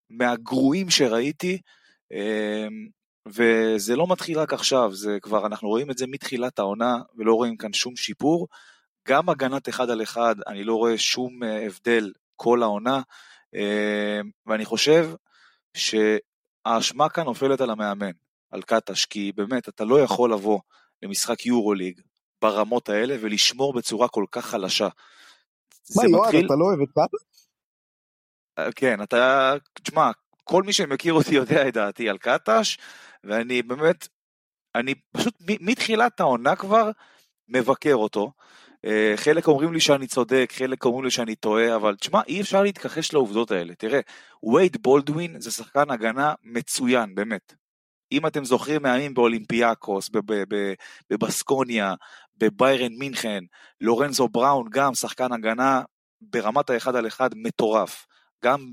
מהגרועים 0.10 0.90
שראיתי. 0.90 1.58
וזה 3.28 3.96
לא 3.96 4.08
מתחיל 4.10 4.40
רק 4.40 4.54
עכשיו, 4.54 4.96
זה 4.96 5.18
כבר, 5.22 5.46
אנחנו 5.46 5.70
רואים 5.70 5.92
את 5.92 5.98
זה 5.98 6.08
מתחילת 6.08 6.60
העונה, 6.60 6.98
ולא 7.18 7.34
רואים 7.34 7.58
כאן 7.58 7.74
שום 7.74 7.96
שיפור. 7.96 8.48
גם 9.08 9.30
הגנת 9.30 9.70
אחד 9.70 9.90
על 9.90 10.04
אחד, 10.04 10.36
אני 10.48 10.64
לא 10.64 10.76
רואה 10.76 10.98
שום 10.98 11.44
אה, 11.44 11.66
הבדל 11.66 12.12
כל 12.36 12.64
העונה. 12.64 13.02
אה, 13.56 14.22
ואני 14.46 14.66
חושב 14.66 15.10
שהאשמה 15.74 17.10
כאן 17.10 17.24
נופלת 17.24 17.62
על 17.62 17.70
המאמן, 17.70 18.12
על 18.52 18.62
קטש, 18.62 19.06
כי 19.06 19.32
באמת, 19.36 19.70
אתה 19.70 19.86
לא 19.86 20.00
יכול 20.00 20.34
לבוא 20.34 20.60
למשחק 21.04 21.46
יורוליג 21.46 22.02
ברמות 22.42 22.90
האלה 22.90 23.16
ולשמור 23.22 23.74
בצורה 23.74 24.08
כל 24.08 24.26
כך 24.32 24.46
חלשה. 24.46 24.88
מה, 25.96 26.04
יועד, 26.10 26.26
מתחיל... 26.26 26.46
אתה 26.46 26.54
לא 26.54 26.66
אוהב 26.66 26.82
את 26.82 26.90
קטש? 26.90 27.48
אה, 28.60 28.72
כן, 28.72 29.02
אתה, 29.02 29.54
תשמע, 29.74 30.12
כל 30.44 30.64
מי 30.64 30.74
שמכיר 30.74 31.14
אותי 31.14 31.36
יודע 31.36 31.68
את 31.68 31.74
דעתי 31.74 32.10
על 32.10 32.18
קטש, 32.18 32.78
ואני 33.24 33.62
באמת, 33.62 34.08
אני 34.76 34.94
פשוט 35.12 35.34
מתחילת 35.40 36.20
העונה 36.20 36.56
כבר 36.56 36.92
מבקר 37.48 37.96
אותו. 37.96 38.32
אה, 38.86 39.14
חלק 39.16 39.48
אומרים 39.48 39.74
לי 39.74 39.80
שאני 39.80 40.08
צודק, 40.08 40.54
חלק 40.56 40.86
אומרים 40.86 41.04
לי 41.04 41.12
שאני 41.12 41.36
טועה, 41.36 41.76
אבל 41.76 41.96
תשמע, 41.96 42.22
אי 42.28 42.42
אפשר 42.42 42.64
להתכחש 42.64 43.14
לעובדות 43.14 43.52
האלה. 43.52 43.76
תראה, 43.76 44.00
וייד 44.54 44.78
בולדווין 44.82 45.42
זה 45.42 45.52
שחקן 45.52 45.92
הגנה 45.92 46.34
מצוין, 46.44 47.16
באמת. 47.16 47.54
אם 48.12 48.28
אתם 48.28 48.46
זוכרים 48.46 48.82
מהימים 48.82 49.14
באולימפיאקוס, 49.14 50.10
בבסקוניה, 51.10 51.94
בביירן 52.38 52.94
מינכן, 52.94 53.44
לורנזו 53.82 54.28
בראון 54.28 54.68
גם 54.72 54.94
שחקן 54.94 55.34
הגנה 55.34 55.82
ברמת 56.22 56.70
האחד 56.70 56.96
על 56.96 57.08
אחד 57.08 57.30
מטורף. 57.36 58.06
גם 58.44 58.72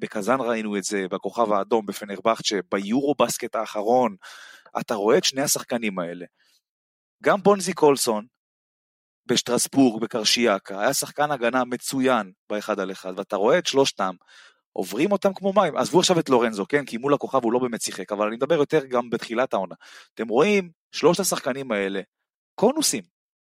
בקזאן 0.00 0.40
ראינו 0.40 0.76
את 0.76 0.84
זה, 0.84 1.06
בכוכב 1.10 1.52
האדום, 1.52 1.86
בפנרבכצ'ה, 1.86 2.58
ביורו 2.70 3.14
בסקט 3.14 3.54
האחרון, 3.54 4.16
אתה 4.80 4.94
רואה 4.94 5.18
את 5.18 5.24
שני 5.24 5.42
השחקנים 5.42 5.98
האלה. 5.98 6.24
גם 7.22 7.42
בונזי 7.42 7.72
קולסון, 7.72 8.26
בשטרסבורג, 9.26 10.02
בקרשיאקה, 10.02 10.80
היה 10.80 10.94
שחקן 10.94 11.30
הגנה 11.30 11.64
מצוין 11.64 12.32
באחד 12.50 12.80
על 12.80 12.92
אחד, 12.92 13.18
ואתה 13.18 13.36
רואה 13.36 13.58
את 13.58 13.66
שלושתם, 13.66 14.14
עוברים 14.72 15.12
אותם 15.12 15.34
כמו 15.34 15.52
מים. 15.52 15.76
עזבו 15.76 15.98
עכשיו 15.98 16.18
את 16.18 16.28
לורנזו, 16.28 16.66
כן? 16.68 16.84
כי 16.84 16.96
מול 16.96 17.14
הכוכב 17.14 17.44
הוא 17.44 17.52
לא 17.52 17.58
באמת 17.58 17.82
שיחק, 17.82 18.12
אבל 18.12 18.26
אני 18.26 18.36
מדבר 18.36 18.54
יותר 18.54 18.86
גם 18.86 19.10
בתחילת 19.10 19.54
העונה. 19.54 19.74
אתם 20.14 20.28
רואים, 20.28 20.70
שלושת 20.92 21.20
השחקנים 21.20 21.72
האלה, 21.72 22.00
קונוסים, 22.54 23.02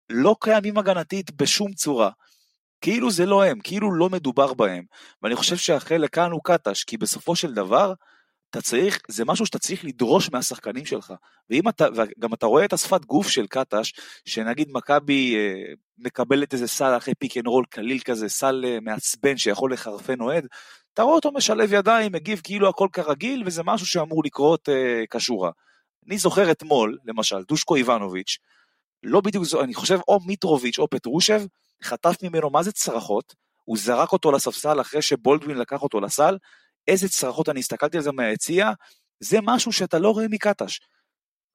לא 0.10 0.36
קיימים 0.40 0.78
הגנתית 0.78 1.32
בשום 1.32 1.74
צורה. 1.74 2.10
כאילו 2.82 3.12
זה 3.12 3.26
לא 3.26 3.46
הם, 3.46 3.60
כאילו 3.60 3.92
לא 3.92 4.10
מדובר 4.10 4.54
בהם. 4.54 4.84
ואני 5.22 5.36
חושב 5.36 5.58
שהחלק 5.58 6.14
כאן 6.14 6.32
הוא 6.32 6.42
קטש, 6.44 6.84
כי 6.84 6.98
בסופו 6.98 7.36
של 7.36 7.54
דבר, 7.54 7.94
אתה 8.50 8.62
צריך, 8.62 9.00
זה 9.08 9.26
משהו 9.26 9.46
שאתה 9.46 9.60
צריך 9.60 9.86
לדרוש 9.86 10.30
מהשחקנים 10.32 10.86
שלך. 10.86 11.14
ואם 11.50 11.70
אתה, 11.70 11.88
וגם 11.96 12.34
אתה 12.34 12.46
רואה 12.46 12.66
את 12.66 12.74
השפת 12.74 13.06
גוף 13.06 13.28
של 13.28 13.48
קטש, 13.48 13.94
שנגיד 14.26 14.68
מכבי 14.72 15.36
אה, 15.36 15.74
מקבלת 15.98 16.54
איזה 16.54 16.68
סל 16.68 16.98
אחרי 16.98 17.14
pick 17.16 17.38
and 17.38 17.48
roll 17.48 17.66
קליל 17.70 18.00
כזה, 18.00 18.30
סל 18.30 18.66
אה, 18.68 18.78
מעצבן 18.82 19.38
שיכול 19.38 19.74
לחרפן 19.74 20.22
אוהד, 20.22 20.48
אתה 20.94 21.02
רואה 21.02 21.16
אותו 21.16 21.32
משלב 21.32 21.74
ידיים, 21.74 22.12
מגיב 22.12 22.42
כאילו 22.44 22.70
הכל 22.70 22.88
כרגיל, 22.94 23.44
וזה 23.46 23.64
משהו 23.64 23.88
שאמור 23.88 24.24
לקרות 24.26 24.70
אה, 24.70 25.04
כשורה. 25.10 25.52
אני 26.08 26.18
זוכר 26.18 26.52
אתמול, 26.52 26.98
למשל, 27.06 27.44
דושקו 27.44 27.76
איבנוביץ', 27.76 28.38
לא 29.04 29.22
בדיוק, 29.22 29.46
אני 29.64 29.74
חושב 29.74 30.00
או 30.08 30.20
מיטרוביץ' 30.26 30.80
או 30.80 30.90
פטרושב, 30.90 31.42
חטף 31.84 32.24
ממנו 32.24 32.50
מה 32.50 32.64
זה 32.64 32.72
צרחות, 32.72 33.36
הוא 33.64 33.78
זרק 33.78 34.12
אותו 34.12 34.32
לספסל 34.32 34.82
אחרי 34.82 35.02
שבולדווין 35.02 35.58
לקח 35.58 35.82
אותו 35.82 36.00
לסל, 36.00 36.38
איזה 36.88 37.10
צרחות, 37.10 37.50
אני 37.50 37.60
הסתכלתי 37.60 37.98
על 37.98 38.04
זה 38.04 38.12
מהיציע, 38.12 38.72
זה 39.20 39.38
משהו 39.44 39.72
שאתה 39.72 40.00
לא 40.00 40.12
רואה 40.12 40.28
מקטש. 40.30 40.80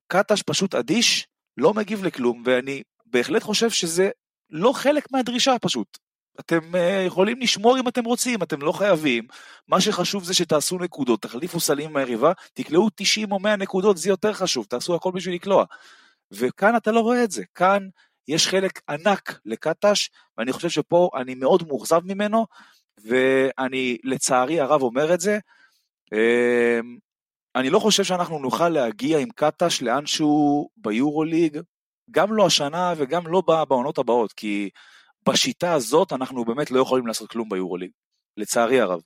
קטש 0.06 0.42
פשוט 0.42 0.74
אדיש, 0.74 1.26
לא 1.56 1.74
מגיב 1.74 2.04
לכלום, 2.04 2.42
ואני 2.46 2.82
בהחלט 3.06 3.42
חושב 3.42 3.70
שזה 3.70 4.10
לא 4.50 4.72
חלק 4.72 5.12
מהדרישה 5.12 5.58
פשוט. 5.62 5.98
אתם 6.40 6.74
uh, 6.74 7.06
יכולים 7.06 7.40
לשמור 7.40 7.78
אם 7.78 7.88
אתם 7.88 8.04
רוצים, 8.04 8.42
אתם 8.42 8.62
לא 8.62 8.72
חייבים. 8.72 9.26
מה 9.68 9.80
שחשוב 9.80 10.24
זה 10.24 10.34
שתעשו 10.34 10.78
נקודות, 10.78 11.22
תחליפו 11.22 11.60
סלים 11.60 11.92
מהיריבה, 11.92 12.32
תקלעו 12.54 12.88
90 12.96 13.32
או 13.32 13.38
100 13.38 13.56
נקודות, 13.56 13.96
זה 13.96 14.08
יותר 14.08 14.32
חשוב, 14.32 14.66
תעשו 14.68 14.94
הכל 14.94 15.10
בשביל 15.14 15.34
לקלוע. 15.34 15.64
וכאן 16.30 16.76
אתה 16.76 16.92
לא 16.92 17.00
רואה 17.00 17.24
את 17.24 17.30
זה, 17.30 17.42
כאן 17.54 17.88
יש 18.28 18.48
חלק 18.48 18.80
ענק 18.88 19.40
לקטש, 19.44 20.10
ואני 20.38 20.52
חושב 20.52 20.68
שפה 20.68 21.10
אני 21.16 21.34
מאוד 21.34 21.68
מאוכזב 21.68 22.00
ממנו, 22.04 22.46
ואני 23.04 23.98
לצערי 24.04 24.60
הרב 24.60 24.82
אומר 24.82 25.14
את 25.14 25.20
זה. 25.20 25.38
אמ, 26.12 26.96
אני 27.56 27.70
לא 27.70 27.78
חושב 27.78 28.04
שאנחנו 28.04 28.38
נוכל 28.38 28.68
להגיע 28.68 29.18
עם 29.18 29.28
קטש 29.30 29.82
לאנשהו 29.82 30.68
ביורוליג, 30.76 31.60
גם 32.10 32.32
לא 32.32 32.46
השנה 32.46 32.94
וגם 32.96 33.26
לא 33.26 33.42
בעונות 33.68 33.98
הבאות, 33.98 34.32
כי 34.32 34.70
בשיטה 35.28 35.72
הזאת 35.72 36.12
אנחנו 36.12 36.44
באמת 36.44 36.70
לא 36.70 36.80
יכולים 36.80 37.06
לעשות 37.06 37.30
כלום 37.30 37.48
ביורוליג, 37.48 37.90
לצערי 38.36 38.80
הרב. 38.80 39.00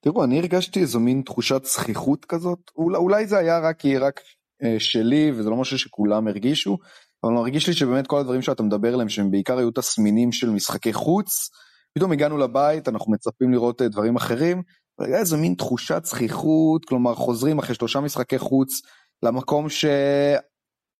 תראו, 0.00 0.24
אני 0.24 0.38
הרגשתי 0.38 0.80
איזו 0.80 1.00
מין 1.00 1.22
תחושת 1.26 1.64
זכיחות 1.64 2.24
כזאת, 2.24 2.70
אולי, 2.76 3.26
זה 3.26 3.38
היה 3.38 3.58
רק, 3.58 3.82
רק 4.00 4.20
אה, 4.62 4.80
שלי 4.80 5.30
וזה 5.30 5.50
לא 5.50 5.56
משהו 5.56 5.78
שכולם 5.78 6.28
הרגישו, 6.28 6.78
אבל 7.24 7.32
מרגיש 7.32 7.66
לי 7.68 7.74
שבאמת 7.74 8.06
כל 8.06 8.20
הדברים 8.20 8.42
שאתה 8.42 8.62
מדבר 8.62 8.94
עליהם, 8.94 9.08
שהם 9.08 9.30
בעיקר 9.30 9.58
היו 9.58 9.70
תסמינים 9.70 10.32
של 10.32 10.50
משחקי 10.50 10.92
חוץ, 10.92 11.50
פתאום 11.94 12.12
הגענו 12.12 12.38
לבית, 12.38 12.88
אנחנו 12.88 13.12
מצפים 13.12 13.52
לראות 13.52 13.82
אה, 13.82 13.88
דברים 13.88 14.16
אחרים, 14.16 14.62
היה 15.00 15.18
איזו 15.18 15.38
מין 15.38 15.54
תחושת 15.54 16.02
זכיחות, 16.04 16.84
כלומר 16.84 17.14
חוזרים 17.14 17.58
אחרי 17.58 17.74
שלושה 17.74 18.00
משחקי 18.00 18.38
חוץ 18.38 18.68
למקום 19.22 19.68
ש... 19.68 19.84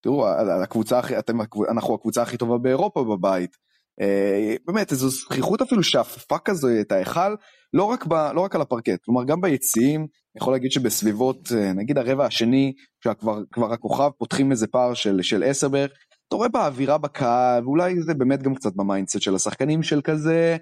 תראו, 0.03 0.29
הקבוצה 0.63 1.01
אתם, 1.19 1.39
אנחנו 1.71 1.95
הקבוצה 1.95 2.23
הכי 2.23 2.37
טובה 2.37 2.59
באירופה 2.59 3.05
בבית. 3.05 3.57
אה, 4.01 4.57
באמת 4.67 4.93
איזו 4.93 5.09
זכיחות 5.09 5.63
אפילו 5.63 5.83
שאפפה 5.83 6.39
כזו 6.39 6.69
את 6.81 6.93
ההיכל, 6.93 7.35
לא 7.75 7.97
לא 8.35 8.41
רק 8.41 8.55
על 8.55 8.61
הפרקט, 8.61 9.05
כלומר 9.05 9.25
גם 9.25 9.41
ביציעים, 9.41 10.01
אני 10.01 10.41
יכול 10.41 10.53
להגיד 10.53 10.73
שבסביבות 10.73 11.53
אה, 11.53 11.73
נגיד 11.73 11.99
הרבע 11.99 12.27
השני, 12.27 12.73
כשכבר 13.01 13.73
הכוכב 13.73 14.11
פותחים 14.19 14.51
איזה 14.51 14.67
פער 14.67 14.95
של, 14.95 15.23
של 15.23 15.43
עשר 15.43 15.69
בערך, 15.69 15.91
אתה 16.33 16.37
רואה 16.37 16.49
באווירה 16.49 16.99
בקהל, 16.99 17.65
ואולי 17.65 18.03
זה 18.03 18.15
באמת 18.15 18.43
גם 18.43 18.55
קצת 18.55 18.73
ב 18.77 18.82
mindset 18.82 19.21
של 19.21 19.35
השחקנים 19.35 19.83
של 19.83 20.01
כזה, 20.01 20.57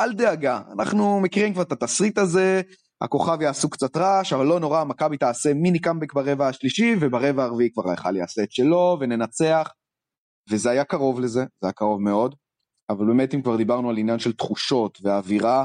אל 0.00 0.12
דאגה, 0.12 0.60
אנחנו 0.72 1.20
מכירים 1.20 1.52
כבר 1.52 1.62
את 1.62 1.72
התסריט 1.72 2.18
הזה, 2.18 2.60
הכוכב 3.00 3.42
יעשו 3.42 3.70
קצת 3.70 3.96
רעש, 3.96 4.32
אבל 4.32 4.46
לא 4.46 4.60
נורא, 4.60 4.84
מכבי 4.84 5.16
תעשה 5.16 5.54
מיני 5.54 5.78
קאמבק 5.78 6.12
ברבע 6.12 6.48
השלישי, 6.48 6.94
וברבע 7.00 7.44
הרביעי 7.44 7.70
כבר 7.72 7.88
ההיכל 7.88 8.16
יעשה 8.16 8.42
את 8.42 8.52
שלו, 8.52 8.96
וננצח. 9.00 9.70
וזה 10.50 10.70
היה 10.70 10.84
קרוב 10.84 11.20
לזה, 11.20 11.40
זה 11.40 11.66
היה 11.66 11.72
קרוב 11.72 12.00
מאוד, 12.00 12.34
אבל 12.90 13.06
באמת 13.06 13.34
אם 13.34 13.42
כבר 13.42 13.56
דיברנו 13.56 13.90
על 13.90 13.98
עניין 13.98 14.18
של 14.18 14.32
תחושות 14.32 14.98
ואווירה, 15.02 15.64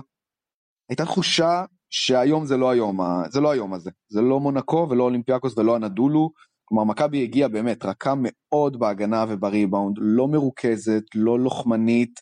הייתה 0.90 1.06
תחושה 1.06 1.66
שהיום 1.90 2.46
זה 2.46 2.58
לא 2.58 2.70
היום, 2.70 3.00
זה 3.30 3.42
לא 3.42 3.52
היום 3.52 3.74
הזה, 3.74 3.92
זה 4.10 4.22
לא 4.22 4.40
מונקו 4.40 4.88
ולא 4.90 5.04
אולימפיאקוס 5.04 5.58
ולא 5.58 5.76
אנדולו, 5.76 6.30
כלומר 6.66 6.84
מכבי 6.84 7.24
הגיעה 7.24 7.50
באמת 7.50 7.86
רכה 7.86 8.14
מאוד 8.18 8.80
בהגנה 8.80 9.26
ובריבאונד, 9.30 9.96
לא 10.00 10.28
מרוכזת, 10.28 11.04
לא 11.16 11.40
לוחמנית, 11.40 12.20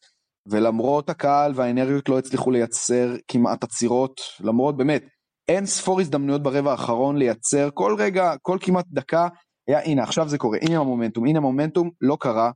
ולמרות 0.48 1.10
הקהל 1.10 1.52
והאנרגיות 1.56 2.10
לא 2.10 2.20
הצליחו 2.20 2.52
לייצר 2.52 3.16
כמעט 3.28 3.64
עצירות, 3.64 4.22
למרות 4.40 4.78
באמת 4.78 5.04
אין 5.48 5.66
ספור 5.66 6.02
הזדמנויות 6.02 6.44
ברבע 6.44 6.72
האחרון 6.72 7.18
לייצר, 7.18 7.70
כל 7.74 7.96
רגע, 8.00 8.34
כל 8.42 8.58
כמעט 8.62 8.86
דקה, 8.92 9.28
היה 9.68 9.84
הנה 9.84 10.04
עכשיו 10.04 10.30
זה 10.30 10.38
קורה, 10.38 10.58
הנה 10.62 10.80
המומנטום, 10.80 11.26
הנה 11.26 11.38
המומנטום, 11.38 11.90
לא 12.02 12.18
קרה, 12.20 12.52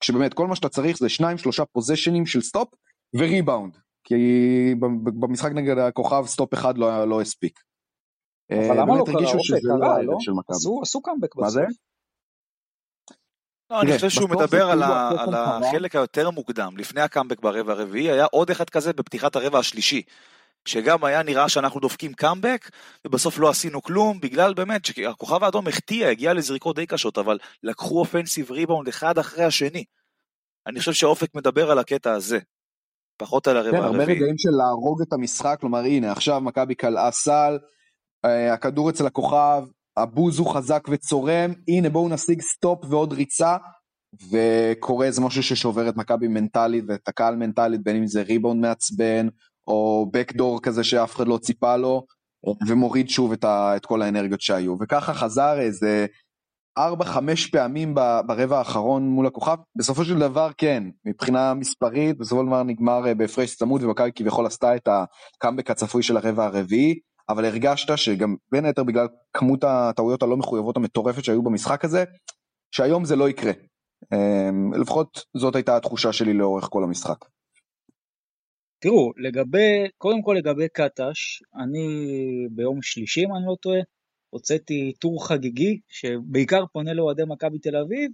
כשבאמת 0.00 0.34
כל 0.34 0.46
מה 0.46 0.56
שאתה 0.56 0.68
צריך 0.68 0.98
זה 0.98 1.08
שניים 1.08 1.38
שלושה 1.38 1.64
possessionים 1.64 2.26
של 2.26 2.40
stop 2.40 2.68
וריבאונד, 3.16 3.76
כי 4.04 4.14
במשחק 5.20 5.52
נגד 5.52 5.78
הכוכב 5.78 6.26
stop 6.26 6.54
אחד 6.54 6.78
לא, 6.78 7.04
לא 7.04 7.20
הספיק. 7.20 7.60
אבל 8.52 8.80
למה 8.80 8.98
לא 8.98 9.04
קרה? 9.06 9.32
אופק 9.32 9.62
קרה, 9.66 10.02
לא? 10.02 10.18
עשו 10.82 11.02
קאמבק 11.02 11.34
בסוף. 11.34 11.44
מה 11.44 11.50
זה? 11.50 11.64
לא, 13.70 13.80
אני 13.80 13.92
חושב 13.94 14.08
שהוא 14.08 14.30
מדבר 14.30 14.70
על, 14.70 14.82
על 15.18 15.34
החלק 15.34 15.96
היותר 15.96 16.30
מוקדם, 16.30 16.74
לפני 16.76 17.00
הקאמבק 17.00 17.40
ברבע 17.40 17.72
הרביעי, 17.72 18.10
היה 18.10 18.24
עוד 18.24 18.50
אחד 18.50 18.70
כזה 18.70 18.92
בפתיחת 18.92 19.36
הרבע 19.36 19.58
השלישי, 19.58 20.02
שגם 20.64 21.04
היה 21.04 21.22
נראה 21.22 21.48
שאנחנו 21.48 21.80
דופקים 21.80 22.12
קאמבק, 22.12 22.70
ובסוף 23.04 23.38
לא 23.38 23.48
עשינו 23.48 23.82
כלום, 23.82 24.20
בגלל 24.20 24.54
באמת 24.54 24.84
שהכוכב 24.84 25.44
האדום 25.44 25.68
החטיא, 25.68 26.06
הגיע 26.06 26.32
לזריקות 26.32 26.76
די 26.76 26.86
קשות, 26.86 27.18
אבל 27.18 27.38
לקחו 27.62 27.98
offensive 27.98 28.50
rebound 28.50 28.88
אחד 28.88 29.18
אחרי 29.18 29.44
השני. 29.44 29.84
אני 30.66 30.78
חושב 30.78 30.92
שאופק 30.92 31.34
מדבר 31.34 31.70
על 31.70 31.78
הקטע 31.78 32.12
הזה, 32.12 32.38
פחות 33.16 33.48
על 33.48 33.56
הרבע 33.56 33.78
הרביעי. 33.78 33.92
כן, 33.92 34.00
הרבה 34.00 34.12
רגעים 34.12 34.38
של 34.38 34.50
להרוג 34.50 35.02
את 35.02 35.12
המשחק, 35.12 35.56
כלומר 35.60 35.78
הנה 35.78 36.12
עכשיו 36.12 36.40
מכבי 36.40 36.74
קלעה 36.74 37.10
סל, 37.10 37.30
אה, 37.30 37.68
הכדור 38.24 38.90
אצל 38.90 39.06
הכוכב, 39.06 39.64
הבוז 39.96 40.38
הוא 40.38 40.54
חזק 40.54 40.82
וצורם, 40.88 41.52
הנה 41.68 41.90
בואו 41.90 42.08
נשיג 42.08 42.40
סטופ 42.40 42.84
ועוד 42.88 43.12
ריצה, 43.12 43.56
וקורה 44.30 45.06
איזה 45.06 45.20
משהו 45.20 45.42
ששובר 45.42 45.88
את 45.88 45.96
מכבי 45.96 46.28
מנטלית 46.28 46.84
ואת 46.88 47.08
הקהל 47.08 47.36
מנטלית, 47.36 47.82
בין 47.82 47.96
אם 47.96 48.06
זה 48.06 48.22
ריבאונד 48.22 48.60
מעצבן, 48.60 49.28
או 49.66 50.10
backdoor 50.12 50.62
כזה 50.62 50.84
שאף 50.84 51.16
אחד 51.16 51.28
לא 51.28 51.38
ציפה 51.38 51.76
לו, 51.76 52.06
ומוריד 52.68 53.08
שוב 53.08 53.32
את, 53.32 53.44
ה, 53.44 53.76
את 53.76 53.86
כל 53.86 54.02
האנרגיות 54.02 54.40
שהיו. 54.40 54.76
וככה 54.80 55.14
חזר 55.14 55.60
איזה 55.60 56.06
ארבע, 56.78 57.04
חמש 57.04 57.46
פעמים 57.46 57.94
ברבע 58.26 58.58
האחרון 58.58 59.08
מול 59.08 59.26
הכוכב, 59.26 59.56
בסופו 59.76 60.04
של 60.04 60.18
דבר 60.18 60.50
כן, 60.58 60.84
מבחינה 61.04 61.54
מספרית, 61.54 62.18
בסופו 62.18 62.40
של 62.42 62.46
דבר 62.46 62.62
נגמר 62.62 63.06
אה, 63.06 63.14
בהפרש 63.14 63.54
צמוד 63.54 63.82
ומכבי 63.82 64.10
כביכול 64.14 64.46
עשתה 64.46 64.76
את 64.76 64.88
הקאמבק 64.88 65.70
הצפוי 65.70 66.02
של 66.02 66.16
הרבע 66.16 66.44
הרביעי, 66.44 66.98
אבל 67.28 67.44
הרגשת 67.44 67.98
שגם 67.98 68.36
בין 68.52 68.64
היתר 68.64 68.84
בגלל 68.84 69.08
כמות 69.32 69.64
הטעויות 69.64 70.22
הלא 70.22 70.36
מחויבות 70.36 70.76
המטורפת 70.76 71.24
שהיו 71.24 71.42
במשחק 71.42 71.84
הזה, 71.84 72.04
שהיום 72.74 73.04
זה 73.04 73.16
לא 73.16 73.28
יקרה. 73.28 73.52
אמ, 74.12 74.74
לפחות 74.74 75.24
זאת 75.36 75.56
הייתה 75.56 75.76
התחושה 75.76 76.12
שלי 76.12 76.34
לאורך 76.34 76.68
כל 76.70 76.84
המשחק. 76.84 77.24
תראו, 78.78 79.12
לגבי, 79.16 79.88
קודם 79.98 80.22
כל 80.22 80.36
לגבי 80.38 80.68
קטש, 80.68 81.42
אני 81.62 81.86
ביום 82.50 82.82
שלישי, 82.82 83.24
אם 83.24 83.34
אני 83.36 83.44
לא 83.46 83.56
טועה, 83.62 83.80
הוצאתי 84.30 84.92
טור 85.00 85.28
חגיגי, 85.28 85.80
שבעיקר 85.88 86.64
פונה 86.72 86.92
לאוהדי 86.92 87.22
מכבי 87.28 87.58
תל 87.58 87.76
אביב, 87.76 88.10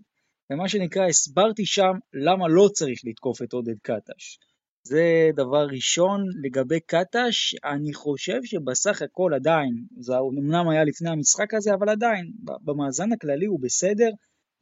ומה 0.51 0.69
שנקרא, 0.69 1.07
הסברתי 1.07 1.67
שם 1.67 1.93
למה 2.13 2.49
לא 2.49 2.69
צריך 2.69 3.01
לתקוף 3.05 3.43
את 3.43 3.53
עודד 3.53 3.79
קטש. 3.83 4.39
זה 4.87 5.31
דבר 5.37 5.67
ראשון. 5.67 6.25
לגבי 6.43 6.81
קטש, 6.81 7.55
אני 7.65 7.95
חושב 7.95 8.41
שבסך 8.45 9.03
הכל 9.03 9.35
עדיין, 9.35 9.75
זה 10.01 10.13
אמנם 10.19 10.69
היה 10.69 10.85
לפני 10.85 11.11
המשחק 11.11 11.55
הזה, 11.55 11.75
אבל 11.75 11.89
עדיין, 11.89 12.33
במאזן 12.43 13.13
הכללי 13.13 13.47
הוא 13.47 13.61
בסדר. 13.61 14.11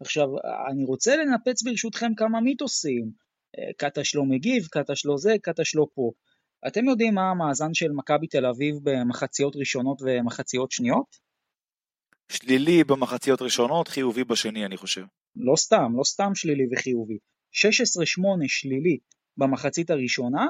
עכשיו, 0.01 0.29
אני 0.71 0.85
רוצה 0.85 1.17
לנפץ 1.17 1.63
ברשותכם 1.63 2.15
כמה 2.17 2.41
מיתוסים. 2.41 3.11
קטש 3.77 4.15
לא 4.15 4.25
מגיב, 4.25 4.67
קטש 4.67 5.07
לא 5.07 5.17
זה, 5.17 5.35
קטש 5.43 5.75
לא 5.75 5.87
פה. 5.95 6.11
אתם 6.67 6.85
יודעים 6.85 7.15
מה 7.15 7.31
המאזן 7.31 7.75
של 7.75 7.93
מכבי 7.93 8.27
תל 8.27 8.47
אביב 8.47 8.77
במחציות 8.83 9.57
ראשונות 9.57 10.03
ומחציות 10.03 10.71
שניות? 10.71 11.17
שלילי 12.29 12.85
במחציות 12.85 13.43
ראשונות, 13.43 13.89
חיובי 13.89 14.25
בשני, 14.25 14.67
אני 14.67 14.77
חושב. 14.77 15.05
לא 15.37 15.57
סתם, 15.57 15.93
לא 15.97 16.05
סתם 16.05 16.35
שלילי 16.35 16.65
וחיובי. 16.73 17.19
16-8 17.55 17.57
שלילי 18.47 18.99
במחצית 19.37 19.91
הראשונה, 19.91 20.47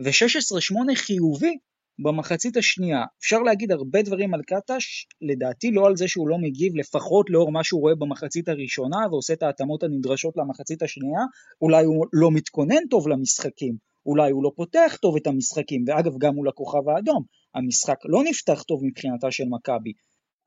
ו-16-8 0.00 0.94
חיובי 0.94 1.56
במחצית 1.98 2.56
השנייה. 2.56 3.04
אפשר 3.20 3.38
להגיד 3.38 3.72
הרבה 3.72 4.02
דברים 4.02 4.34
על 4.34 4.42
קטש, 4.42 5.06
לדעתי 5.20 5.70
לא 5.70 5.86
על 5.86 5.96
זה 5.96 6.08
שהוא 6.08 6.28
לא 6.28 6.38
מגיב, 6.38 6.76
לפחות 6.76 7.30
לאור 7.30 7.52
מה 7.52 7.64
שהוא 7.64 7.80
רואה 7.80 7.94
במחצית 7.94 8.48
הראשונה 8.48 8.96
ועושה 9.10 9.32
את 9.32 9.42
ההתאמות 9.42 9.82
הנדרשות 9.82 10.36
למחצית 10.36 10.82
השנייה, 10.82 11.20
אולי 11.60 11.84
הוא 11.84 12.06
לא 12.12 12.30
מתכונן 12.30 12.86
טוב 12.90 13.08
למשחקים, 13.08 13.76
אולי 14.06 14.30
הוא 14.30 14.44
לא 14.44 14.52
פותח 14.56 14.96
טוב 15.02 15.16
את 15.16 15.26
המשחקים, 15.26 15.84
ואגב 15.86 16.18
גם 16.18 16.34
מול 16.34 16.48
הכוכב 16.48 16.88
האדום, 16.88 17.22
המשחק 17.54 17.98
לא 18.04 18.22
נפתח 18.24 18.62
טוב 18.62 18.80
מבחינתה 18.84 19.30
של 19.30 19.44
מכבי, 19.50 19.92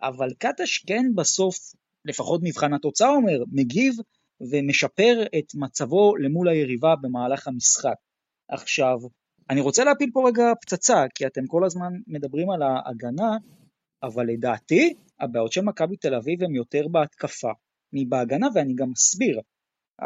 אבל 0.01 0.29
קטש 0.39 0.77
כן 0.77 1.05
בסוף, 1.15 1.57
לפחות 2.05 2.41
מבחן 2.43 2.73
התוצאה 2.73 3.09
אומר, 3.09 3.43
מגיב 3.51 3.95
ומשפר 4.41 5.23
את 5.39 5.55
מצבו 5.55 6.15
למול 6.17 6.49
היריבה 6.49 6.95
במהלך 7.01 7.47
המשחק. 7.47 7.95
עכשיו, 8.49 8.97
אני 9.49 9.61
רוצה 9.61 9.83
להפיל 9.83 10.09
פה 10.13 10.27
רגע 10.27 10.43
פצצה, 10.61 11.05
כי 11.15 11.27
אתם 11.27 11.47
כל 11.47 11.65
הזמן 11.65 11.93
מדברים 12.07 12.49
על 12.49 12.61
ההגנה, 12.61 13.38
אבל 14.03 14.25
לדעתי 14.25 14.93
הבעיות 15.19 15.51
של 15.51 15.61
מכבי 15.61 15.97
תל 15.97 16.15
אביב 16.15 16.43
הן 16.43 16.55
יותר 16.55 16.88
בהתקפה 16.91 17.51
מבהגנה, 17.93 18.47
ואני 18.55 18.73
גם 18.75 18.91
אסביר. 18.95 19.39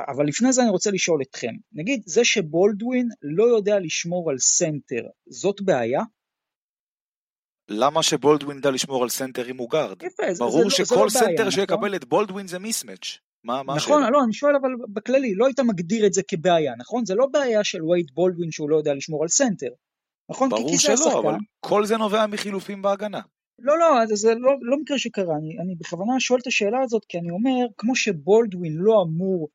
אבל 0.08 0.26
לפני 0.28 0.54
זה 0.54 0.62
אני 0.62 0.70
רוצה 0.70 0.92
לשאול 0.92 1.22
אתכם, 1.22 1.54
נגיד 1.74 2.02
זה 2.06 2.26
שבולדווין 2.26 3.10
לא 3.22 3.44
יודע 3.44 3.80
לשמור 3.80 4.30
על 4.30 4.38
סנטר, 4.38 5.04
זאת 5.30 5.62
בעיה? 5.62 6.02
למה 7.70 8.04
שבולדווין 8.04 8.58
ידע 8.58 8.72
לשמור 8.72 9.04
על 9.04 9.10
סנטר 9.10 9.50
אם 9.50 9.58
הוא 9.58 9.70
גארד? 9.70 10.04
יפה, 10.04 10.24
ברור 10.40 10.58
זה, 10.58 10.64
לא- 10.64 10.70
שכל 10.70 10.96
זה 10.96 11.04
לא 11.04 11.10
סנטר 11.10 11.36
בעיה, 11.38 11.52
שיקבל 11.52 11.76
נכון? 11.78 11.96
את 11.96 12.06
בולדווין 12.06 12.48
זה 12.48 12.60
mismatch. 12.60 13.18
מה, 13.44 13.64
מה 13.64 13.76
נכון, 13.76 14.04
השאלה? 14.04 14.10
לא, 14.10 14.24
אני 14.24 14.34
שואל 14.34 14.56
אבל 14.56 14.70
בכללי, 14.94 15.36
לא 15.36 15.46
היית 15.46 15.60
מגדיר 15.60 16.06
את 16.06 16.14
זה 16.14 16.22
כבעיה, 16.28 16.74
נכון? 16.78 17.06
זה 17.06 17.16
לא 17.16 17.26
בעיה 17.26 17.64
של 17.64 17.84
וייד 17.84 18.12
בולדווין 18.14 18.52
שהוא 18.52 18.70
לא 18.70 18.78
יודע 18.78 18.94
לשמור 18.94 19.24
על 19.24 19.28
סנטר, 19.28 19.70
נכון? 20.30 20.50
ברור 20.50 20.70
כי 20.70 20.78
שלא, 20.78 20.94
השחקן. 20.94 21.18
אבל 21.18 21.36
כל 21.60 21.86
זה 21.86 21.98
נובע 21.98 22.28
מחילופים 22.28 22.82
בהגנה. 22.82 23.22
לא, 23.62 23.80
לא, 23.80 24.06
זה, 24.06 24.16
זה 24.16 24.36
לא, 24.36 24.52
לא 24.62 24.78
מקרה 24.78 25.00
שקרה, 25.00 25.36
אני, 25.36 25.60
אני 25.60 25.76
בכוונה 25.76 26.20
שואל 26.20 26.40
את 26.40 26.48
השאלה 26.48 26.78
הזאת, 26.84 27.06
כי 27.10 27.18
אני 27.18 27.30
אומר, 27.30 27.68
כמו 27.78 27.96
שבולדווין 27.96 28.74
לא 28.76 29.04
אמור 29.08 29.50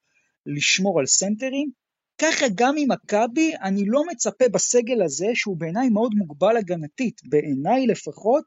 לשמור 0.46 1.00
על 1.00 1.06
סנטרים, 1.06 1.70
ככה 2.18 2.46
גם 2.54 2.74
עם 2.78 2.88
מכבי, 2.90 3.52
אני 3.62 3.84
לא 3.86 4.02
מצפה 4.10 4.44
בסגל 4.48 5.02
הזה, 5.02 5.26
שהוא 5.34 5.56
בעיניי 5.56 5.88
מאוד 5.88 6.14
מוגבל 6.14 6.56
הגנתית, 6.56 7.20
בעיניי 7.24 7.86
לפחות, 7.86 8.44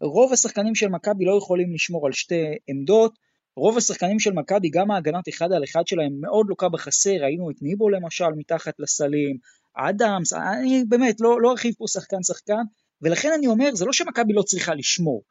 רוב 0.00 0.32
השחקנים 0.32 0.74
של 0.74 0.88
מכבי 0.88 1.24
לא 1.24 1.38
יכולים 1.38 1.74
לשמור 1.74 2.06
על 2.06 2.12
שתי 2.12 2.44
עמדות, 2.68 3.18
רוב 3.60 3.76
השחקנים 3.76 4.18
של 4.18 4.32
מכבי, 4.32 4.70
גם 4.70 4.90
ההגנת 4.90 5.28
אחד 5.28 5.52
על 5.52 5.64
אחד 5.64 5.86
שלהם 5.86 6.12
מאוד 6.20 6.46
לוקה 6.48 6.68
בחסר, 6.68 7.10
ראינו 7.10 7.50
את 7.50 7.56
ניבו 7.62 7.88
למשל 7.88 8.28
מתחת 8.36 8.74
לסלים, 8.78 9.36
אדמס, 9.74 10.32
אני 10.32 10.84
באמת 10.88 11.16
לא, 11.20 11.40
לא 11.40 11.50
ארחיב 11.50 11.74
פה 11.78 11.84
שחקן 11.88 12.22
שחקן, 12.22 12.62
ולכן 13.02 13.28
אני 13.38 13.46
אומר, 13.46 13.74
זה 13.74 13.84
לא 13.84 13.92
שמכבי 13.92 14.32
לא 14.32 14.42
צריכה 14.42 14.74
לשמור, 14.74 15.22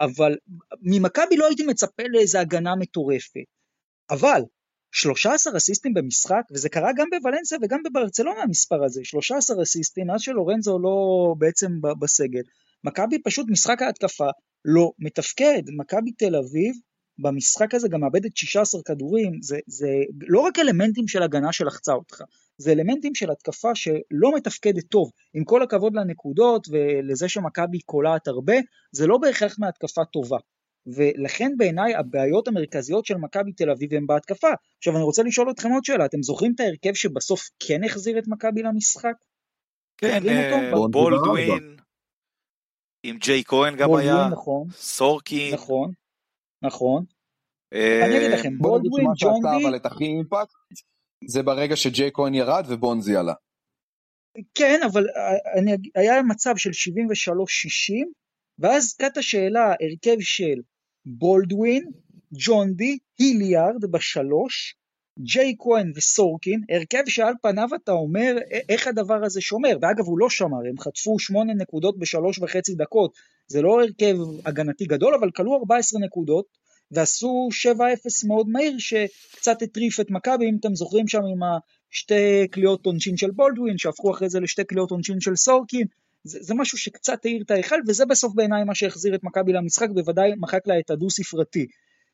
אבל 0.00 0.36
ממכבי 0.82 1.36
לא 1.36 1.46
הייתי 1.46 1.66
מצפה 1.66 2.02
לאיזה 2.08 2.40
הגנה 2.40 2.76
מטורפת. 2.76 3.46
אבל 4.10 4.42
13 4.92 5.56
אסיסטים 5.56 5.94
במשחק, 5.94 6.42
וזה 6.52 6.68
קרה 6.68 6.90
גם 6.96 7.06
בוולנסיה 7.10 7.58
וגם 7.62 7.82
בברצלונה 7.82 8.42
המספר 8.42 8.84
הזה, 8.84 9.00
13 9.04 9.62
אסיסטים, 9.62 10.06
מאז 10.06 10.20
שלורנזו 10.20 10.78
לא 10.78 10.98
בעצם 11.38 11.68
בסגל. 12.00 12.42
מכבי 12.84 13.22
פשוט 13.22 13.46
משחק 13.50 13.82
ההתקפה 13.82 14.28
לא 14.64 14.90
מתפקד, 14.98 15.62
מכבי 15.76 16.12
תל 16.12 16.36
אביב 16.36 16.74
במשחק 17.18 17.74
הזה 17.74 17.88
גם 17.88 18.00
מאבדת 18.00 18.36
16 18.36 18.82
כדורים, 18.82 19.42
זה, 19.42 19.58
זה 19.66 19.88
לא 20.28 20.40
רק 20.40 20.58
אלמנטים 20.58 21.08
של 21.08 21.22
הגנה 21.22 21.52
שלחצה 21.52 21.92
אותך, 21.92 22.22
זה 22.58 22.72
אלמנטים 22.72 23.14
של 23.14 23.30
התקפה 23.30 23.74
שלא 23.74 24.34
מתפקדת 24.36 24.84
טוב. 24.88 25.10
עם 25.34 25.44
כל 25.44 25.62
הכבוד 25.62 25.96
לנקודות 25.96 26.68
ולזה 26.70 27.28
שמכבי 27.28 27.78
קולעת 27.80 28.28
הרבה, 28.28 28.54
זה 28.92 29.06
לא 29.06 29.18
בהכרח 29.18 29.56
מהתקפה 29.58 30.04
טובה. 30.04 30.38
ולכן 30.86 31.52
בעיניי 31.56 31.94
הבעיות 31.94 32.48
המרכזיות 32.48 33.06
של 33.06 33.16
מכבי 33.16 33.52
תל 33.52 33.70
אביב 33.70 33.94
הן 33.94 34.06
בהתקפה. 34.06 34.48
עכשיו 34.78 34.96
אני 34.96 35.02
רוצה 35.02 35.22
לשאול 35.22 35.50
אתכם 35.50 35.72
עוד 35.72 35.84
שאלה, 35.84 36.04
אתם 36.04 36.22
זוכרים 36.22 36.52
את 36.54 36.60
ההרכב 36.60 36.94
שבסוף 36.94 37.40
כן 37.58 37.84
החזיר 37.84 38.18
את 38.18 38.28
מכבי 38.28 38.62
למשחק? 38.62 39.14
כן? 39.96 40.28
אה, 40.28 40.70
בולדווין, 40.90 41.76
עם 43.02 43.16
ג'יי 43.18 43.42
כהן 43.44 43.76
גם 43.76 43.94
היה, 43.94 44.28
נכון, 44.32 44.66
סורקין, 44.70 45.54
נכון, 45.54 45.92
נכון. 46.66 47.04
אה, 47.74 48.06
אני 48.06 48.18
אגיד 48.18 48.30
לכם, 48.30 48.58
בולדווין, 48.58 49.06
ג'ונדי, 49.22 49.64
אבל 49.64 49.76
את 49.76 49.86
הכי 49.86 50.04
אימפקט, 50.04 50.52
זה 51.28 51.42
ברגע 51.42 51.76
שג'יי 51.76 52.10
כהן 52.14 52.34
ירד 52.34 52.64
ובונזי 52.68 53.16
עלה. 53.16 53.34
כן, 54.54 54.80
אבל 54.92 55.06
אה, 55.08 55.60
אני, 55.60 55.76
היה 55.94 56.22
מצב 56.22 56.56
של 56.56 56.70
73-60, 56.70 56.72
ואז 58.58 58.94
קטע 58.94 59.22
שאלה, 59.22 59.74
הרכב 59.80 60.20
של 60.20 60.60
בולדווין, 61.06 61.90
ג'ון 62.46 62.74
די, 62.74 62.98
היליארד 63.18 63.90
בשלוש, 63.90 64.76
ג'יי 65.18 65.54
כהן 65.58 65.92
וסורקין, 65.96 66.60
הרכב 66.70 67.02
שעל 67.06 67.34
פניו 67.42 67.68
אתה 67.74 67.92
אומר 67.92 68.36
"א- 68.38 68.72
איך 68.72 68.86
הדבר 68.86 69.24
הזה 69.24 69.40
שומר, 69.40 69.76
ואגב 69.82 70.04
הוא 70.04 70.18
לא 70.18 70.30
שמר, 70.30 70.58
הם 70.68 70.78
חטפו 70.78 71.18
שמונה 71.18 71.54
נקודות 71.54 71.98
בשלוש 71.98 72.38
וחצי 72.38 72.74
דקות, 72.74 73.12
זה 73.46 73.62
לא 73.62 73.82
הרכב 73.82 74.16
הגנתי 74.44 74.84
גדול, 74.84 75.14
אבל 75.14 75.30
כלו 75.30 75.56
14 75.56 76.00
נקודות, 76.00 76.46
ועשו 76.90 77.48
7-0 77.76 77.76
מאוד 78.26 78.48
מהיר, 78.48 78.74
שקצת 78.78 79.62
הטריף 79.62 80.00
את 80.00 80.10
מכבי, 80.10 80.50
אם 80.50 80.56
אתם 80.60 80.74
זוכרים 80.74 81.08
שם 81.08 81.22
עם 81.32 81.40
השתי 81.92 82.48
קליעות 82.50 82.86
עונשין 82.86 83.16
של 83.16 83.30
בולדווין, 83.30 83.78
שהפכו 83.78 84.10
אחרי 84.10 84.28
זה 84.28 84.40
לשתי 84.40 84.64
קליעות 84.64 84.90
עונשין 84.90 85.20
של 85.20 85.36
סורקין, 85.36 85.86
זה, 86.24 86.38
זה 86.42 86.54
משהו 86.54 86.78
שקצת 86.78 87.24
העיר 87.24 87.42
את 87.42 87.50
ההיכל, 87.50 87.76
וזה 87.86 88.06
בסוף 88.06 88.34
בעיניי 88.34 88.64
מה 88.64 88.74
שהחזיר 88.74 89.14
את 89.14 89.24
מכבי 89.24 89.52
למשחק, 89.52 89.88
בוודאי 89.94 90.30
מחק 90.40 90.66
לה 90.66 90.78
את 90.78 90.90
הדו-ספרתי. 90.90 91.66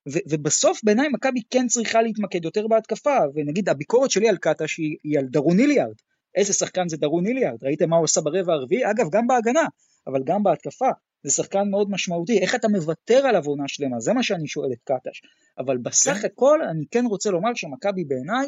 ובסוף 0.08 0.80
בעיניי 0.84 1.08
מכבי 1.08 1.40
כן 1.50 1.66
צריכה 1.66 2.02
להתמקד 2.02 2.44
יותר 2.44 2.66
בהתקפה, 2.68 3.16
ונגיד 3.34 3.68
הביקורת 3.68 4.10
שלי 4.10 4.28
על 4.28 4.36
קטש 4.36 4.78
היא, 4.78 4.96
היא 5.04 5.18
על 5.18 5.24
דרון 5.24 5.58
איליארד. 5.58 5.94
איזה 6.34 6.52
שחקן 6.52 6.88
זה 6.88 6.96
דרון 6.96 7.26
איליארד, 7.26 7.64
ראיתם 7.64 7.90
מה 7.90 7.96
הוא 7.96 8.04
עשה 8.04 8.20
ברבע 8.20 8.52
הרביעי? 8.52 8.90
אגב, 8.90 9.06
גם 9.12 9.26
בהגנה, 9.26 9.64
אבל 10.06 10.20
גם 10.24 10.42
בהתקפה. 10.42 10.88
זה 11.22 11.30
שחקן 11.32 11.70
מאוד 11.70 11.90
משמעותי, 11.90 12.38
איך 12.38 12.54
אתה 12.54 12.68
מוותר 12.68 13.26
עליו 13.26 13.42
עונה 13.46 13.68
שלמה? 13.68 14.00
זה 14.00 14.12
מה 14.12 14.22
שאני 14.22 14.48
שואל 14.48 14.72
את 14.72 14.78
קטש. 14.84 15.22
אבל 15.58 15.78
בסך 15.78 16.18
כן. 16.20 16.26
הכל 16.26 16.60
אני 16.70 16.84
כן 16.90 17.04
רוצה 17.06 17.30
לומר 17.30 17.50
שמכבי 17.54 18.04
בעיניי, 18.04 18.46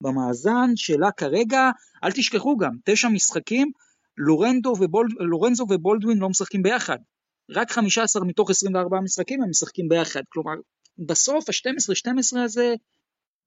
במאזן 0.00 0.70
שלה 0.76 1.10
כרגע, 1.12 1.70
אל 2.04 2.12
תשכחו 2.12 2.56
גם, 2.56 2.72
תשע 2.84 3.08
משחקים, 3.08 3.70
לורנדו 4.18 4.74
ובולד, 4.80 5.10
לורנזו 5.18 5.66
ובולדווין 5.70 6.18
לא 6.18 6.28
משחקים 6.28 6.62
ביחד. 6.62 6.98
רק 7.50 7.70
15 7.70 8.24
מתוך 8.24 8.50
24 8.50 9.00
משחקים 9.00 9.42
הם 9.42 9.50
משחקים 9.50 9.88
ביחד. 9.88 10.22
כלומר, 10.28 10.54
בסוף 10.98 11.44
ה-12-12 11.48 12.38
הזה, 12.44 12.74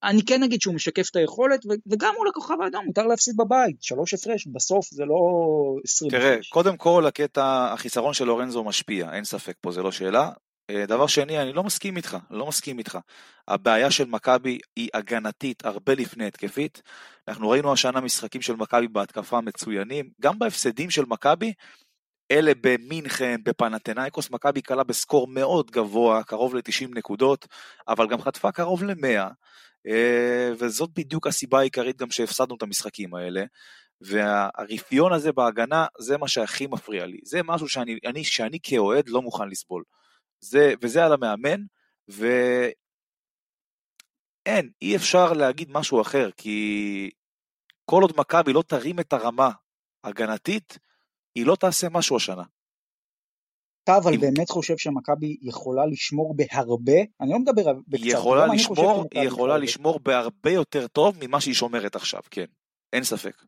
אני 0.04 0.26
כן 0.26 0.44
אגיד 0.44 0.62
שהוא 0.62 0.76
משקף 0.76 1.10
את 1.12 1.16
היכולת, 1.16 1.66
ו- 1.66 1.92
וגם 1.92 2.14
מול 2.18 2.28
הכוכב 2.30 2.62
האדום 2.64 2.86
מותר 2.86 3.08
להפסיד 3.08 3.38
בבית, 3.38 3.84
שלוש 3.84 4.14
הפרש, 4.14 4.48
בסוף 4.48 4.88
זה 4.92 5.06
לא 5.06 5.16
20 5.84 6.12
תראה, 6.12 6.34
הפרש. 6.34 6.50
קודם 6.50 6.78
כל 6.78 7.06
הקטע, 7.06 7.74
החיסרון 7.74 8.14
של 8.14 8.26
לורנזו 8.26 8.64
משפיע, 8.64 9.14
אין 9.14 9.24
ספק 9.24 9.54
פה, 9.62 9.72
זה 9.72 9.82
לא 9.84 9.92
שאלה. 9.92 10.32
אה, 10.70 10.86
דבר 10.86 11.08
שני, 11.08 11.42
אני 11.42 11.54
לא 11.54 11.64
מסכים 11.64 11.98
איתך, 11.98 12.18
לא 12.30 12.48
מסכים 12.48 12.80
איתך. 12.80 12.98
הבעיה 13.48 13.92
של 13.92 14.06
מכבי 14.06 14.60
היא 14.76 14.90
הגנתית 14.94 15.66
הרבה 15.66 15.96
לפני 15.96 16.28
התקפית. 16.28 16.82
אנחנו 17.28 17.50
ראינו 17.50 17.74
השנה 17.74 18.02
משחקים 18.02 18.42
של 18.42 18.56
מכבי 18.56 18.88
בהתקפה 18.88 19.42
מצוינים, 19.42 20.10
גם 20.22 20.40
בהפסדים 20.40 20.90
של 20.90 21.06
מכבי, 21.06 21.54
אלה 22.32 22.52
במינכן, 22.62 23.42
בפנתנאיקוס, 23.44 24.32
מכבי 24.32 24.62
קלה 24.62 24.84
בסקור 24.84 25.28
מאוד 25.28 25.72
גבוה, 25.72 26.24
קרוב 26.24 26.56
ל-90 26.56 26.88
נקודות, 26.96 27.48
אבל 27.88 28.08
גם 28.08 28.22
חטפה 28.22 28.52
קרוב 28.52 28.84
ל-100, 28.84 29.32
אה, 29.88 30.52
וזאת 30.60 30.90
בדיוק 30.94 31.28
הסיבה 31.28 31.60
העיקרית 31.60 31.98
גם 31.98 32.12
שהפסדנו 32.12 32.56
את 32.56 32.62
המשחקים 32.62 33.16
האלה. 33.16 33.44
והרפיון 34.02 35.14
הזה 35.14 35.32
בהגנה, 35.32 35.86
זה 36.00 36.18
מה 36.18 36.28
שהכי 36.28 36.68
מפריע 36.68 37.06
לי. 37.06 37.20
זה 37.24 37.44
משהו 37.44 37.70
שאני, 37.70 38.00
אני, 38.06 38.24
שאני 38.24 38.60
כאוהד 38.64 39.10
לא 39.10 39.22
מוכן 39.22 39.50
לסבול. 39.50 39.84
זה, 40.40 40.74
וזה 40.82 41.06
על 41.06 41.14
המאמן, 41.14 41.62
ואין, 42.08 42.76
אי 44.82 44.96
אפשר 44.96 45.34
להגיד 45.34 45.72
משהו 45.72 46.02
אחר, 46.02 46.30
כי 46.38 47.10
כל 47.86 48.02
עוד 48.02 48.14
מכבי 48.18 48.54
לא 48.54 48.64
תרים 48.68 49.00
את 49.00 49.14
הרמה 49.14 49.52
הגנתית, 50.04 50.78
היא 51.38 51.46
לא 51.46 51.56
תעשה 51.56 51.90
משהו 51.90 52.16
השנה. 52.16 52.44
אתה 53.84 53.98
אבל 53.98 54.14
אם... 54.14 54.20
באמת 54.20 54.50
חושב 54.50 54.78
שמכבי 54.78 55.38
יכולה 55.42 55.86
לשמור 55.86 56.36
בהרבה? 56.36 57.00
אני 57.22 57.32
לא 57.32 57.40
מדבר 57.40 57.74
בקצת. 57.88 58.04
היא 58.04 58.14
יכולה 58.14 58.48
לשמור, 58.48 59.06
היא 59.12 59.28
יכולה 59.28 59.58
לשמור 59.58 60.00
בהרבה 60.00 60.52
יותר 60.52 60.88
טוב 60.88 61.18
ממה 61.22 61.42
שהיא 61.42 61.54
שומרת 61.54 61.96
עכשיו, 61.96 62.22
כן. 62.32 62.46
אין 62.94 63.04
ספק. 63.04 63.44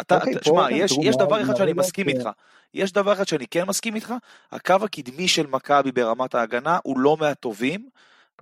אתה, 0.00 0.16
אוקיי, 0.16 0.34
תשמע, 0.38 0.72
יש, 0.72 0.92
יש 1.02 1.16
דבר 1.16 1.42
אחד 1.42 1.56
שאני 1.56 1.72
מסכים 1.72 2.08
איתך. 2.08 2.28
יש 2.74 2.92
דבר 2.92 3.12
אחד 3.12 3.26
שאני 3.26 3.46
כן 3.46 3.64
מסכים 3.68 3.94
איתך, 3.94 4.14
הקו 4.52 4.74
הקדמי 4.84 5.28
של 5.28 5.46
מכבי 5.46 5.92
ברמת 5.92 6.34
ההגנה 6.34 6.78
הוא 6.84 6.98
לא 6.98 7.16
מהטובים. 7.16 7.88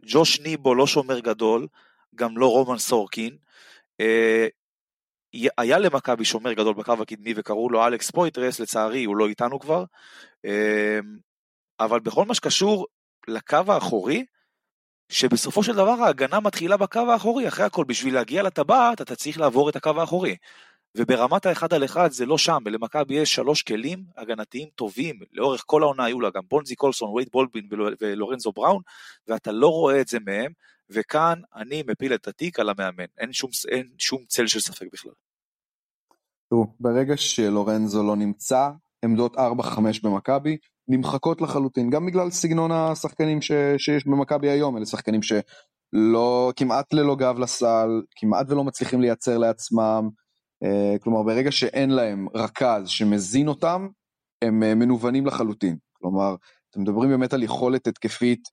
ג'וש 0.03 0.41
ניבו 0.41 0.75
לא 0.75 0.87
שומר 0.87 1.21
גדול, 1.21 1.67
גם 2.15 2.39
לא 2.39 2.47
רומן 2.47 2.79
סורקין. 2.79 3.37
היה 5.59 5.79
למכבי 5.79 6.25
שומר 6.25 6.53
גדול 6.53 6.75
בקו 6.75 6.93
הקדמי 7.03 7.33
וקראו 7.37 7.71
לו 7.71 7.87
אלכס 7.87 8.11
פויטרס, 8.11 8.61
לצערי 8.61 9.05
הוא 9.05 9.17
לא 9.17 9.29
איתנו 9.29 9.61
כבר. 9.61 9.85
אה, 10.45 10.99
אבל 11.81 12.01
בכל 12.01 12.25
מה 12.25 12.35
שקשור 12.35 12.87
לקו 13.29 13.63
האחורי, 13.69 14.25
שבסופו 15.09 15.63
של 15.63 15.73
דבר 15.73 15.91
ההגנה 16.03 16.41
מתחילה 16.41 16.77
בקו 16.77 17.01
האחורי, 17.13 17.49
אחרי 17.49 17.65
הכל 17.65 17.85
בשביל 17.85 18.15
להגיע 18.15 18.43
לטבעת 18.43 19.01
אתה 19.01 19.17
צריך 19.17 19.39
לעבור 19.39 19.71
את 19.71 19.77
הקו 19.77 20.01
האחורי. 20.01 20.37
וברמת 20.97 21.47
האחד 21.47 21.75
על 21.75 21.85
אחד 21.85 22.11
זה 22.11 22.27
לא 22.27 22.39
שם, 22.39 22.59
למכבי 22.67 23.15
יש 23.15 23.35
שלוש 23.35 23.63
כלים 23.63 24.05
הגנתיים 24.17 24.69
טובים, 24.75 25.19
לאורך 25.33 25.63
כל 25.67 25.83
העונה 25.83 26.05
היו 26.05 26.21
לה 26.21 26.31
גם 26.35 26.43
בונזי 26.49 26.75
קולסון, 26.75 27.11
וייד 27.11 27.29
בולבין 27.33 27.69
ולורנזו 28.01 28.53
בראון, 28.53 28.83
ואתה 29.29 29.53
לא 29.53 29.69
רואה 29.69 30.01
את 30.01 30.09
זה 30.09 30.19
מהם, 30.27 30.53
וכאן 30.91 31.41
אני 31.55 31.83
מפיל 31.87 32.15
את 32.15 32.29
התיק 32.29 32.61
על 32.61 32.69
המאמן, 32.69 33.05
אין 33.19 33.33
שום, 33.33 33.51
אין 33.69 33.89
שום 33.99 34.25
צל 34.29 34.47
של 34.47 34.61
ספק 34.61 34.87
בכלל. 34.93 35.13
תראו, 36.51 36.67
ברגע 36.81 37.17
שלורנזו 37.17 38.03
לא 38.03 38.17
נמצא, 38.17 38.71
עמדות 39.05 39.37
4-5 39.37 39.41
במכבי 40.03 40.57
נמחקות 40.89 41.41
לחלוטין, 41.41 41.91
גם 41.91 42.07
בגלל 42.07 42.31
סגנון 42.31 42.73
השחקנים 42.73 43.43
ש, 43.43 43.53
שיש 43.79 44.07
במכבי 44.07 44.51
היום, 44.51 44.77
אלה 44.77 44.87
שחקנים 44.87 45.21
שלא, 45.23 46.53
כמעט 46.57 46.95
ללא 46.95 47.17
גב 47.17 47.39
לסל, 47.39 48.03
כמעט 48.17 48.47
ולא 48.49 48.65
מצליחים 48.65 49.01
לייצר 49.01 49.39
לעצמם, 49.39 50.09
אה, 50.65 50.99
כלומר 50.99 51.23
ברגע 51.23 51.53
שאין 51.53 51.91
להם 51.91 52.27
רכז 52.35 52.89
שמזין 52.89 53.49
אותם, 53.49 53.89
הם 54.43 54.63
אה, 54.63 54.75
מנוונים 54.75 55.27
לחלוטין. 55.27 55.77
כלומר, 55.93 56.37
אתם 56.71 56.81
מדברים 56.81 57.11
באמת 57.11 57.33
על 57.33 57.43
יכולת 57.43 57.87
התקפית 57.87 58.49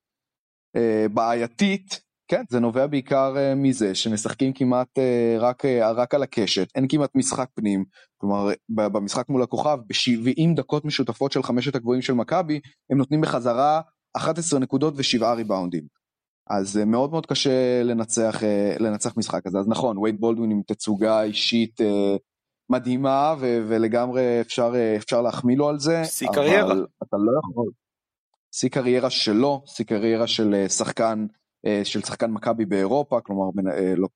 אה, 0.76 1.06
בעייתית, 1.14 2.02
כן, 2.32 2.44
זה 2.50 2.60
נובע 2.60 2.88
בעיקר 2.88 3.34
מזה 3.56 3.96
שמשחקים 3.96 4.54
כמעט 4.54 5.00
רק, 5.40 5.66
רק 5.96 6.14
על 6.14 6.24
הקשת, 6.24 6.68
אין 6.76 6.86
כמעט 6.90 7.16
משחק 7.16 7.50
פנים, 7.54 7.86
כלומר 8.18 8.50
במשחק 8.70 9.30
מול 9.30 9.44
הכוכב, 9.44 9.78
ב-70 9.88 10.56
דקות 10.56 10.86
משותפות 10.86 11.32
של 11.32 11.44
חמשת 11.44 11.76
הגבוהים 11.76 12.02
של 12.02 12.14
מכבי, 12.14 12.60
הם 12.90 12.98
נותנים 12.98 13.22
בחזרה 13.22 13.82
11 14.14 14.60
נקודות 14.60 14.94
ושבעה 14.98 15.34
ריבאונדים. 15.34 15.84
אז 16.50 16.78
מאוד 16.78 17.12
מאוד 17.12 17.26
קשה 17.26 17.84
לנצח, 17.84 18.42
לנצח 18.80 19.18
משחק 19.18 19.48
הזה. 19.48 19.60
אז 19.60 19.68
נכון, 19.68 19.98
וייד 19.98 20.20
בולדווין 20.20 20.52
עם 20.52 20.62
תצוגה 20.68 21.24
אישית 21.24 21.82
מדהימה, 22.70 23.36
ו- 23.40 23.64
ולגמרי 23.68 24.42
אפשר, 24.42 24.74
אפשר 24.98 25.22
להחמיא 25.22 25.58
לו 25.58 25.70
על 25.70 25.80
זה. 25.80 26.04
שיא 26.06 26.28
קריירה. 26.34 26.72
אבל 26.72 26.86
אתה 27.04 27.18
לא 27.18 27.40
יכול. 27.40 27.72
שיא 28.52 28.70
קריירה 28.70 29.10
שלו, 29.10 29.64
שיא 29.66 29.86
קריירה 29.86 30.28
של 30.28 30.68
שחקן, 30.68 31.26
של 31.84 32.02
שחקן 32.02 32.32
מכבי 32.32 32.66
באירופה, 32.66 33.22
כלומר 33.22 33.46
לא, 33.98 34.08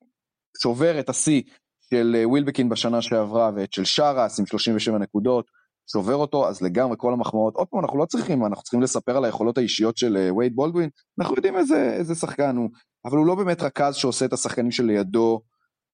שובר 0.62 1.00
את 1.00 1.08
השיא 1.08 1.42
של 1.90 2.16
ווילבקין 2.24 2.68
בשנה 2.68 3.02
שעברה 3.02 3.50
ואת 3.56 3.72
של 3.72 3.84
שרס 3.84 4.40
עם 4.40 4.46
37 4.46 4.98
נקודות. 4.98 5.46
שובר 5.92 6.14
אותו, 6.14 6.48
אז 6.48 6.62
לגמרי 6.62 6.96
כל 6.98 7.12
המחמאות, 7.12 7.54
עוד 7.54 7.66
פעם, 7.68 7.80
אנחנו 7.80 7.98
לא 7.98 8.04
צריכים, 8.04 8.46
אנחנו 8.46 8.62
צריכים 8.62 8.82
לספר 8.82 9.16
על 9.16 9.24
היכולות 9.24 9.58
האישיות 9.58 9.96
של 9.96 10.16
אה, 10.16 10.34
וייד 10.34 10.54
בולדווין, 10.54 10.90
אנחנו 11.20 11.34
יודעים 11.36 11.56
איזה, 11.56 11.92
איזה 11.92 12.14
שחקן 12.14 12.56
הוא, 12.56 12.70
אבל 13.04 13.16
הוא 13.16 13.26
לא 13.26 13.34
באמת 13.34 13.62
רכז 13.62 13.94
שעושה 13.94 14.24
את 14.24 14.32
השחקנים 14.32 14.70
שלידו 14.70 15.40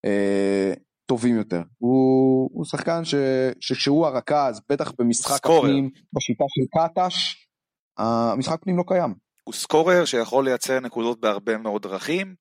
אה, 0.05 0.72
טובים 1.07 1.36
יותר. 1.36 1.62
הוא, 1.78 2.50
הוא 2.53 2.64
שחקן 2.64 3.05
ש, 3.05 3.14
שכשהוא 3.61 4.07
הרכז, 4.07 4.61
בטח 4.68 4.92
במשחק 4.98 5.36
סקורר. 5.36 5.59
הפנים, 5.59 5.90
בשיטה 6.12 6.44
של 6.48 6.62
קטש, 6.78 7.46
המשחק 7.98 8.62
פנים 8.62 8.76
לא 8.78 8.84
קיים. 8.86 9.14
הוא 9.45 9.55
סקורר 9.55 10.05
שיכול 10.05 10.45
לייצר 10.45 10.80
נקודות 10.80 11.20
בהרבה 11.20 11.59
מאוד 11.59 11.82
דרכים, 11.82 12.34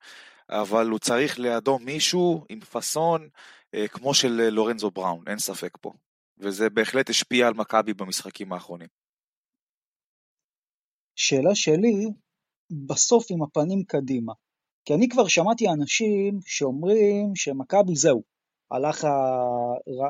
אבל 0.49 0.89
הוא 0.89 0.99
צריך 0.99 1.39
לידו 1.39 1.79
מישהו 1.79 2.45
עם 2.49 2.59
פאסון 2.59 3.29
אה, 3.73 3.87
כמו 3.87 4.13
של 4.13 4.41
אה, 4.41 4.49
לורנזו 4.49 4.91
בראון, 4.91 5.23
אין 5.27 5.39
ספק 5.39 5.77
פה. 5.81 5.93
וזה 6.37 6.69
בהחלט 6.69 7.09
השפיע 7.09 7.47
על 7.47 7.53
מכבי 7.53 7.93
במשחקים 7.93 8.53
האחרונים. 8.53 8.87
שאלה 11.15 11.55
שלי, 11.55 12.07
בסוף 12.87 13.25
עם 13.29 13.43
הפנים 13.43 13.83
קדימה. 13.83 14.33
כי 14.85 14.93
אני 14.93 15.09
כבר 15.09 15.27
שמעתי 15.27 15.65
אנשים 15.69 16.39
שאומרים 16.45 17.35
שמכבי 17.35 17.95
זהו, 17.95 18.23
הלך 18.71 19.07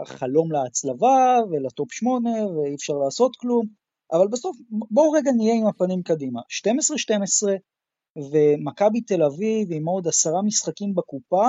החלום 0.02 0.52
להצלבה 0.52 1.38
ולטופ 1.52 1.94
8 1.94 2.30
ואי 2.30 2.76
אפשר 2.76 2.94
לעשות 2.94 3.36
כלום, 3.36 3.81
אבל 4.12 4.28
בסוף 4.28 4.58
בואו 4.70 5.12
רגע 5.12 5.32
נהיה 5.32 5.54
עם 5.54 5.68
הפנים 5.68 6.04
קדימה. 6.04 6.42
12-12 6.42 7.48
ומכבי 8.32 9.02
תל 9.02 9.24
אביב 9.24 9.68
עם 9.72 9.86
עוד 9.86 10.08
עשרה 10.08 10.42
משחקים 10.42 10.96
בקופה, 10.96 11.46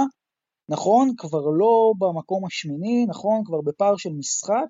נכון, 0.68 1.10
כבר 1.16 1.50
לא 1.58 1.92
במקום 1.98 2.46
השמיני, 2.46 3.06
נכון, 3.08 3.42
כבר 3.44 3.60
בפער 3.60 3.96
של 3.96 4.10
משחק, 4.12 4.66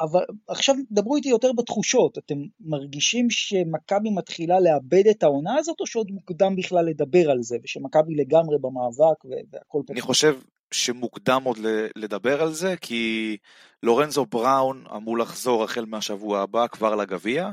אבל 0.00 0.20
עכשיו 0.48 0.74
דברו 0.90 1.16
איתי 1.16 1.28
יותר 1.28 1.52
בתחושות, 1.52 2.18
אתם 2.18 2.34
מרגישים 2.60 3.30
שמכבי 3.30 4.10
מתחילה 4.10 4.60
לאבד 4.60 5.06
את 5.10 5.22
העונה 5.22 5.56
הזאת, 5.58 5.80
או 5.80 5.86
שעוד 5.86 6.10
מוקדם 6.10 6.56
בכלל 6.56 6.84
לדבר 6.84 7.30
על 7.30 7.42
זה, 7.42 7.56
ושמכבי 7.64 8.14
לגמרי 8.14 8.56
במאבק 8.60 9.24
והכל 9.24 9.82
טוב? 9.86 9.90
אני 9.90 10.00
חושב 10.00 10.38
שמוקדם 10.70 11.42
עוד 11.44 11.58
לדבר 11.96 12.42
על 12.42 12.52
זה, 12.52 12.74
כי 12.80 13.36
לורנזו 13.82 14.26
בראון 14.26 14.84
אמור 14.96 15.18
לחזור 15.18 15.64
החל 15.64 15.84
מהשבוע 15.84 16.40
הבא 16.40 16.66
כבר 16.66 16.94
לגביע, 16.94 17.50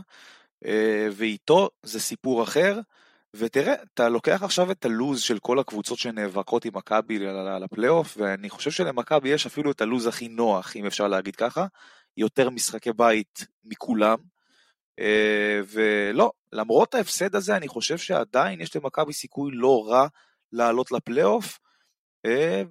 אה, 0.66 1.08
ואיתו 1.12 1.70
זה 1.84 2.00
סיפור 2.00 2.44
אחר. 2.44 2.80
ותראה, 3.36 3.74
אתה 3.94 4.10
לוקח 4.10 4.44
עכשיו 4.44 4.72
את 4.72 4.86
הלוז 4.86 5.22
של 5.22 5.40
כל 5.40 5.60
הקבוצות 5.60 6.00
שנאבקות 6.00 6.66
עם 6.66 6.72
מכבי 6.76 7.20
לפלייאוף, 7.62 8.18
ואני 8.18 8.50
חושב 8.50 8.72
שלמכבי 8.72 9.30
יש 9.30 9.46
אפילו 9.46 9.72
את 9.72 9.82
הלוז 9.82 10.08
הכי 10.08 10.28
נוח, 10.28 10.76
אם 10.76 10.86
אפשר 10.86 11.08
להגיד 11.08 11.36
ככה, 11.36 11.66
יותר 12.18 12.50
משחקי 12.50 12.94
בית 12.94 13.46
מכולם. 13.66 14.18
אה, 15.00 15.60
ולא, 15.68 16.32
למרות 16.52 16.96
ההפסד 16.96 17.36
הזה, 17.36 17.58
אני 17.58 17.68
חושב 17.68 17.98
שעדיין 17.98 18.62
יש 18.62 18.76
למכבי 18.76 19.14
סיכוי 19.14 19.52
לא 19.54 19.86
רע 19.88 20.08
לעלות 20.52 20.92
לפלייאוף, 20.92 21.60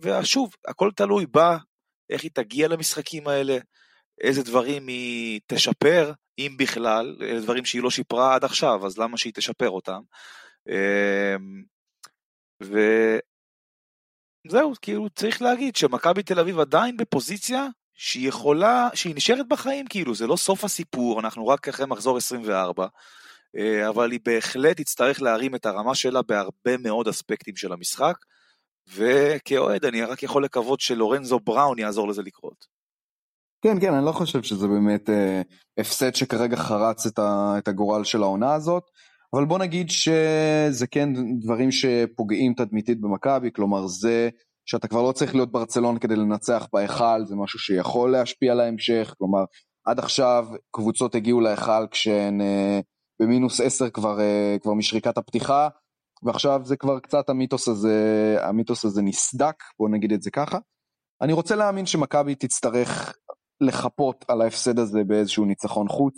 ושוב, 0.02 0.54
הכל 0.68 0.90
תלוי 0.96 1.26
בה, 1.26 1.56
איך 2.10 2.22
היא 2.22 2.30
תגיע 2.34 2.68
למשחקים 2.68 3.28
האלה, 3.28 3.58
איזה 4.20 4.42
דברים 4.42 4.86
היא 4.86 5.40
תשפר, 5.46 6.12
אם 6.38 6.54
בכלל, 6.58 7.16
אלה 7.20 7.40
דברים 7.40 7.64
שהיא 7.64 7.82
לא 7.82 7.90
שיפרה 7.90 8.34
עד 8.34 8.44
עכשיו, 8.44 8.86
אז 8.86 8.98
למה 8.98 9.16
שהיא 9.16 9.32
תשפר 9.32 9.70
אותם? 9.70 10.00
אמ, 10.68 11.62
וזהו, 12.60 13.22
כאילו 14.82 15.10
צריך 15.10 15.42
להגיד 15.42 15.76
שמכבי 15.76 16.22
תל 16.22 16.40
אביב 16.40 16.58
עדיין 16.58 16.96
בפוזיציה 16.96 17.66
שהיא 17.94 18.28
יכולה, 18.28 18.88
שהיא 18.94 19.14
נשארת 19.16 19.48
בחיים, 19.48 19.86
כאילו, 19.86 20.14
זה 20.14 20.26
לא 20.26 20.36
סוף 20.36 20.64
הסיפור, 20.64 21.20
אנחנו 21.20 21.48
רק 21.48 21.68
אחרי 21.68 21.86
מחזור 21.86 22.16
24, 22.16 22.86
אה, 23.56 23.88
אבל 23.88 24.10
היא 24.10 24.20
בהחלט 24.24 24.76
תצטרך 24.76 25.22
להרים 25.22 25.54
את 25.54 25.66
הרמה 25.66 25.94
שלה 25.94 26.22
בהרבה 26.22 26.76
מאוד 26.78 27.08
אספקטים 27.08 27.56
של 27.56 27.72
המשחק, 27.72 28.16
וכאוהד 28.94 29.84
אני 29.84 30.02
רק 30.02 30.22
יכול 30.22 30.44
לקוות 30.44 30.80
שלורנזו 30.80 31.40
בראון 31.40 31.78
יעזור 31.78 32.08
לזה 32.08 32.22
לקרות. 32.22 32.66
כן, 33.62 33.80
כן, 33.80 33.94
אני 33.94 34.04
לא 34.06 34.12
חושב 34.12 34.42
שזה 34.42 34.68
באמת 34.68 35.10
אה, 35.10 35.42
הפסד 35.78 36.14
שכרגע 36.14 36.56
חרץ 36.56 37.06
את, 37.06 37.18
ה, 37.18 37.54
את 37.58 37.68
הגורל 37.68 38.04
של 38.04 38.22
העונה 38.22 38.54
הזאת, 38.54 38.82
אבל 39.34 39.44
בוא 39.44 39.58
נגיד 39.58 39.90
שזה 39.90 40.86
כן 40.90 41.08
דברים 41.40 41.70
שפוגעים 41.70 42.54
תדמיתית 42.54 43.00
במכבי, 43.00 43.50
כלומר 43.52 43.86
זה 43.86 44.28
שאתה 44.66 44.88
כבר 44.88 45.02
לא 45.02 45.12
צריך 45.12 45.34
להיות 45.34 45.52
ברצלון 45.52 45.98
כדי 45.98 46.16
לנצח 46.16 46.66
בהיכל, 46.72 47.24
זה 47.24 47.36
משהו 47.36 47.58
שיכול 47.58 48.12
להשפיע 48.12 48.52
על 48.52 48.60
ההמשך, 48.60 49.14
כלומר 49.18 49.44
עד 49.84 49.98
עכשיו 49.98 50.46
קבוצות 50.70 51.14
הגיעו 51.14 51.40
להיכל 51.40 51.86
כשהן 51.90 52.40
אה, 52.40 52.80
במינוס 53.22 53.60
10 53.60 53.90
כבר, 53.90 54.20
אה, 54.20 54.56
כבר 54.62 54.74
משריקת 54.74 55.18
הפתיחה, 55.18 55.68
ועכשיו 56.22 56.60
זה 56.64 56.76
כבר 56.76 56.98
קצת 56.98 57.30
המיתוס 57.30 57.68
הזה, 57.68 58.36
המיתוס 58.40 58.84
הזה 58.84 59.02
נסדק, 59.02 59.54
בוא 59.78 59.88
נגיד 59.88 60.12
את 60.12 60.22
זה 60.22 60.30
ככה. 60.30 60.58
אני 61.22 61.32
רוצה 61.32 61.56
להאמין 61.56 61.86
שמכבי 61.86 62.34
תצטרך 62.34 63.16
לחפות 63.60 64.24
על 64.28 64.42
ההפסד 64.42 64.78
הזה 64.78 65.04
באיזשהו 65.04 65.44
ניצחון 65.44 65.88
חוץ 65.88 66.14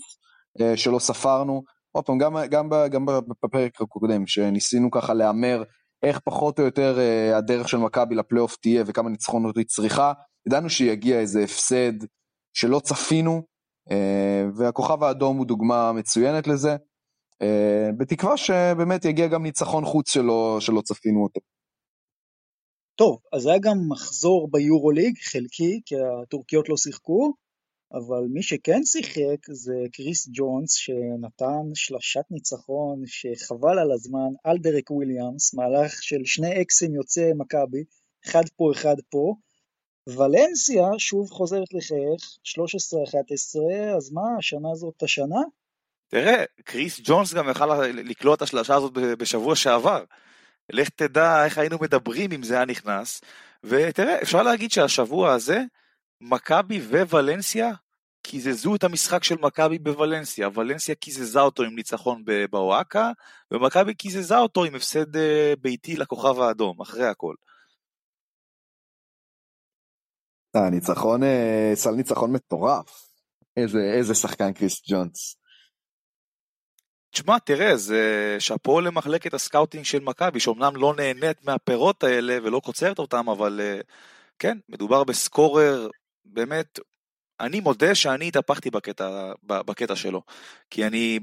אה, 0.60 0.76
שלא 0.76 0.98
ספרנו. 0.98 1.62
עוד 1.92 2.04
פעם, 2.04 2.18
גם, 2.18 2.36
גם, 2.50 2.68
גם 2.90 3.06
בפרק 3.42 3.80
הקודם, 3.80 4.26
שניסינו 4.26 4.90
ככה 4.90 5.14
להמר 5.14 5.62
איך 6.02 6.20
פחות 6.24 6.58
או 6.58 6.64
יותר 6.64 6.98
אה, 6.98 7.36
הדרך 7.36 7.68
של 7.68 7.76
מכבי 7.76 8.14
לפלייאוף 8.14 8.56
תהיה 8.56 8.84
וכמה 8.86 9.10
ניצחונות 9.10 9.56
היא 9.56 9.66
צריכה, 9.66 10.12
ידענו 10.46 10.70
שיגיע 10.70 11.20
איזה 11.20 11.42
הפסד 11.42 11.92
שלא 12.54 12.80
צפינו, 12.80 13.42
אה, 13.90 14.44
והכוכב 14.56 15.02
האדום 15.02 15.36
הוא 15.36 15.46
דוגמה 15.46 15.92
מצוינת 15.92 16.46
לזה, 16.46 16.76
בתקווה 17.98 18.36
שבאמת 18.36 19.04
יגיע 19.04 19.26
גם 19.26 19.42
ניצחון 19.42 19.84
חוץ 19.84 20.12
שלא, 20.12 20.56
שלא 20.60 20.80
צפינו 20.80 21.22
אותו. 21.22 21.40
טוב, 22.96 23.18
אז 23.32 23.46
היה 23.46 23.58
גם 23.58 23.76
מחזור 23.88 24.48
ביורוליג, 24.50 25.18
חלקי, 25.22 25.80
כי 25.86 25.94
הטורקיות 26.22 26.68
לא 26.68 26.76
שיחקו, 26.76 27.34
אבל 27.92 28.26
מי 28.32 28.42
שכן 28.42 28.80
שיחק 28.84 29.52
זה 29.52 29.74
קריס 29.92 30.28
ג'ונס, 30.32 30.72
שנתן 30.72 31.64
שלשת 31.74 32.24
ניצחון 32.30 33.02
שחבל 33.06 33.78
על 33.78 33.92
הזמן 33.92 34.30
על 34.44 34.58
דרק 34.58 34.90
וויליאמס, 34.90 35.54
מהלך 35.54 36.02
של 36.02 36.20
שני 36.24 36.62
אקסים 36.62 36.94
יוצאי 36.94 37.32
מכבי, 37.36 37.84
אחד 38.26 38.42
פה 38.56 38.72
אחד 38.72 38.96
פה. 39.10 39.34
ולנסיה 40.06 40.86
שוב 40.98 41.30
חוזרת 41.30 41.74
לחייך, 41.74 42.22
13-11, 42.44 43.96
אז 43.96 44.12
מה, 44.12 44.22
השנה 44.38 44.74
זאת 44.74 45.02
השנה? 45.02 45.40
תראה, 46.14 46.44
קריס 46.64 47.00
ג'ונס 47.04 47.34
גם 47.34 47.48
יכל 47.50 47.86
לקלוע 47.86 48.34
את 48.34 48.42
השלושה 48.42 48.74
הזאת 48.74 48.92
בשבוע 48.92 49.56
שעבר. 49.56 50.04
לך 50.72 50.88
תדע 50.88 51.44
איך 51.44 51.58
היינו 51.58 51.78
מדברים 51.80 52.32
אם 52.32 52.42
זה 52.42 52.54
היה 52.54 52.64
נכנס. 52.64 53.20
ותראה, 53.64 54.22
אפשר 54.22 54.42
להגיד 54.42 54.70
שהשבוע 54.70 55.32
הזה, 55.32 55.60
מכבי 56.20 56.80
וולנסיה 56.80 57.72
קיזזו 58.22 58.74
את 58.74 58.84
המשחק 58.84 59.24
של 59.24 59.34
מכבי 59.40 59.78
בוולנסיה. 59.78 60.48
ולנסיה 60.54 60.94
קיזזה 60.94 61.40
אותו 61.40 61.62
עם 61.62 61.74
ניצחון 61.74 62.24
באוהקה, 62.50 63.10
ומכבי 63.50 63.94
קיזזה 63.94 64.38
אותו 64.38 64.64
עם 64.64 64.74
הפסד 64.74 65.16
אה, 65.16 65.54
ביתי 65.60 65.96
לכוכב 65.96 66.40
האדום, 66.40 66.80
אחרי 66.80 67.06
הכל. 67.06 67.34
אה, 70.56 70.70
ניצחון, 70.70 71.22
אה, 71.22 71.72
סל 71.74 71.90
ניצחון 71.90 72.32
מטורף. 72.32 73.08
איזה, 73.56 73.78
איזה 73.78 74.14
שחקן 74.14 74.52
קריס 74.52 74.82
ג'ונס. 74.90 75.43
תשמע, 77.14 77.38
תראה, 77.38 77.76
זה 77.76 78.36
שאפו 78.38 78.80
למחלקת 78.80 79.34
ה 79.34 79.40
scouting 79.40 79.84
של 79.84 80.00
מכבי, 80.00 80.40
שאומנם 80.40 80.76
לא 80.76 80.94
נהנית 80.94 81.44
מהפירות 81.44 82.04
האלה 82.04 82.38
ולא 82.42 82.60
קוצרת 82.64 82.98
אותם, 82.98 83.28
אבל 83.28 83.60
אה, 83.62 83.80
כן, 84.38 84.58
מדובר 84.68 85.04
ב 85.04 85.15
scorer, 85.15 85.88
באמת, 86.24 86.78
אני 87.40 87.60
מודה 87.60 87.94
שאני 87.94 88.28
התהפכתי 88.28 88.70
בקטע, 88.70 89.32
בקטע 89.42 89.96
שלו. 89.96 90.22
כי 90.70 90.86
אני, 90.86 91.18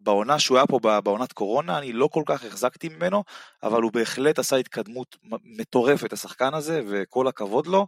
בעונה 0.00 0.38
שהוא 0.38 0.58
היה 0.58 0.66
פה, 0.66 0.78
בעונת 1.04 1.32
קורונה, 1.32 1.78
אני 1.78 1.92
לא 1.92 2.08
כל 2.12 2.22
כך 2.26 2.44
החזקתי 2.44 2.88
ממנו, 2.88 3.24
אבל 3.62 3.82
הוא 3.82 3.92
בהחלט 3.92 4.38
עשה 4.38 4.56
התקדמות 4.56 5.16
מטורפת, 5.44 6.12
השחקן 6.12 6.54
הזה, 6.54 6.80
וכל 6.88 7.28
הכבוד 7.28 7.66
לו. 7.66 7.86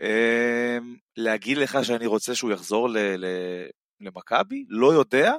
אמ, 0.00 0.96
להגיד 1.16 1.58
לך 1.58 1.78
שאני 1.82 2.06
רוצה 2.06 2.34
שהוא 2.34 2.52
יחזור 2.52 2.88
למכבי? 4.00 4.64
לא 4.68 4.92
יודע. 4.92 5.34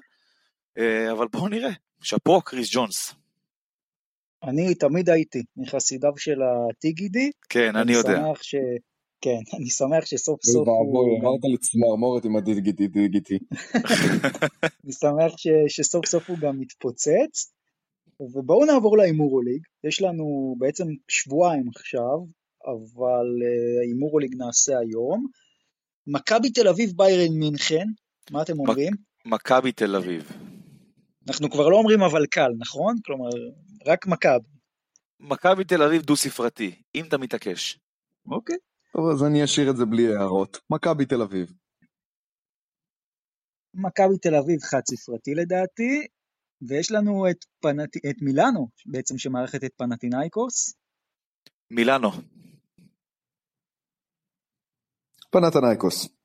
אה, 0.77 1.11
אבל 1.11 1.27
בואו 1.27 1.47
נראה, 1.47 1.71
שאפו 2.01 2.41
קריס 2.41 2.69
ג'ונס. 2.73 3.13
אני 4.43 4.75
תמיד 4.75 5.09
הייתי 5.09 5.43
מחסידיו 5.57 6.17
של 6.17 6.39
הטיגידי. 6.41 7.31
כן, 7.49 7.75
אני 7.75 7.93
יודע. 7.93 8.17
שמח 8.17 8.43
ש... 8.43 8.55
כן, 9.21 9.39
אני 9.57 9.69
שמח 9.69 10.05
שסוף 10.05 10.39
סוף 10.43 10.67
הוא... 10.67 11.19
אמרת 11.21 11.39
לי 11.43 11.57
צמרמורת 11.57 12.25
עם 12.25 12.35
הדיגיטי. 12.35 13.37
אני 14.83 14.93
שמח 14.93 15.33
שסוף 15.67 16.05
סוף 16.05 16.29
הוא 16.29 16.37
גם 16.37 16.59
מתפוצץ. 16.59 17.51
ובואו 18.19 18.65
נעבור 18.65 18.97
להימורוליג, 18.97 19.61
יש 19.83 20.01
לנו 20.01 20.55
בעצם 20.59 20.83
שבועיים 21.07 21.65
עכשיו, 21.75 22.17
אבל 22.65 23.27
אה, 23.43 23.81
ההימורוליג 23.81 24.35
נעשה 24.37 24.79
היום. 24.79 25.27
מכבי 26.07 26.49
תל 26.49 26.67
אביב 26.67 26.91
ביירן 26.95 27.33
מינכן, 27.33 27.85
מה 28.31 28.41
אתם 28.41 28.59
אומרים? 28.59 28.93
מכבי 29.25 29.71
תל 29.71 29.95
אביב. 29.95 30.31
אנחנו 31.29 31.49
כבר 31.49 31.69
לא 31.69 31.75
אומרים 31.75 32.01
אבל 32.01 32.25
קל, 32.25 32.51
נכון? 32.59 32.95
כלומר, 33.05 33.29
רק 33.85 34.07
מכבי. 34.07 34.49
מכבי 35.19 35.63
תל 35.63 35.83
אביב 35.83 36.01
דו-ספרתי, 36.01 36.81
אם 36.95 37.05
אתה 37.07 37.17
מתעקש. 37.17 37.79
אוקיי. 38.31 38.57
טוב, 38.93 39.09
אז 39.09 39.23
אני 39.23 39.43
אשאיר 39.43 39.69
את 39.69 39.77
זה 39.77 39.85
בלי 39.85 40.15
הערות. 40.15 40.59
מכבי 40.69 41.05
תל 41.05 41.21
אביב. 41.21 41.53
מכבי 43.73 44.17
תל 44.21 44.35
אביב 44.35 44.59
חד-ספרתי 44.61 45.31
לדעתי, 45.35 46.07
ויש 46.67 46.91
לנו 46.91 47.29
את, 47.29 47.45
פנט... 47.61 47.97
את 48.09 48.21
מילאנו, 48.21 48.67
בעצם 48.85 49.17
שמערכת 49.17 49.63
את 49.63 49.71
פנטינאיקוס. 49.77 50.73
מילאנו. 51.71 52.09
פנתנייקוס. 55.31 56.16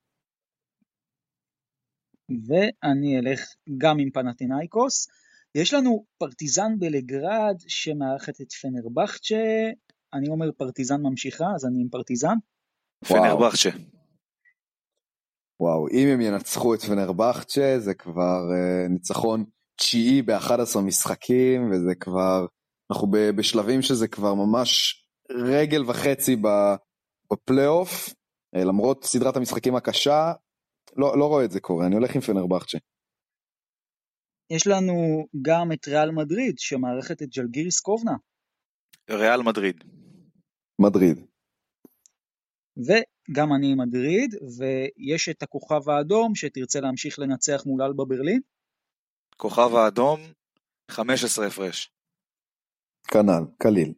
ואני 2.46 3.18
אלך 3.18 3.40
גם 3.78 3.98
עם 3.98 4.10
פנטינאיקוס. 4.10 5.08
יש 5.54 5.74
לנו 5.74 6.04
פרטיזן 6.18 6.78
בלגרד 6.78 7.56
שמארחת 7.68 8.40
את 8.40 8.52
פנרבכצ'ה, 8.52 9.70
אני 10.14 10.28
אומר 10.28 10.52
פרטיזן 10.56 11.02
ממשיכה, 11.02 11.46
אז 11.54 11.66
אני 11.66 11.82
עם 11.82 11.88
פרטיזן. 11.88 12.34
פנרבכצ'ה. 13.04 13.70
וואו, 15.60 15.88
אם 15.88 16.08
הם 16.08 16.20
ינצחו 16.20 16.74
את 16.74 16.80
פנרבכצ'ה 16.80 17.74
זה 17.78 17.94
כבר 17.94 18.40
uh, 18.50 18.88
ניצחון 18.92 19.44
תשיעי 19.76 20.22
ב-11 20.22 20.80
משחקים, 20.80 21.70
וזה 21.70 21.94
כבר, 22.00 22.46
אנחנו 22.90 23.08
בשלבים 23.10 23.82
שזה 23.82 24.08
כבר 24.08 24.34
ממש 24.34 25.02
רגל 25.30 25.84
וחצי 25.86 26.36
בפלייאוף, 27.32 28.14
אה, 28.56 28.64
למרות 28.64 29.04
סדרת 29.04 29.36
המשחקים 29.36 29.76
הקשה, 29.76 30.32
לא, 30.96 31.18
לא 31.18 31.26
רואה 31.26 31.44
את 31.44 31.50
זה 31.50 31.60
קורה, 31.60 31.86
אני 31.86 31.94
הולך 31.94 32.14
עם 32.14 32.20
פנרבכצ'ה. 32.20 32.78
יש 34.50 34.66
לנו 34.66 35.26
גם 35.42 35.72
את 35.72 35.88
ריאל 35.88 36.10
מדריד, 36.10 36.58
שמארחת 36.58 37.22
את 37.22 37.28
ג'לגיריס 37.28 37.80
קובנה. 37.80 38.16
ריאל 39.10 39.42
מדריד. 39.42 39.84
מדריד. 40.78 41.26
וגם 42.76 43.52
אני 43.54 43.72
עם 43.72 43.80
מדריד, 43.80 44.34
ויש 44.34 45.28
את 45.28 45.42
הכוכב 45.42 45.90
האדום 45.90 46.34
שתרצה 46.34 46.80
להמשיך 46.80 47.18
לנצח 47.18 47.62
מול 47.66 47.82
אלבה 47.82 48.04
ברלין. 48.04 48.40
כוכב 49.36 49.74
האדום, 49.74 50.20
15 50.90 51.46
הפרש. 51.46 51.90
כנ"ל, 53.08 53.44
קליל. 53.58 53.92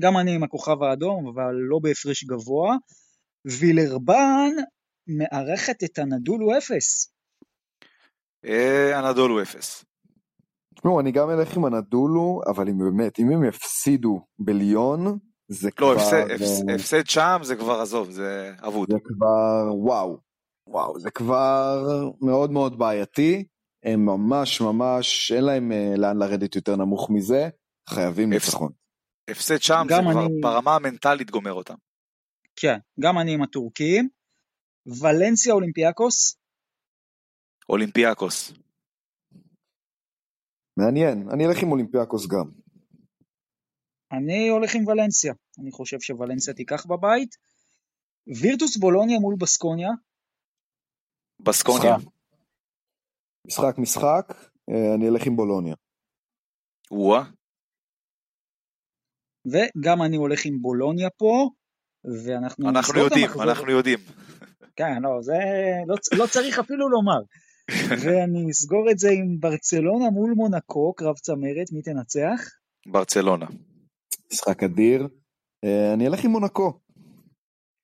גם 0.00 0.16
אני 0.20 0.34
עם 0.34 0.42
הכוכב 0.42 0.82
האדום, 0.82 1.28
אבל 1.28 1.54
לא 1.54 1.78
בהפרש 1.82 2.24
גבוה. 2.24 2.76
וילרבן 3.44 4.52
מארחת 5.08 5.84
את 5.84 5.98
הנדולו 5.98 6.58
אפס. 6.58 7.12
אה, 8.44 8.98
הנדולו 8.98 9.42
אפס. 9.42 9.84
תשמעו, 10.74 11.00
אני 11.00 11.12
גם 11.12 11.30
אלך 11.30 11.56
עם 11.56 11.64
הנדולו, 11.64 12.40
אבל 12.46 12.68
אם 12.68 12.78
באמת, 12.78 13.18
אם 13.18 13.30
הם 13.30 13.44
יפסידו 13.44 14.20
בליון, 14.38 15.18
זה 15.48 15.68
לא, 15.68 15.72
כבר... 15.76 15.94
לא, 15.94 15.96
הפסד, 15.96 16.30
הפסד, 16.30 16.70
הפסד 16.70 17.06
שם 17.06 17.38
זה 17.42 17.56
כבר 17.56 17.80
עזוב, 17.80 18.10
זה 18.10 18.52
אבוד. 18.66 18.90
זה 18.92 18.98
כבר, 19.04 19.74
וואו, 19.74 20.18
וואו, 20.66 21.00
זה 21.00 21.10
כבר 21.10 21.84
מאוד 22.20 22.50
מאוד 22.50 22.78
בעייתי. 22.78 23.44
הם 23.84 24.06
ממש 24.06 24.60
ממש, 24.60 25.32
אין 25.32 25.44
להם 25.44 25.72
אה, 25.72 25.94
לאן 25.96 26.18
לרדת 26.18 26.56
יותר 26.56 26.76
נמוך 26.76 27.10
מזה, 27.10 27.48
חייבים 27.88 28.30
ניצחון. 28.30 28.72
הפסד 29.30 29.62
שם 29.62 29.86
זה 29.88 29.94
כבר. 30.12 30.26
ברמה 30.42 30.74
המנטלית 30.76 31.30
גומר 31.30 31.52
אותם. 31.52 31.74
כן, 32.56 32.78
גם 33.00 33.18
אני 33.18 33.34
עם 33.34 33.42
הטורקים. 33.42 34.08
ולנסיה 34.86 35.52
אולימפיאקוס? 35.54 36.36
אולימפיאקוס. 37.68 38.52
מעניין, 40.78 41.28
אני 41.32 41.46
אלך 41.46 41.62
עם 41.62 41.72
אולימפיאקוס 41.72 42.26
גם. 42.26 42.50
אני 44.12 44.48
הולך 44.48 44.74
עם 44.74 44.86
ולנסיה, 44.86 45.32
אני 45.60 45.70
חושב 45.70 46.00
שוולנסיה 46.00 46.54
תיקח 46.54 46.86
בבית. 46.86 47.34
וירטוס 48.42 48.76
בולוניה 48.76 49.18
מול 49.18 49.34
בסקוניה? 49.40 49.88
בסקוניה. 51.40 51.96
משחק 53.46 53.78
משחק, 53.78 54.26
אה, 54.70 54.94
אני 54.94 55.08
אלך 55.08 55.26
עם 55.26 55.36
בולוניה. 55.36 55.74
וואה. 56.90 57.22
וגם 59.46 60.02
אני 60.02 60.16
הולך 60.16 60.40
עם 60.46 60.62
בולוניה 60.62 61.10
פה, 61.10 61.50
ואנחנו... 62.24 62.68
אנחנו 62.70 62.98
יודעים, 62.98 63.24
המחזור. 63.24 63.44
אנחנו 63.44 63.70
יודעים. 63.70 63.98
כן, 64.78 65.02
לא, 65.02 65.22
זה 65.22 65.38
לא, 65.86 65.96
לא 66.18 66.26
צריך 66.26 66.58
אפילו 66.58 66.88
לומר. 66.88 67.20
ואני 68.02 68.50
אסגור 68.50 68.90
את 68.90 68.98
זה 68.98 69.10
עם 69.10 69.40
ברצלונה 69.40 70.10
מול 70.10 70.32
מונקו, 70.36 70.92
קרב 70.96 71.14
צמרת, 71.14 71.72
מי 71.72 71.82
תנצח? 71.82 72.40
ברצלונה. 72.86 73.46
משחק 74.32 74.62
אדיר. 74.62 75.08
אה, 75.64 75.92
אני 75.94 76.06
אלך 76.06 76.24
עם 76.24 76.30
מונקו. 76.30 76.72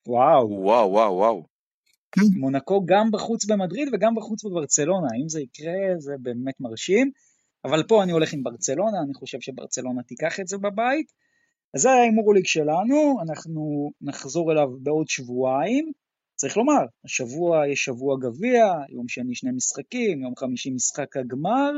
וואו, 0.08 0.50
וואו, 0.50 0.90
וואו, 0.90 1.14
וואו. 1.14 1.46
מונקו 2.40 2.84
גם 2.86 3.10
בחוץ 3.10 3.44
במדריד 3.44 3.88
וגם 3.92 4.14
בחוץ 4.14 4.44
בברצלונה, 4.44 5.08
אם 5.22 5.28
זה 5.28 5.40
יקרה 5.40 5.98
זה 5.98 6.12
באמת 6.22 6.54
מרשים. 6.60 7.10
אבל 7.64 7.82
פה 7.82 8.02
אני 8.02 8.12
הולך 8.12 8.32
עם 8.32 8.42
ברצלונה, 8.42 8.98
אני 9.04 9.14
חושב 9.14 9.40
שברצלונה 9.40 10.02
תיקח 10.02 10.40
את 10.40 10.48
זה 10.48 10.58
בבית. 10.58 11.12
אז 11.74 11.80
זה 11.80 11.90
ההימור 11.90 12.34
ליג 12.34 12.46
שלנו, 12.46 13.16
אנחנו 13.22 13.90
נחזור 14.00 14.52
אליו 14.52 14.68
בעוד 14.82 15.08
שבועיים. 15.08 15.92
צריך 16.36 16.56
לומר, 16.56 16.84
השבוע 17.04 17.68
יש 17.68 17.84
שבוע 17.84 18.16
גביע, 18.20 18.64
יום 18.88 19.08
שני 19.08 19.34
שני 19.34 19.50
משחקים, 19.56 20.22
יום 20.22 20.36
חמישי 20.36 20.70
משחק 20.70 21.16
הגמר, 21.16 21.70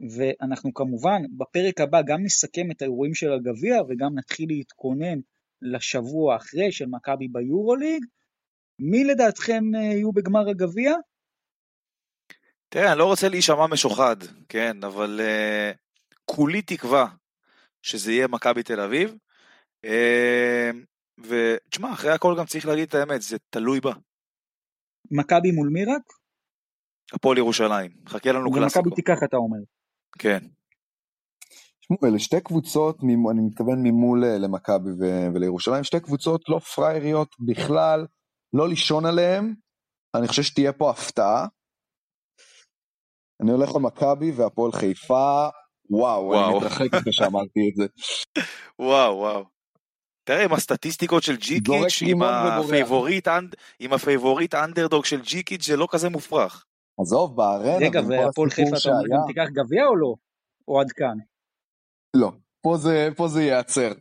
ואנחנו 0.00 0.74
כמובן 0.74 1.22
בפרק 1.38 1.80
הבא 1.80 2.02
גם 2.02 2.22
נסכם 2.22 2.70
את 2.70 2.82
האירועים 2.82 3.14
של 3.14 3.32
הגביע 3.32 3.82
וגם 3.88 4.18
נתחיל 4.18 4.48
להתכונן 4.48 5.18
לשבוע 5.62 6.36
אחרי 6.36 6.72
של 6.72 6.86
מכבי 6.86 7.28
ביורוליג. 7.28 8.04
מי 8.78 9.04
לדעתכם 9.04 9.64
אה, 9.74 9.80
יהיו 9.80 10.12
בגמר 10.12 10.48
הגביע? 10.48 10.92
תראה, 12.68 12.92
אני 12.92 12.98
לא 12.98 13.04
רוצה 13.04 13.28
להישמע 13.28 13.66
משוחד, 13.66 14.16
כן, 14.48 14.76
אבל 14.84 15.20
uh, 15.20 15.76
כולי 16.24 16.62
תקווה 16.62 17.06
שזה 17.82 18.12
יהיה 18.12 18.28
מכבי 18.28 18.62
תל 18.62 18.80
אביב. 18.80 19.14
Uh, 19.86 19.88
ותשמע, 21.18 21.92
אחרי 21.92 22.10
הכל 22.10 22.34
גם 22.38 22.46
צריך 22.46 22.66
להגיד 22.66 22.88
את 22.88 22.94
האמת, 22.94 23.22
זה 23.22 23.36
תלוי 23.50 23.80
בה. 23.80 23.92
מכבי 25.10 25.50
מול 25.50 25.68
מי 25.72 25.84
רק? 25.84 26.02
הפועל 27.14 27.38
ירושלים, 27.38 27.90
חכה 28.08 28.32
לנו 28.32 28.44
ומכבי 28.44 28.60
קלאסיקו. 28.60 28.90
תיקח 28.94 29.18
אתה 29.24 29.36
אומר. 29.36 29.58
כן. 30.18 30.38
תשמעו, 31.80 31.98
אלה 32.10 32.18
שתי 32.18 32.40
קבוצות, 32.40 32.96
ממ- 33.02 33.30
אני 33.30 33.40
מתכוון 33.46 33.82
ממול 33.82 34.24
אה, 34.24 34.38
למכבי 34.38 34.90
ולירושלים, 35.34 35.84
שתי 35.84 36.00
קבוצות 36.00 36.40
לא 36.48 36.58
פראייריות 36.58 37.28
בכלל, 37.48 38.06
לא 38.52 38.68
לישון 38.68 39.06
עליהן. 39.06 39.54
אני 40.14 40.28
חושב 40.28 40.42
שתהיה 40.42 40.72
פה 40.72 40.90
הפתעה. 40.90 41.46
אני 43.42 43.50
הולך 43.52 43.68
למכבי 43.76 44.30
והפועל 44.32 44.72
חיפה, 44.72 45.48
וואו, 45.90 46.22
וואו. 46.24 46.48
אני 46.48 46.56
מתרחק 46.58 46.94
אחרי 46.94 47.12
שאמרתי 47.12 47.60
את 47.70 47.76
זה. 47.76 47.84
וואו, 48.88 49.16
וואו. 49.16 49.57
תראה, 50.28 50.44
עם 50.44 50.52
הסטטיסטיקות 50.52 51.22
של 51.22 51.36
ג'יקיץ', 51.36 52.02
עם. 52.06 52.22
ה 52.22 52.33
favorite, 52.33 53.28
und- 53.28 53.54
עם 53.78 53.92
ה 53.92 53.99
favorite 53.99 54.54
underdog 54.54 55.04
של 55.04 55.20
ג'יקיץ', 55.20 55.66
זה 55.66 55.76
לא 55.76 55.88
כזה 55.90 56.08
מופרך. 56.08 56.64
עזוב, 57.00 57.36
בארנה, 57.36 57.86
רגע, 57.86 58.00
והפועל 58.08 58.50
חיפה 58.50 58.76
אתה 58.76 58.88
אומר 58.88 59.26
תיקח 59.26 59.48
גביע 59.52 59.84
או 59.86 59.96
לא? 59.96 60.14
או 60.68 60.80
עד 60.80 60.92
כאן? 60.92 61.16
לא, 62.16 62.30
פה 62.62 62.76
זה, 62.76 63.08
פה 63.16 63.28
זה 63.28 63.42
ייעצר. 63.42 63.92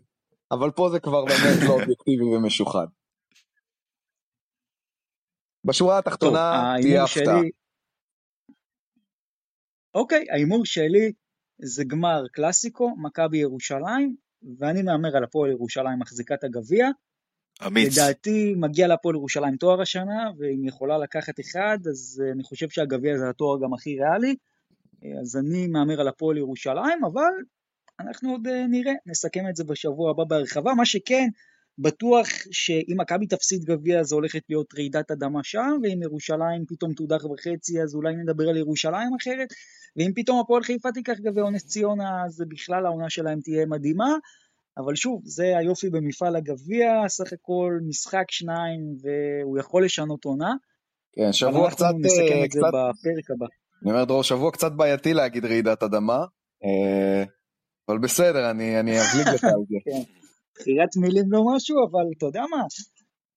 אבל 0.52 0.72
פה 0.72 0.90
זה 0.92 1.00
כבר 1.00 1.26
באמת 1.26 1.58
לא 1.68 1.74
אובייקטיבי 1.74 2.24
ומשוחד. 2.36 2.88
בשורה 5.66 5.98
התחתונה 6.00 6.74
תהיה 6.82 7.04
הפתעה. 7.04 7.40
אוקיי, 9.96 10.26
ההימור 10.32 10.66
שלי 10.66 11.14
זה 11.62 11.84
גמר 11.88 12.28
קלאסיקו, 12.32 12.96
מכבי 12.98 13.38
ירושלים, 13.38 14.27
ואני 14.60 14.82
מהמר 14.82 15.18
על 15.18 15.24
הפועל 15.24 15.52
ירושלים 15.52 16.00
מחזיקה 16.00 16.36
את 16.36 16.44
הגביע. 16.44 16.88
אמיץ. 17.68 17.98
לדעתי 17.98 18.56
מגיע 18.58 18.88
להפועל 18.88 19.16
ירושלים 19.16 19.56
תואר 19.56 19.82
השנה, 19.82 20.32
ואם 20.38 20.66
יכולה 20.66 20.98
לקחת 20.98 21.40
אחד, 21.40 21.78
אז 21.90 22.24
אה, 22.26 22.32
אני 22.32 22.44
חושב 22.44 22.70
שהגביע 22.70 23.18
זה 23.18 23.30
התואר 23.30 23.60
גם 23.64 23.74
הכי 23.74 24.00
ריאלי. 24.00 24.36
אה, 25.04 25.20
אז 25.22 25.38
אני 25.38 25.68
מהמר 25.68 26.02
על 26.02 26.08
הפועל 26.08 26.38
ירושלים, 26.38 27.06
אבל 27.06 27.32
אנחנו 28.00 28.32
עוד 28.32 28.48
אה, 28.48 28.68
נראה, 28.68 28.94
נסכם 29.06 29.46
את 29.50 29.56
זה 29.56 29.64
בשבוע 29.64 30.12
הבא 30.12 30.24
בהרחבה. 30.24 30.74
מה 30.74 30.86
שכן, 30.86 31.28
בטוח 31.80 32.28
שאם 32.52 32.96
מכבי 32.98 33.28
תפסיד 33.28 33.64
גביע 33.64 34.04
זה 34.04 34.16
הולכת 34.16 34.42
להיות 34.50 34.74
רעידת 34.78 35.12
אדמה 35.12 35.44
שם, 35.44 35.78
ואם 35.84 36.04
ירושלים 36.04 36.66
פתאום 36.68 36.94
תודח 36.94 37.26
בחצי 37.26 37.82
אז 37.82 37.96
אולי 37.96 38.16
נדבר 38.16 38.50
על 38.50 38.58
ירושלים 38.58 39.10
אחרת, 39.22 39.48
ואם 39.98 40.12
פתאום 40.16 40.40
הפועל 40.40 40.64
חיפה 40.64 40.92
תיקח 40.92 41.20
גביע 41.20 41.44
או 41.44 41.52
נס 41.52 41.66
ציונה 41.66 42.26
אז 42.26 42.44
בכלל 42.48 42.86
העונה 42.86 43.10
שלהם 43.10 43.40
תהיה 43.44 43.66
מדהימה. 43.66 44.16
אבל 44.78 44.96
שוב, 44.96 45.22
זה 45.26 45.58
היופי 45.58 45.90
במפעל 45.90 46.36
הגביע, 46.36 47.08
סך 47.08 47.34
הכל 47.34 47.80
משחק 47.88 48.32
שניים 48.32 48.82
והוא 49.02 49.60
יכול 49.60 49.86
לשנות 49.86 50.26
עונה. 50.26 50.54
כן, 51.14 51.34
שבוע 51.34 51.72
קצת, 51.72 51.86
אנחנו 51.86 52.00
נסכם 52.00 52.22
אה, 52.22 52.46
את 52.46 52.52
זה 52.52 52.60
קצת, 52.60 52.68
בפרק 52.68 53.32
הבא. 53.32 53.46
אני 53.84 53.92
אומר 53.92 54.04
דרור, 54.04 54.24
שבוע 54.24 54.52
קצת 54.52 54.72
בעייתי 54.72 55.14
להגיד 55.14 55.46
רעידת 55.46 55.84
אדמה, 55.84 56.26
אה, 56.64 57.24
אבל 57.90 57.98
בסדר, 57.98 58.52
אני, 58.52 58.80
אני 58.80 58.92
אבליג 59.02 59.28
לך 59.28 59.44
על 59.44 59.64
זה. 59.70 60.17
בחירת 60.60 60.90
מילים 60.98 61.32
לא 61.32 61.44
משהו, 61.56 61.78
אבל 61.90 62.06
אתה 62.18 62.26
יודע 62.26 62.44
מה? 62.52 62.64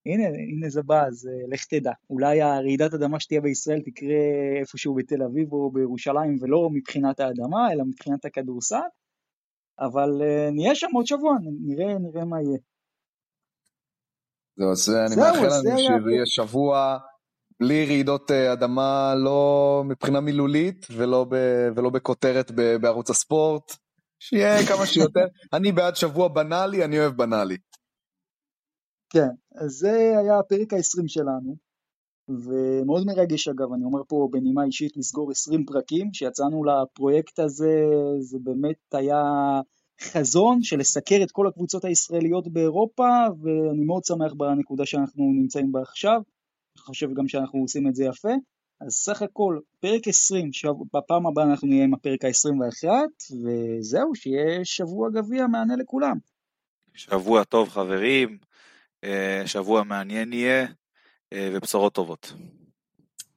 הנה, 0.05 0.23
הנה 0.27 0.69
זה 0.69 0.81
בא, 0.83 1.05
אז 1.07 1.27
אה, 1.27 1.47
לך 1.47 1.65
תדע. 1.65 1.91
אולי 2.09 2.41
הרעידת 2.41 2.93
אדמה 2.93 3.19
שתהיה 3.19 3.41
בישראל 3.41 3.81
תקרה 3.85 4.19
איפשהו 4.59 4.95
בתל 4.95 5.23
אביב 5.23 5.53
או 5.53 5.71
בירושלים, 5.71 6.37
ולא 6.41 6.69
מבחינת 6.73 7.19
האדמה, 7.19 7.71
אלא 7.71 7.83
מבחינת 7.85 8.25
הכדורסל. 8.25 8.75
אבל 9.79 10.21
אה, 10.21 10.49
נהיה 10.51 10.75
שם 10.75 10.87
עוד 10.93 11.05
שבוע, 11.05 11.35
נראה, 11.61 11.99
נראה 11.99 12.25
מה 12.25 12.41
יהיה. 12.41 12.57
זהו, 14.55 14.71
אז 14.71 14.89
אני 14.89 15.15
מאחל 15.15 15.47
לנו 15.47 15.77
היה 15.77 15.99
שזה 15.99 16.11
יהיה 16.11 16.25
שבוע 16.25 16.97
בלי 17.59 17.85
רעידות 17.85 18.31
אה, 18.31 18.53
אדמה, 18.53 19.13
לא 19.15 19.83
מבחינה 19.85 20.19
מילולית 20.19 20.87
ולא, 20.91 21.25
ב, 21.29 21.35
ולא 21.75 21.89
בכותרת 21.89 22.51
ב, 22.55 22.75
בערוץ 22.75 23.09
הספורט. 23.09 23.75
שיהיה 24.21 24.67
כמה 24.67 24.85
שיותר. 24.85 25.25
אני 25.53 25.71
בעד 25.71 25.95
שבוע 25.95 26.27
בנאלי, 26.27 26.85
אני 26.85 26.99
אוהב 26.99 27.13
בנאלי. 27.17 27.57
כן, 29.09 29.29
אז 29.55 29.71
זה 29.71 29.91
היה 30.19 30.39
הפרק 30.39 30.73
ה-20 30.73 31.07
שלנו, 31.07 31.55
ומאוד 32.29 33.05
מרגש 33.05 33.47
אגב, 33.47 33.73
אני 33.73 33.83
אומר 33.83 34.01
פה 34.07 34.27
בנימה 34.31 34.63
אישית 34.63 34.97
לסגור 34.97 35.31
20 35.31 35.65
פרקים, 35.65 36.13
שיצאנו 36.13 36.63
לפרויקט 36.63 37.39
הזה, 37.39 37.83
זה 38.19 38.37
באמת 38.43 38.77
היה 38.93 39.21
חזון 40.01 40.63
של 40.63 40.77
לסקר 40.79 41.19
את 41.23 41.31
כל 41.31 41.47
הקבוצות 41.47 41.85
הישראליות 41.85 42.47
באירופה, 42.47 43.09
ואני 43.41 43.83
מאוד 43.85 44.03
שמח 44.05 44.33
בנקודה 44.33 44.85
שאנחנו 44.85 45.23
נמצאים 45.41 45.71
בה 45.71 45.81
עכשיו, 45.81 46.21
אני 46.75 46.81
חושב 46.81 47.13
גם 47.13 47.27
שאנחנו 47.27 47.59
עושים 47.59 47.87
את 47.87 47.95
זה 47.95 48.03
יפה. 48.03 48.33
אז 48.85 48.93
סך 48.93 49.21
הכל, 49.21 49.59
פרק 49.79 50.07
20, 50.07 50.53
שב... 50.53 50.69
בפעם 50.93 51.27
הבאה 51.27 51.45
אנחנו 51.45 51.67
נהיה 51.67 51.83
עם 51.83 51.93
הפרק 51.93 52.25
ה-21, 52.25 52.87
וזהו, 53.43 54.15
שיהיה 54.15 54.65
שבוע 54.65 55.09
גביע 55.09 55.47
מהנה 55.47 55.75
לכולם. 55.75 56.17
שבוע 56.93 57.43
טוב 57.43 57.69
חברים, 57.69 58.37
אה, 59.03 59.43
שבוע 59.45 59.83
מעניין 59.83 60.33
יהיה, 60.33 60.67
אה, 61.33 61.51
ובשורות 61.53 61.93
טובות. 61.93 62.33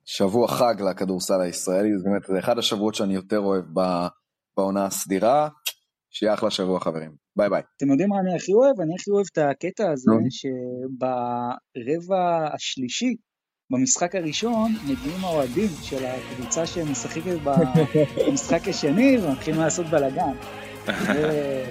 שבוע 0.05 0.49
חג 0.49 0.75
לכדורסל 0.91 1.41
הישראלי, 1.41 1.99
זה 1.99 2.05
באמת 2.05 2.23
זה 2.27 2.39
אחד 2.39 2.59
השבועות 2.59 2.95
שאני 2.95 3.15
יותר 3.15 3.39
אוהב 3.39 3.65
בעונה 4.57 4.87
הסדירה. 4.87 5.49
שיהיה 6.15 6.35
אחלה 6.35 6.51
שבוע 6.51 6.81
חברים. 6.81 7.11
ביי 7.37 7.51
ביי. 7.51 7.63
אתם 7.77 7.91
יודעים 7.91 8.09
מה 8.09 8.21
אני 8.21 8.37
הכי 8.37 8.53
אוהב? 8.53 8.81
אני 8.81 8.95
הכי 8.95 9.11
אוהב 9.11 9.27
את 9.33 9.39
הקטע 9.39 9.91
הזה. 9.93 10.11
שברבע 10.31 12.23
השלישי, 12.55 13.17
במשחק 13.71 14.15
הראשון, 14.15 14.77
מגיעים 14.85 15.25
האוהדים 15.25 15.69
של 15.83 16.05
הקבוצה 16.07 16.67
שמשחקת 16.67 17.37
במשחק 18.27 18.69
השני 18.69 19.19
ומתחילים 19.19 19.61
לעשות 19.61 19.87
בלאגן. 19.87 20.33
זה, 20.87 21.65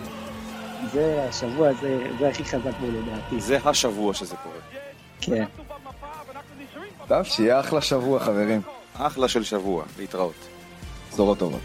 זה 0.93 1.25
השבוע, 1.29 1.73
זה, 1.73 2.07
זה 2.19 2.29
הכי 2.29 2.43
חזק 2.43 2.79
בו 2.79 2.87
לדעתי. 2.87 3.41
זה 3.41 3.57
השבוע 3.65 4.13
שזה 4.13 4.35
קורה. 4.35 4.55
כן. 5.21 5.45
טוב, 7.07 7.23
שיהיה 7.23 7.59
אחלה 7.59 7.81
שבוע 7.81 8.19
חברים. 8.19 8.61
אחלה 8.93 9.27
של 9.27 9.43
שבוע, 9.43 9.83
להתראות. 9.99 10.35
בשורות 11.11 11.39
טובות. 11.39 11.61